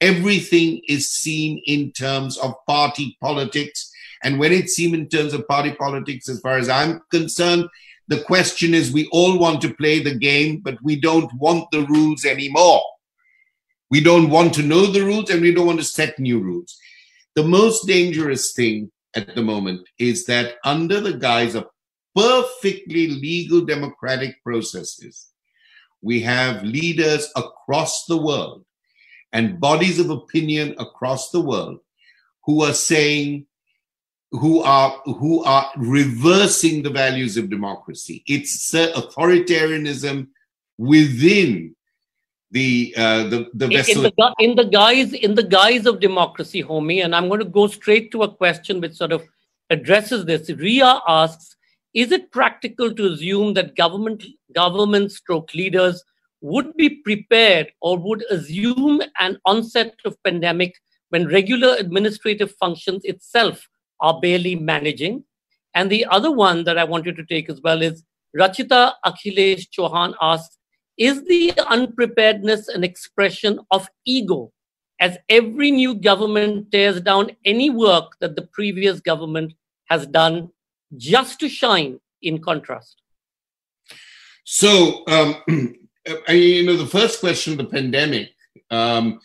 Everything 0.01 0.81
is 0.87 1.11
seen 1.11 1.61
in 1.65 1.91
terms 1.91 2.37
of 2.39 2.55
party 2.67 3.15
politics. 3.21 3.91
And 4.23 4.39
when 4.39 4.51
it's 4.51 4.73
seen 4.73 4.95
in 4.95 5.07
terms 5.07 5.33
of 5.33 5.47
party 5.47 5.73
politics, 5.73 6.27
as 6.27 6.39
far 6.39 6.57
as 6.57 6.69
I'm 6.69 7.01
concerned, 7.11 7.67
the 8.07 8.23
question 8.23 8.73
is 8.73 8.91
we 8.91 9.07
all 9.11 9.37
want 9.37 9.61
to 9.61 9.73
play 9.75 10.03
the 10.03 10.15
game, 10.15 10.57
but 10.57 10.77
we 10.81 10.99
don't 10.99 11.31
want 11.35 11.69
the 11.71 11.85
rules 11.85 12.25
anymore. 12.25 12.81
We 13.91 13.99
don't 14.01 14.29
want 14.29 14.53
to 14.55 14.63
know 14.63 14.85
the 14.85 15.03
rules 15.03 15.29
and 15.29 15.41
we 15.41 15.53
don't 15.53 15.67
want 15.67 15.79
to 15.79 15.85
set 15.85 16.17
new 16.17 16.39
rules. 16.39 16.77
The 17.35 17.43
most 17.43 17.85
dangerous 17.85 18.53
thing 18.53 18.89
at 19.15 19.35
the 19.35 19.43
moment 19.43 19.87
is 19.99 20.25
that 20.25 20.55
under 20.63 21.01
the 21.01 21.13
guise 21.13 21.55
of 21.55 21.67
perfectly 22.15 23.09
legal 23.09 23.61
democratic 23.61 24.41
processes, 24.43 25.27
we 26.01 26.21
have 26.21 26.63
leaders 26.63 27.29
across 27.35 28.05
the 28.05 28.17
world 28.17 28.65
and 29.33 29.59
bodies 29.59 29.99
of 29.99 30.09
opinion 30.09 30.73
across 30.79 31.29
the 31.31 31.41
world 31.41 31.79
who 32.45 32.63
are 32.63 32.73
saying 32.73 33.45
who 34.31 34.61
are 34.61 34.97
who 35.03 35.43
are 35.43 35.69
reversing 35.75 36.81
the 36.81 36.89
values 36.89 37.35
of 37.35 37.49
democracy 37.49 38.23
it's 38.27 38.73
authoritarianism 38.73 40.27
within 40.77 41.75
the 42.51 42.93
uh, 42.97 43.23
the 43.23 43.49
the 43.53 43.67
vessel. 43.67 44.05
In 44.05 44.11
the, 44.17 44.35
in 44.39 44.55
the 44.55 44.65
guise 44.65 45.13
in 45.13 45.35
the 45.35 45.43
guise 45.43 45.85
of 45.85 45.99
democracy, 45.99 46.61
Homi, 46.61 47.03
and 47.03 47.15
I'm 47.15 47.27
going 47.27 47.39
to 47.39 47.45
go 47.45 47.67
straight 47.67 48.11
to 48.11 48.23
a 48.23 48.33
question 48.33 48.81
which 48.81 48.93
sort 48.93 49.13
of 49.13 49.23
addresses 49.69 50.25
this. 50.25 50.49
Ria 50.49 51.01
asks, 51.07 51.55
is 51.93 52.11
it 52.11 52.31
practical 52.31 52.93
to 52.93 53.11
assume 53.11 53.53
that 53.53 53.75
government 53.75 54.23
government 54.53 55.11
stroke 55.11 55.53
leaders 55.53 56.03
would 56.41 56.75
be 56.75 56.89
prepared 56.89 57.71
or 57.81 57.97
would 57.97 58.23
assume 58.29 59.01
an 59.19 59.37
onset 59.45 59.93
of 60.05 60.21
pandemic 60.23 60.73
when 61.09 61.27
regular 61.27 61.75
administrative 61.77 62.53
functions 62.55 63.05
itself 63.05 63.67
are 64.01 64.19
barely 64.19 64.55
managing? 64.55 65.23
And 65.73 65.89
the 65.89 66.05
other 66.05 66.31
one 66.31 66.65
that 66.65 66.77
I 66.77 66.83
wanted 66.83 67.15
to 67.15 67.25
take 67.25 67.49
as 67.49 67.61
well 67.61 67.81
is 67.81 68.03
Rachita 68.35 68.93
Akhilesh 69.05 69.67
Chauhan 69.69 70.15
asks, 70.21 70.57
is 70.97 71.23
the 71.25 71.53
unpreparedness 71.67 72.67
an 72.67 72.83
expression 72.83 73.59
of 73.71 73.89
ego 74.05 74.51
as 74.99 75.17
every 75.29 75.71
new 75.71 75.95
government 75.95 76.71
tears 76.71 77.01
down 77.01 77.31
any 77.43 77.69
work 77.69 78.17
that 78.19 78.35
the 78.35 78.43
previous 78.43 78.99
government 78.99 79.53
has 79.85 80.05
done 80.05 80.49
just 80.95 81.39
to 81.39 81.49
shine 81.49 81.99
in 82.21 82.39
contrast? 82.39 83.01
So, 84.43 85.03
um, 85.07 85.35
I, 86.27 86.33
you 86.33 86.65
know, 86.65 86.77
the 86.77 86.87
first 86.87 87.19
question, 87.19 87.57
the 87.57 87.65
pandemic, 87.65 88.29
um, 88.69 89.19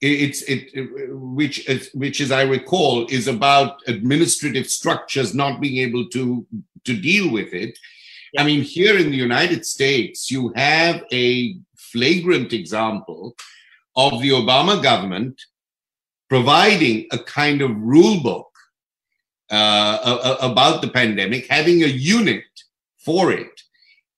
it's 0.00 0.42
it, 0.42 0.70
which 1.10 1.66
which 1.92 2.20
as 2.20 2.30
I 2.30 2.42
recall 2.42 3.06
is 3.06 3.26
about 3.26 3.80
administrative 3.88 4.68
structures 4.68 5.34
not 5.34 5.60
being 5.60 5.78
able 5.78 6.08
to 6.10 6.46
to 6.84 6.96
deal 6.96 7.32
with 7.32 7.52
it. 7.52 7.76
Yeah. 8.32 8.42
I 8.42 8.46
mean, 8.46 8.62
here 8.62 8.98
in 8.98 9.10
the 9.10 9.16
United 9.16 9.64
States, 9.64 10.30
you 10.30 10.52
have 10.54 11.04
a 11.12 11.56
flagrant 11.76 12.52
example 12.52 13.36
of 13.96 14.20
the 14.20 14.30
Obama 14.30 14.82
government 14.82 15.40
providing 16.28 17.06
a 17.10 17.18
kind 17.18 17.62
of 17.62 17.74
rule 17.76 18.22
book 18.22 18.48
uh, 19.50 20.36
about 20.40 20.82
the 20.82 20.88
pandemic, 20.88 21.46
having 21.46 21.82
a 21.82 21.86
unit 21.86 22.44
for 22.98 23.32
it, 23.32 23.62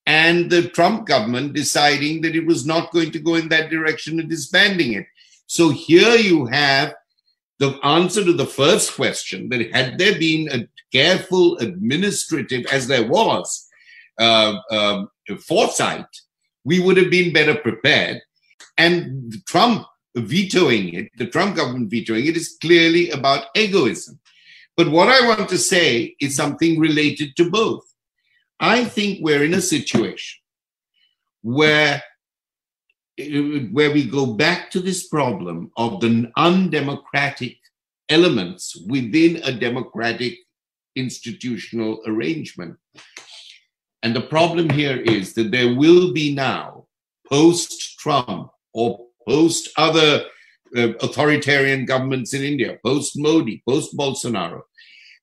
and 0.06 0.50
the 0.50 0.68
Trump 0.70 1.06
government 1.06 1.52
deciding 1.52 2.20
that 2.22 2.34
it 2.34 2.44
was 2.44 2.66
not 2.66 2.90
going 2.90 3.12
to 3.12 3.20
go 3.20 3.36
in 3.36 3.48
that 3.48 3.70
direction 3.70 4.18
and 4.18 4.28
disbanding 4.28 4.94
it. 4.94 5.06
So 5.46 5.68
here 5.70 6.16
you 6.16 6.46
have 6.46 6.94
the 7.58 7.78
answer 7.84 8.24
to 8.24 8.32
the 8.32 8.46
first 8.46 8.94
question 8.94 9.48
that 9.50 9.72
had 9.72 9.98
there 9.98 10.18
been 10.18 10.48
a 10.50 10.66
careful 10.90 11.58
administrative, 11.58 12.66
as 12.66 12.88
there 12.88 13.06
was, 13.06 13.68
uh, 14.20 14.56
um, 14.70 15.08
foresight, 15.46 16.06
we 16.64 16.78
would 16.78 16.96
have 16.96 17.10
been 17.10 17.32
better 17.32 17.54
prepared. 17.54 18.20
And 18.78 19.34
Trump 19.46 19.86
vetoing 20.16 20.94
it, 20.94 21.08
the 21.16 21.26
Trump 21.26 21.56
government 21.56 21.90
vetoing 21.90 22.26
it, 22.26 22.36
is 22.36 22.56
clearly 22.60 23.10
about 23.10 23.46
egoism. 23.56 24.20
But 24.76 24.90
what 24.90 25.08
I 25.08 25.26
want 25.26 25.48
to 25.48 25.58
say 25.58 26.16
is 26.20 26.36
something 26.36 26.78
related 26.78 27.36
to 27.36 27.50
both. 27.50 27.84
I 28.60 28.84
think 28.84 29.18
we're 29.20 29.44
in 29.44 29.54
a 29.54 29.60
situation 29.60 30.40
where 31.42 32.02
where 33.72 33.92
we 33.92 34.08
go 34.08 34.24
back 34.34 34.70
to 34.70 34.80
this 34.80 35.06
problem 35.08 35.70
of 35.76 36.00
the 36.00 36.30
undemocratic 36.36 37.58
elements 38.08 38.76
within 38.88 39.36
a 39.44 39.52
democratic 39.52 40.38
institutional 40.96 42.00
arrangement. 42.06 42.76
And 44.02 44.16
the 44.16 44.22
problem 44.22 44.70
here 44.70 44.96
is 44.96 45.34
that 45.34 45.50
there 45.50 45.74
will 45.74 46.12
be 46.12 46.34
now, 46.34 46.86
post 47.30 47.98
Trump 47.98 48.50
or 48.72 49.06
post 49.28 49.68
other 49.76 50.24
uh, 50.76 50.88
authoritarian 51.00 51.84
governments 51.84 52.32
in 52.32 52.42
India, 52.42 52.78
post 52.84 53.12
Modi, 53.16 53.62
post 53.68 53.96
Bolsonaro, 53.96 54.62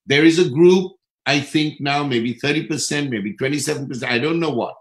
there 0.06 0.24
is 0.24 0.40
a 0.40 0.50
group, 0.50 0.94
I 1.26 1.40
think 1.40 1.82
now 1.82 2.04
maybe 2.04 2.34
30%, 2.34 3.10
maybe 3.10 3.36
27%, 3.36 4.04
I 4.04 4.20
don't 4.20 4.40
know 4.40 4.52
what, 4.52 4.76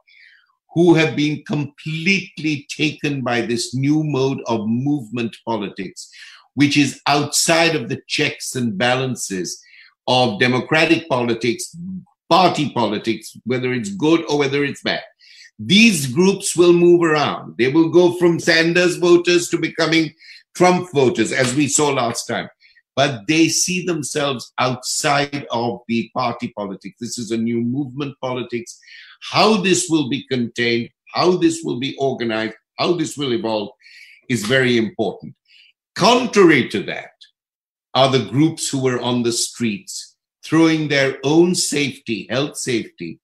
who 0.74 0.94
have 0.94 1.16
been 1.16 1.42
completely 1.44 2.66
taken 2.68 3.22
by 3.22 3.40
this 3.40 3.74
new 3.74 4.04
mode 4.04 4.40
of 4.46 4.68
movement 4.68 5.36
politics, 5.44 6.10
which 6.54 6.76
is 6.76 7.00
outside 7.06 7.74
of 7.74 7.88
the 7.88 8.00
checks 8.06 8.54
and 8.54 8.76
balances 8.78 9.60
of 10.06 10.38
democratic 10.38 11.08
politics, 11.08 11.74
party 12.28 12.70
politics, 12.70 13.36
whether 13.44 13.72
it's 13.72 13.90
good 13.90 14.24
or 14.28 14.38
whether 14.38 14.64
it's 14.64 14.82
bad. 14.82 15.02
These 15.58 16.12
groups 16.12 16.56
will 16.56 16.72
move 16.72 17.02
around. 17.02 17.56
They 17.56 17.68
will 17.68 17.88
go 17.88 18.14
from 18.14 18.38
Sanders 18.38 18.96
voters 18.96 19.48
to 19.48 19.58
becoming 19.58 20.12
Trump 20.54 20.92
voters, 20.92 21.32
as 21.32 21.54
we 21.54 21.68
saw 21.68 21.90
last 21.90 22.26
time 22.26 22.48
but 22.96 23.26
they 23.28 23.48
see 23.48 23.84
themselves 23.84 24.52
outside 24.58 25.46
of 25.50 25.80
the 25.86 26.10
party 26.14 26.48
politics. 26.56 26.96
This 26.98 27.18
is 27.18 27.30
a 27.30 27.36
new 27.36 27.60
movement 27.60 28.16
politics. 28.22 28.80
How 29.20 29.58
this 29.58 29.86
will 29.90 30.08
be 30.08 30.26
contained, 30.26 30.88
how 31.12 31.36
this 31.36 31.60
will 31.62 31.78
be 31.78 31.94
organized, 31.98 32.54
how 32.78 32.94
this 32.94 33.16
will 33.16 33.34
evolve 33.34 33.68
is 34.30 34.46
very 34.46 34.78
important. 34.78 35.34
Contrary 35.94 36.68
to 36.70 36.82
that 36.84 37.10
are 37.94 38.10
the 38.10 38.30
groups 38.30 38.68
who 38.68 38.82
were 38.82 39.00
on 39.00 39.22
the 39.22 39.32
streets 39.32 40.05
throwing 40.46 40.88
their 40.88 41.18
own 41.24 41.54
safety, 41.54 42.26
health 42.30 42.56
safety, 42.56 43.18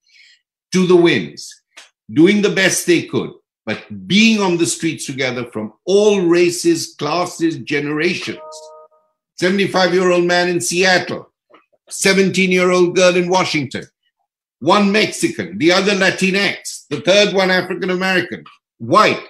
to 0.72 0.86
the 0.86 0.96
winds, 0.96 1.62
doing 2.12 2.42
the 2.42 2.50
best 2.50 2.86
they 2.86 3.02
could, 3.02 3.30
but 3.64 4.06
being 4.06 4.40
on 4.40 4.56
the 4.56 4.66
streets 4.66 5.06
together 5.06 5.46
from 5.52 5.72
all 5.84 6.20
races, 6.20 6.94
classes, 6.98 7.58
generations 7.58 8.38
75 9.42 9.92
year 9.92 10.10
old 10.10 10.24
man 10.24 10.48
in 10.48 10.60
Seattle, 10.60 11.32
17 11.90 12.52
year 12.52 12.70
old 12.70 12.94
girl 12.94 13.16
in 13.16 13.28
Washington, 13.28 13.84
one 14.60 14.92
Mexican, 14.92 15.58
the 15.58 15.72
other 15.72 15.92
Latinx, 15.92 16.86
the 16.88 17.00
third 17.00 17.34
one 17.34 17.50
African 17.50 17.90
American, 17.90 18.44
white. 18.78 19.20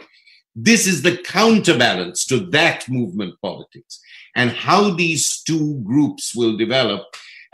This 0.55 0.87
is 0.87 1.01
the 1.01 1.17
counterbalance 1.17 2.27
to 2.27 2.41
that 2.51 2.87
movement 2.91 3.37
politics. 3.41 4.01
And 4.37 4.51
how 4.51 4.91
these 4.91 5.43
two 5.43 5.81
groups 5.83 6.35
will 6.37 6.59
develop 6.59 7.05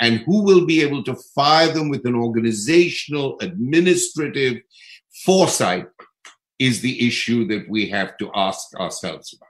and 0.00 0.20
who 0.20 0.42
will 0.42 0.64
be 0.64 0.82
able 0.82 1.02
to 1.04 1.14
fire 1.34 1.72
them 1.72 1.88
with 1.88 2.04
an 2.06 2.14
organizational, 2.14 3.38
administrative 3.40 4.58
foresight 5.24 5.86
is 6.58 6.80
the 6.80 7.06
issue 7.06 7.46
that 7.48 7.68
we 7.68 7.88
have 7.88 8.16
to 8.18 8.30
ask 8.34 8.74
ourselves 8.76 9.34
about. 9.34 9.48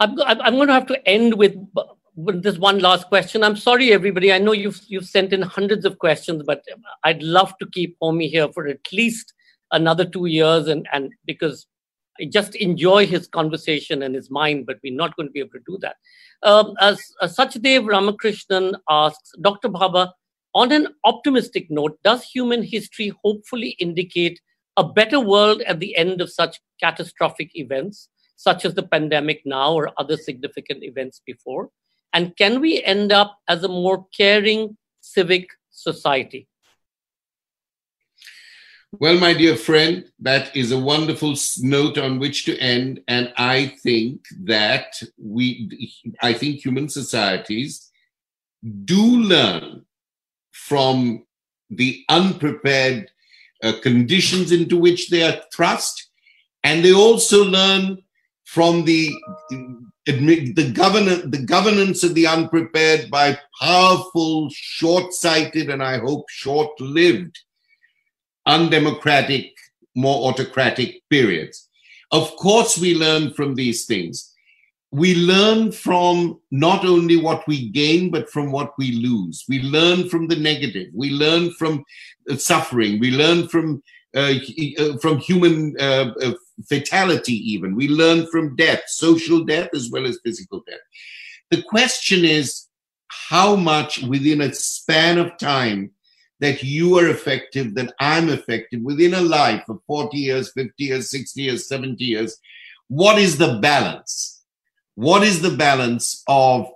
I'm, 0.00 0.40
I'm 0.40 0.54
going 0.54 0.68
to 0.68 0.74
have 0.74 0.86
to 0.86 1.08
end 1.08 1.34
with, 1.34 1.56
this 2.16 2.58
one 2.58 2.80
last 2.80 3.08
question. 3.08 3.42
I'm 3.42 3.56
sorry, 3.56 3.92
everybody. 3.92 4.32
I 4.32 4.38
know 4.38 4.52
you've 4.52 4.80
you've 4.88 5.06
sent 5.06 5.32
in 5.32 5.42
hundreds 5.42 5.84
of 5.84 5.98
questions, 5.98 6.42
but 6.46 6.62
I'd 7.04 7.22
love 7.22 7.56
to 7.58 7.66
keep 7.66 7.96
Homi 8.02 8.28
here 8.28 8.48
for 8.52 8.66
at 8.66 8.80
least 8.92 9.32
another 9.70 10.04
two 10.04 10.26
years, 10.26 10.66
and 10.66 10.86
and 10.92 11.12
because 11.24 11.66
just 12.28 12.54
enjoy 12.56 13.06
his 13.06 13.26
conversation 13.26 14.02
and 14.02 14.14
his 14.14 14.30
mind, 14.30 14.66
but 14.66 14.78
we're 14.82 14.94
not 14.94 15.16
going 15.16 15.28
to 15.28 15.32
be 15.32 15.40
able 15.40 15.50
to 15.52 15.64
do 15.66 15.78
that. 15.80 15.96
Um, 16.42 16.74
as, 16.80 17.00
as 17.22 17.36
Sachdev 17.36 17.86
Ramakrishnan 17.86 18.74
asks, 18.88 19.32
Dr. 19.40 19.68
Bhabha, 19.68 20.12
on 20.54 20.72
an 20.72 20.88
optimistic 21.04 21.70
note, 21.70 21.98
does 22.02 22.24
human 22.24 22.62
history 22.62 23.12
hopefully 23.22 23.76
indicate 23.78 24.40
a 24.76 24.84
better 24.84 25.20
world 25.20 25.62
at 25.62 25.78
the 25.78 25.96
end 25.96 26.20
of 26.20 26.30
such 26.30 26.60
catastrophic 26.80 27.50
events, 27.54 28.08
such 28.36 28.64
as 28.64 28.74
the 28.74 28.82
pandemic 28.82 29.42
now 29.44 29.72
or 29.72 29.90
other 29.98 30.16
significant 30.16 30.82
events 30.82 31.20
before? 31.24 31.70
And 32.12 32.36
can 32.36 32.60
we 32.60 32.82
end 32.82 33.12
up 33.12 33.38
as 33.46 33.62
a 33.62 33.68
more 33.68 34.06
caring 34.16 34.76
civic 35.00 35.48
society? 35.70 36.48
Well, 38.92 39.18
my 39.18 39.34
dear 39.34 39.56
friend, 39.56 40.04
that 40.18 40.54
is 40.56 40.72
a 40.72 40.78
wonderful 40.78 41.36
note 41.60 41.96
on 41.96 42.18
which 42.18 42.44
to 42.46 42.58
end. 42.58 43.00
And 43.06 43.32
I 43.36 43.74
think 43.82 44.26
that 44.42 45.00
we, 45.16 45.92
I 46.20 46.32
think 46.32 46.64
human 46.64 46.88
societies 46.88 47.88
do 48.84 49.00
learn 49.00 49.86
from 50.50 51.24
the 51.70 52.04
unprepared 52.08 53.08
uh, 53.62 53.74
conditions 53.80 54.50
into 54.50 54.76
which 54.76 55.08
they 55.08 55.22
are 55.22 55.40
thrust. 55.54 56.10
And 56.64 56.84
they 56.84 56.92
also 56.92 57.44
learn 57.44 58.02
from 58.44 58.84
the 58.84 59.10
the 60.06 60.72
governance 60.74 61.22
the 61.26 61.44
governance 61.44 62.02
of 62.02 62.14
the 62.14 62.26
unprepared 62.26 63.08
by 63.10 63.38
powerful, 63.60 64.48
short-sighted, 64.50 65.70
and 65.70 65.82
I 65.82 65.98
hope 65.98 66.28
short-lived 66.28 67.38
undemocratic, 68.50 69.46
more 69.94 70.28
autocratic 70.28 71.02
periods. 71.08 71.68
Of 72.10 72.34
course, 72.36 72.76
we 72.76 72.94
learn 72.94 73.32
from 73.32 73.54
these 73.54 73.86
things. 73.86 74.34
We 74.90 75.14
learn 75.14 75.70
from 75.70 76.40
not 76.50 76.84
only 76.84 77.16
what 77.16 77.46
we 77.46 77.68
gain, 77.70 78.10
but 78.10 78.28
from 78.28 78.50
what 78.50 78.72
we 78.76 78.90
lose. 78.90 79.44
We 79.48 79.60
learn 79.62 80.08
from 80.08 80.26
the 80.26 80.36
negative. 80.36 80.88
We 80.92 81.10
learn 81.10 81.52
from 81.52 81.84
suffering. 82.36 82.98
We 82.98 83.12
learn 83.12 83.46
from 83.46 83.82
uh, 84.16 84.34
uh, 84.80 84.98
from 84.98 85.18
human 85.18 85.76
uh, 85.78 86.10
uh, 86.20 86.34
fatality. 86.68 87.36
Even 87.52 87.76
we 87.76 87.86
learn 87.86 88.26
from 88.26 88.56
death, 88.56 88.82
social 88.88 89.44
death 89.44 89.68
as 89.72 89.88
well 89.92 90.04
as 90.04 90.18
physical 90.24 90.64
death. 90.66 90.84
The 91.52 91.62
question 91.62 92.24
is 92.24 92.66
how 93.30 93.54
much 93.54 94.02
within 94.02 94.40
a 94.40 94.52
span 94.52 95.18
of 95.18 95.38
time 95.38 95.92
that 96.40 96.62
you 96.62 96.98
are 96.98 97.08
effective, 97.08 97.74
that 97.74 97.92
I'm 98.00 98.28
effective 98.28 98.80
within 98.82 99.14
a 99.14 99.20
life 99.20 99.62
of 99.68 99.80
40 99.86 100.16
years, 100.16 100.52
50 100.52 100.72
years, 100.78 101.10
60 101.10 101.42
years, 101.42 101.68
70 101.68 102.04
years. 102.04 102.36
What 102.88 103.18
is 103.18 103.38
the 103.38 103.58
balance? 103.60 104.42
What 104.94 105.22
is 105.22 105.40
the 105.40 105.56
balance 105.56 106.22
of 106.26 106.66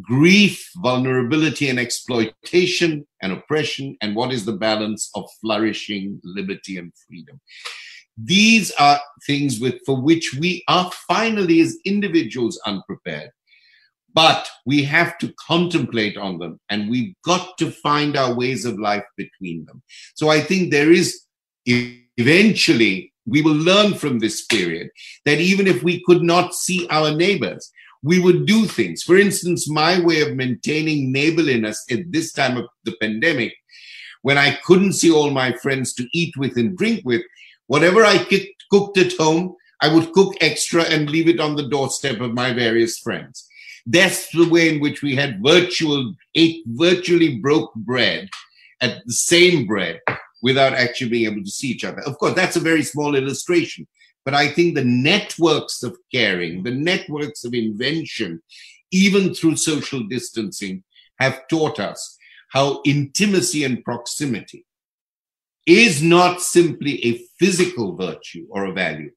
grief, 0.00 0.70
vulnerability, 0.76 1.68
and 1.68 1.78
exploitation 1.78 3.06
and 3.22 3.32
oppression? 3.32 3.96
And 4.02 4.14
what 4.14 4.32
is 4.32 4.44
the 4.44 4.56
balance 4.56 5.10
of 5.14 5.28
flourishing, 5.40 6.20
liberty, 6.24 6.76
and 6.76 6.92
freedom? 7.08 7.40
These 8.16 8.70
are 8.72 9.00
things 9.26 9.60
with, 9.60 9.76
for 9.86 10.00
which 10.00 10.34
we 10.38 10.62
are 10.68 10.90
finally, 11.08 11.60
as 11.60 11.78
individuals, 11.84 12.60
unprepared 12.66 13.30
but 14.14 14.48
we 14.66 14.82
have 14.84 15.18
to 15.18 15.32
contemplate 15.46 16.16
on 16.16 16.38
them 16.38 16.58
and 16.68 16.90
we've 16.90 17.14
got 17.24 17.56
to 17.58 17.70
find 17.70 18.16
our 18.16 18.34
ways 18.34 18.64
of 18.64 18.78
life 18.78 19.04
between 19.16 19.64
them. 19.66 19.82
So 20.14 20.28
I 20.28 20.40
think 20.40 20.70
there 20.70 20.90
is 20.90 21.22
eventually, 21.66 23.12
we 23.26 23.42
will 23.42 23.54
learn 23.54 23.94
from 23.94 24.18
this 24.18 24.44
period 24.46 24.90
that 25.24 25.40
even 25.40 25.66
if 25.66 25.82
we 25.82 26.02
could 26.04 26.22
not 26.22 26.54
see 26.54 26.88
our 26.90 27.14
neighbors, 27.14 27.70
we 28.02 28.18
would 28.18 28.46
do 28.46 28.64
things. 28.64 29.02
For 29.02 29.16
instance, 29.16 29.68
my 29.68 30.00
way 30.00 30.22
of 30.22 30.34
maintaining 30.34 31.12
neighborliness 31.12 31.84
at 31.90 32.10
this 32.10 32.32
time 32.32 32.56
of 32.56 32.66
the 32.84 32.96
pandemic, 33.00 33.54
when 34.22 34.38
I 34.38 34.58
couldn't 34.64 34.94
see 34.94 35.10
all 35.12 35.30
my 35.30 35.52
friends 35.52 35.94
to 35.94 36.08
eat 36.12 36.36
with 36.36 36.56
and 36.56 36.76
drink 36.76 37.02
with, 37.04 37.22
whatever 37.66 38.04
I 38.04 38.26
cooked 38.70 38.98
at 38.98 39.16
home, 39.16 39.54
I 39.82 39.92
would 39.92 40.12
cook 40.12 40.34
extra 40.40 40.82
and 40.82 41.08
leave 41.08 41.28
it 41.28 41.40
on 41.40 41.56
the 41.56 41.68
doorstep 41.68 42.20
of 42.20 42.34
my 42.34 42.52
various 42.52 42.98
friends 42.98 43.46
that's 43.86 44.30
the 44.30 44.48
way 44.48 44.68
in 44.68 44.80
which 44.80 45.02
we 45.02 45.14
had 45.16 45.42
virtual, 45.42 46.14
ate 46.34 46.62
virtually 46.66 47.38
broke 47.38 47.74
bread 47.74 48.28
at 48.80 49.02
the 49.06 49.12
same 49.12 49.66
bread 49.66 50.00
without 50.42 50.72
actually 50.72 51.10
being 51.10 51.30
able 51.30 51.44
to 51.44 51.50
see 51.50 51.68
each 51.68 51.84
other. 51.84 52.00
Of 52.02 52.18
course, 52.18 52.34
that's 52.34 52.56
a 52.56 52.60
very 52.60 52.82
small 52.82 53.14
illustration, 53.14 53.86
but 54.24 54.34
I 54.34 54.48
think 54.48 54.74
the 54.74 54.84
networks 54.84 55.82
of 55.82 55.96
caring, 56.12 56.62
the 56.62 56.74
networks 56.74 57.44
of 57.44 57.54
invention, 57.54 58.42
even 58.90 59.34
through 59.34 59.56
social 59.56 60.02
distancing, 60.04 60.82
have 61.18 61.46
taught 61.48 61.78
us 61.78 62.16
how 62.50 62.80
intimacy 62.84 63.64
and 63.64 63.84
proximity 63.84 64.64
is 65.66 66.02
not 66.02 66.40
simply 66.40 67.04
a 67.04 67.20
physical 67.38 67.96
virtue 67.96 68.46
or 68.50 68.64
a 68.64 68.72
value. 68.72 69.10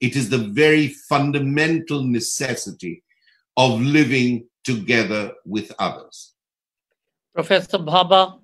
It 0.00 0.16
is 0.16 0.30
the 0.30 0.38
very 0.38 0.88
fundamental 1.08 2.02
necessity 2.02 3.02
of 3.58 3.80
living 3.80 4.46
together 4.62 5.32
with 5.44 5.72
others. 5.80 6.34
Professor 7.34 7.78
Bhabha, 7.78 8.38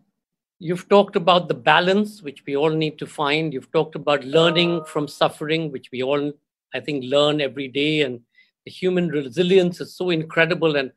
you've 0.59 0.89
talked 0.89 1.15
about 1.15 1.47
the 1.47 1.55
balance 1.55 2.21
which 2.21 2.43
we 2.47 2.57
all 2.57 2.71
need 2.71 2.99
to 2.99 3.07
find. 3.07 3.53
You've 3.53 3.71
talked 3.71 3.95
about 3.95 4.25
learning 4.25 4.85
from 4.87 5.07
suffering, 5.07 5.71
which 5.71 5.89
we 5.93 6.03
all, 6.03 6.33
I 6.75 6.81
think, 6.81 7.05
learn 7.05 7.41
every 7.41 7.69
day. 7.69 8.03
And 8.03 8.21
the 8.67 8.73
human 8.73 9.09
resilience 9.09 9.81
is 9.81 9.97
so 9.97 10.11
incredible. 10.11 10.75
And 10.75 10.91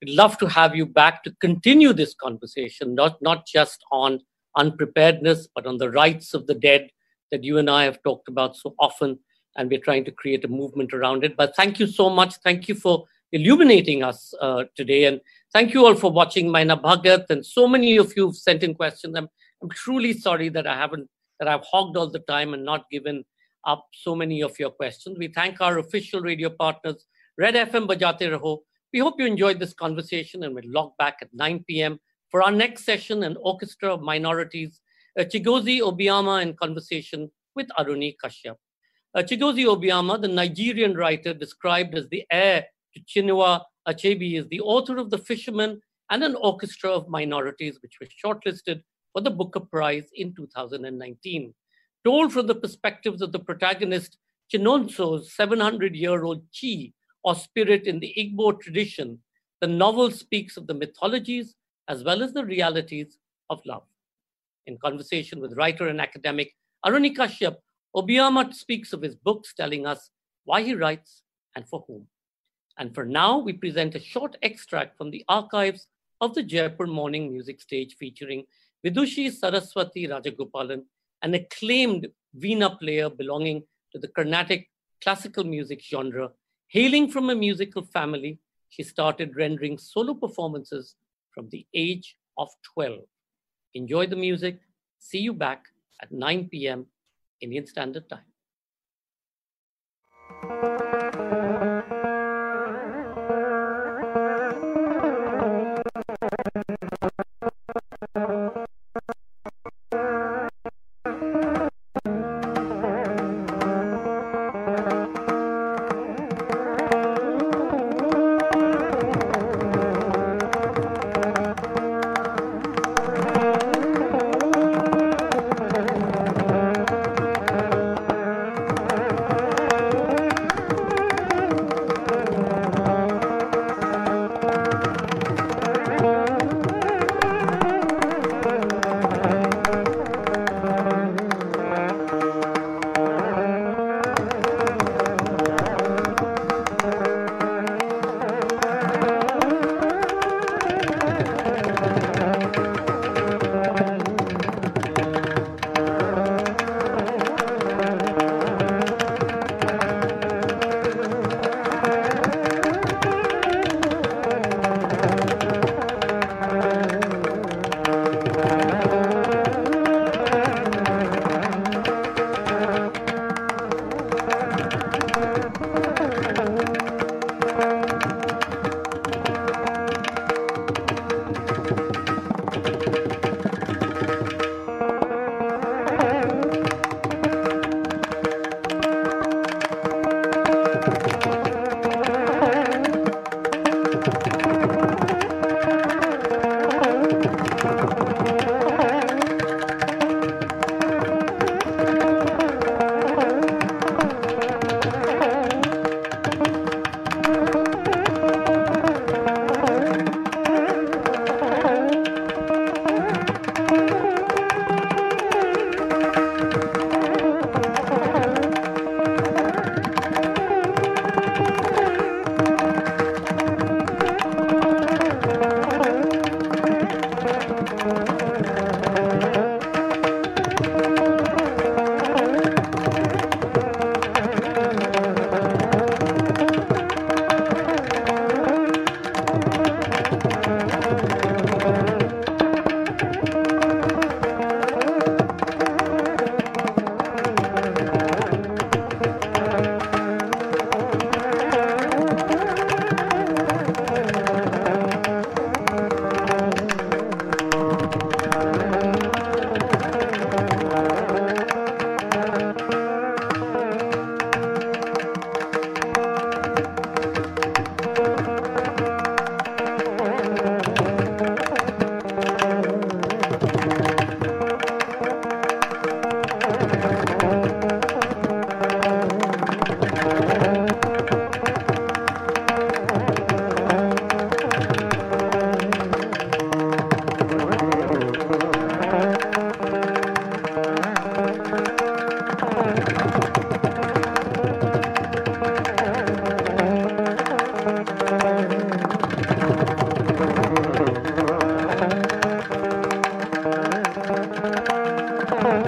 we'd 0.00 0.14
love 0.14 0.36
to 0.38 0.46
have 0.48 0.76
you 0.76 0.84
back 0.84 1.24
to 1.24 1.34
continue 1.40 1.94
this 1.94 2.12
conversation, 2.12 2.94
not, 2.94 3.22
not 3.22 3.46
just 3.46 3.82
on 3.90 4.20
unpreparedness, 4.56 5.48
but 5.54 5.66
on 5.66 5.78
the 5.78 5.90
rights 5.90 6.34
of 6.34 6.46
the 6.46 6.54
dead 6.54 6.90
that 7.30 7.42
you 7.42 7.56
and 7.56 7.70
I 7.70 7.84
have 7.84 8.02
talked 8.02 8.28
about 8.28 8.54
so 8.56 8.74
often. 8.78 9.18
And 9.56 9.70
we're 9.70 9.80
trying 9.80 10.04
to 10.04 10.10
create 10.10 10.44
a 10.44 10.48
movement 10.48 10.92
around 10.92 11.24
it. 11.24 11.38
But 11.38 11.56
thank 11.56 11.78
you 11.78 11.86
so 11.86 12.10
much. 12.10 12.34
Thank 12.44 12.68
you 12.68 12.74
for 12.74 13.06
illuminating 13.32 14.02
us 14.02 14.34
uh, 14.40 14.64
today. 14.76 15.04
And 15.04 15.20
thank 15.52 15.74
you 15.74 15.84
all 15.86 15.94
for 15.94 16.10
watching 16.12 16.50
Maina 16.50 16.76
Bhagat. 16.76 17.30
And 17.30 17.44
so 17.44 17.66
many 17.66 17.96
of 17.96 18.12
you 18.16 18.26
have 18.26 18.36
sent 18.36 18.62
in 18.62 18.74
questions. 18.74 19.16
I'm, 19.16 19.28
I'm 19.62 19.70
truly 19.70 20.12
sorry 20.12 20.48
that 20.50 20.66
I 20.66 20.76
haven't, 20.76 21.08
that 21.38 21.48
I've 21.48 21.64
hogged 21.64 21.96
all 21.96 22.10
the 22.10 22.20
time 22.20 22.54
and 22.54 22.64
not 22.64 22.88
given 22.90 23.24
up 23.66 23.86
so 23.92 24.14
many 24.14 24.42
of 24.42 24.58
your 24.58 24.70
questions. 24.70 25.18
We 25.18 25.28
thank 25.28 25.60
our 25.60 25.78
official 25.78 26.20
radio 26.20 26.50
partners, 26.50 27.06
Red 27.38 27.54
FM 27.54 27.86
Bajate 27.88 28.38
Raho. 28.38 28.58
We 28.92 28.98
hope 28.98 29.14
you 29.18 29.26
enjoyed 29.26 29.58
this 29.58 29.72
conversation 29.72 30.44
and 30.44 30.54
we'll 30.54 30.64
log 30.66 30.92
back 30.98 31.18
at 31.22 31.28
9 31.32 31.64
p.m. 31.66 31.98
for 32.30 32.42
our 32.42 32.52
next 32.52 32.84
session, 32.84 33.22
an 33.22 33.36
orchestra 33.40 33.94
of 33.94 34.02
minorities, 34.02 34.80
uh, 35.18 35.22
Chigozie 35.22 35.80
Obioma 35.80 36.42
in 36.42 36.54
conversation 36.54 37.30
with 37.54 37.68
Aruni 37.78 38.14
Kashyap. 38.22 38.56
Uh, 39.14 39.22
Chigozie 39.22 39.66
Obioma, 39.66 40.20
the 40.20 40.28
Nigerian 40.28 40.94
writer 40.94 41.32
described 41.32 41.94
as 41.94 42.08
the 42.08 42.24
heir 42.30 42.66
Chinua 43.00 43.62
Achebe 43.88 44.38
is 44.38 44.46
the 44.48 44.60
author 44.60 44.98
of 44.98 45.10
The 45.10 45.18
Fishermen 45.18 45.80
and 46.10 46.22
an 46.22 46.36
orchestra 46.36 46.90
of 46.90 47.08
minorities, 47.08 47.78
which 47.82 47.98
was 48.00 48.08
shortlisted 48.10 48.82
for 49.12 49.20
the 49.20 49.30
Booker 49.30 49.60
Prize 49.60 50.06
in 50.14 50.34
2019. 50.34 51.54
Told 52.04 52.32
from 52.32 52.46
the 52.46 52.54
perspectives 52.54 53.22
of 53.22 53.32
the 53.32 53.38
protagonist, 53.38 54.18
Chinonso's 54.52 55.32
700 55.34 55.94
year 55.94 56.24
old 56.24 56.42
chi, 56.58 56.92
or 57.24 57.34
spirit 57.34 57.86
in 57.86 58.00
the 58.00 58.12
Igbo 58.18 58.60
tradition, 58.60 59.18
the 59.60 59.66
novel 59.66 60.10
speaks 60.10 60.56
of 60.56 60.66
the 60.66 60.74
mythologies 60.74 61.54
as 61.88 62.02
well 62.02 62.22
as 62.22 62.32
the 62.32 62.44
realities 62.44 63.18
of 63.50 63.64
love. 63.64 63.84
In 64.66 64.76
conversation 64.78 65.40
with 65.40 65.56
writer 65.56 65.88
and 65.88 66.00
academic 66.00 66.52
Aruni 66.84 67.14
Kashyap, 67.14 67.56
Obioma 67.94 68.52
speaks 68.54 68.92
of 68.92 69.02
his 69.02 69.14
books, 69.14 69.54
telling 69.54 69.86
us 69.86 70.10
why 70.44 70.62
he 70.62 70.74
writes 70.74 71.22
and 71.54 71.68
for 71.68 71.84
whom. 71.86 72.06
And 72.78 72.94
for 72.94 73.04
now, 73.04 73.38
we 73.38 73.52
present 73.52 73.94
a 73.94 74.00
short 74.00 74.36
extract 74.42 74.96
from 74.96 75.10
the 75.10 75.24
archives 75.28 75.86
of 76.20 76.34
the 76.34 76.42
Jaipur 76.42 76.86
Morning 76.86 77.30
Music 77.30 77.60
Stage 77.60 77.96
featuring 77.96 78.44
Vidushi 78.84 79.30
Saraswati 79.30 80.08
Rajagopalan, 80.08 80.82
an 81.22 81.34
acclaimed 81.34 82.08
Veena 82.38 82.78
player 82.78 83.10
belonging 83.10 83.62
to 83.92 83.98
the 83.98 84.08
Carnatic 84.08 84.68
classical 85.02 85.44
music 85.44 85.82
genre. 85.82 86.30
Hailing 86.68 87.10
from 87.10 87.28
a 87.30 87.34
musical 87.34 87.82
family, 87.82 88.38
she 88.70 88.82
started 88.82 89.36
rendering 89.36 89.76
solo 89.76 90.14
performances 90.14 90.94
from 91.34 91.48
the 91.50 91.66
age 91.74 92.16
of 92.38 92.48
12. 92.74 93.00
Enjoy 93.74 94.06
the 94.06 94.16
music. 94.16 94.60
See 94.98 95.18
you 95.18 95.32
back 95.32 95.66
at 96.00 96.10
9 96.10 96.48
p.m. 96.48 96.86
Indian 97.40 97.66
Standard 97.66 98.08
Time. 98.08 98.20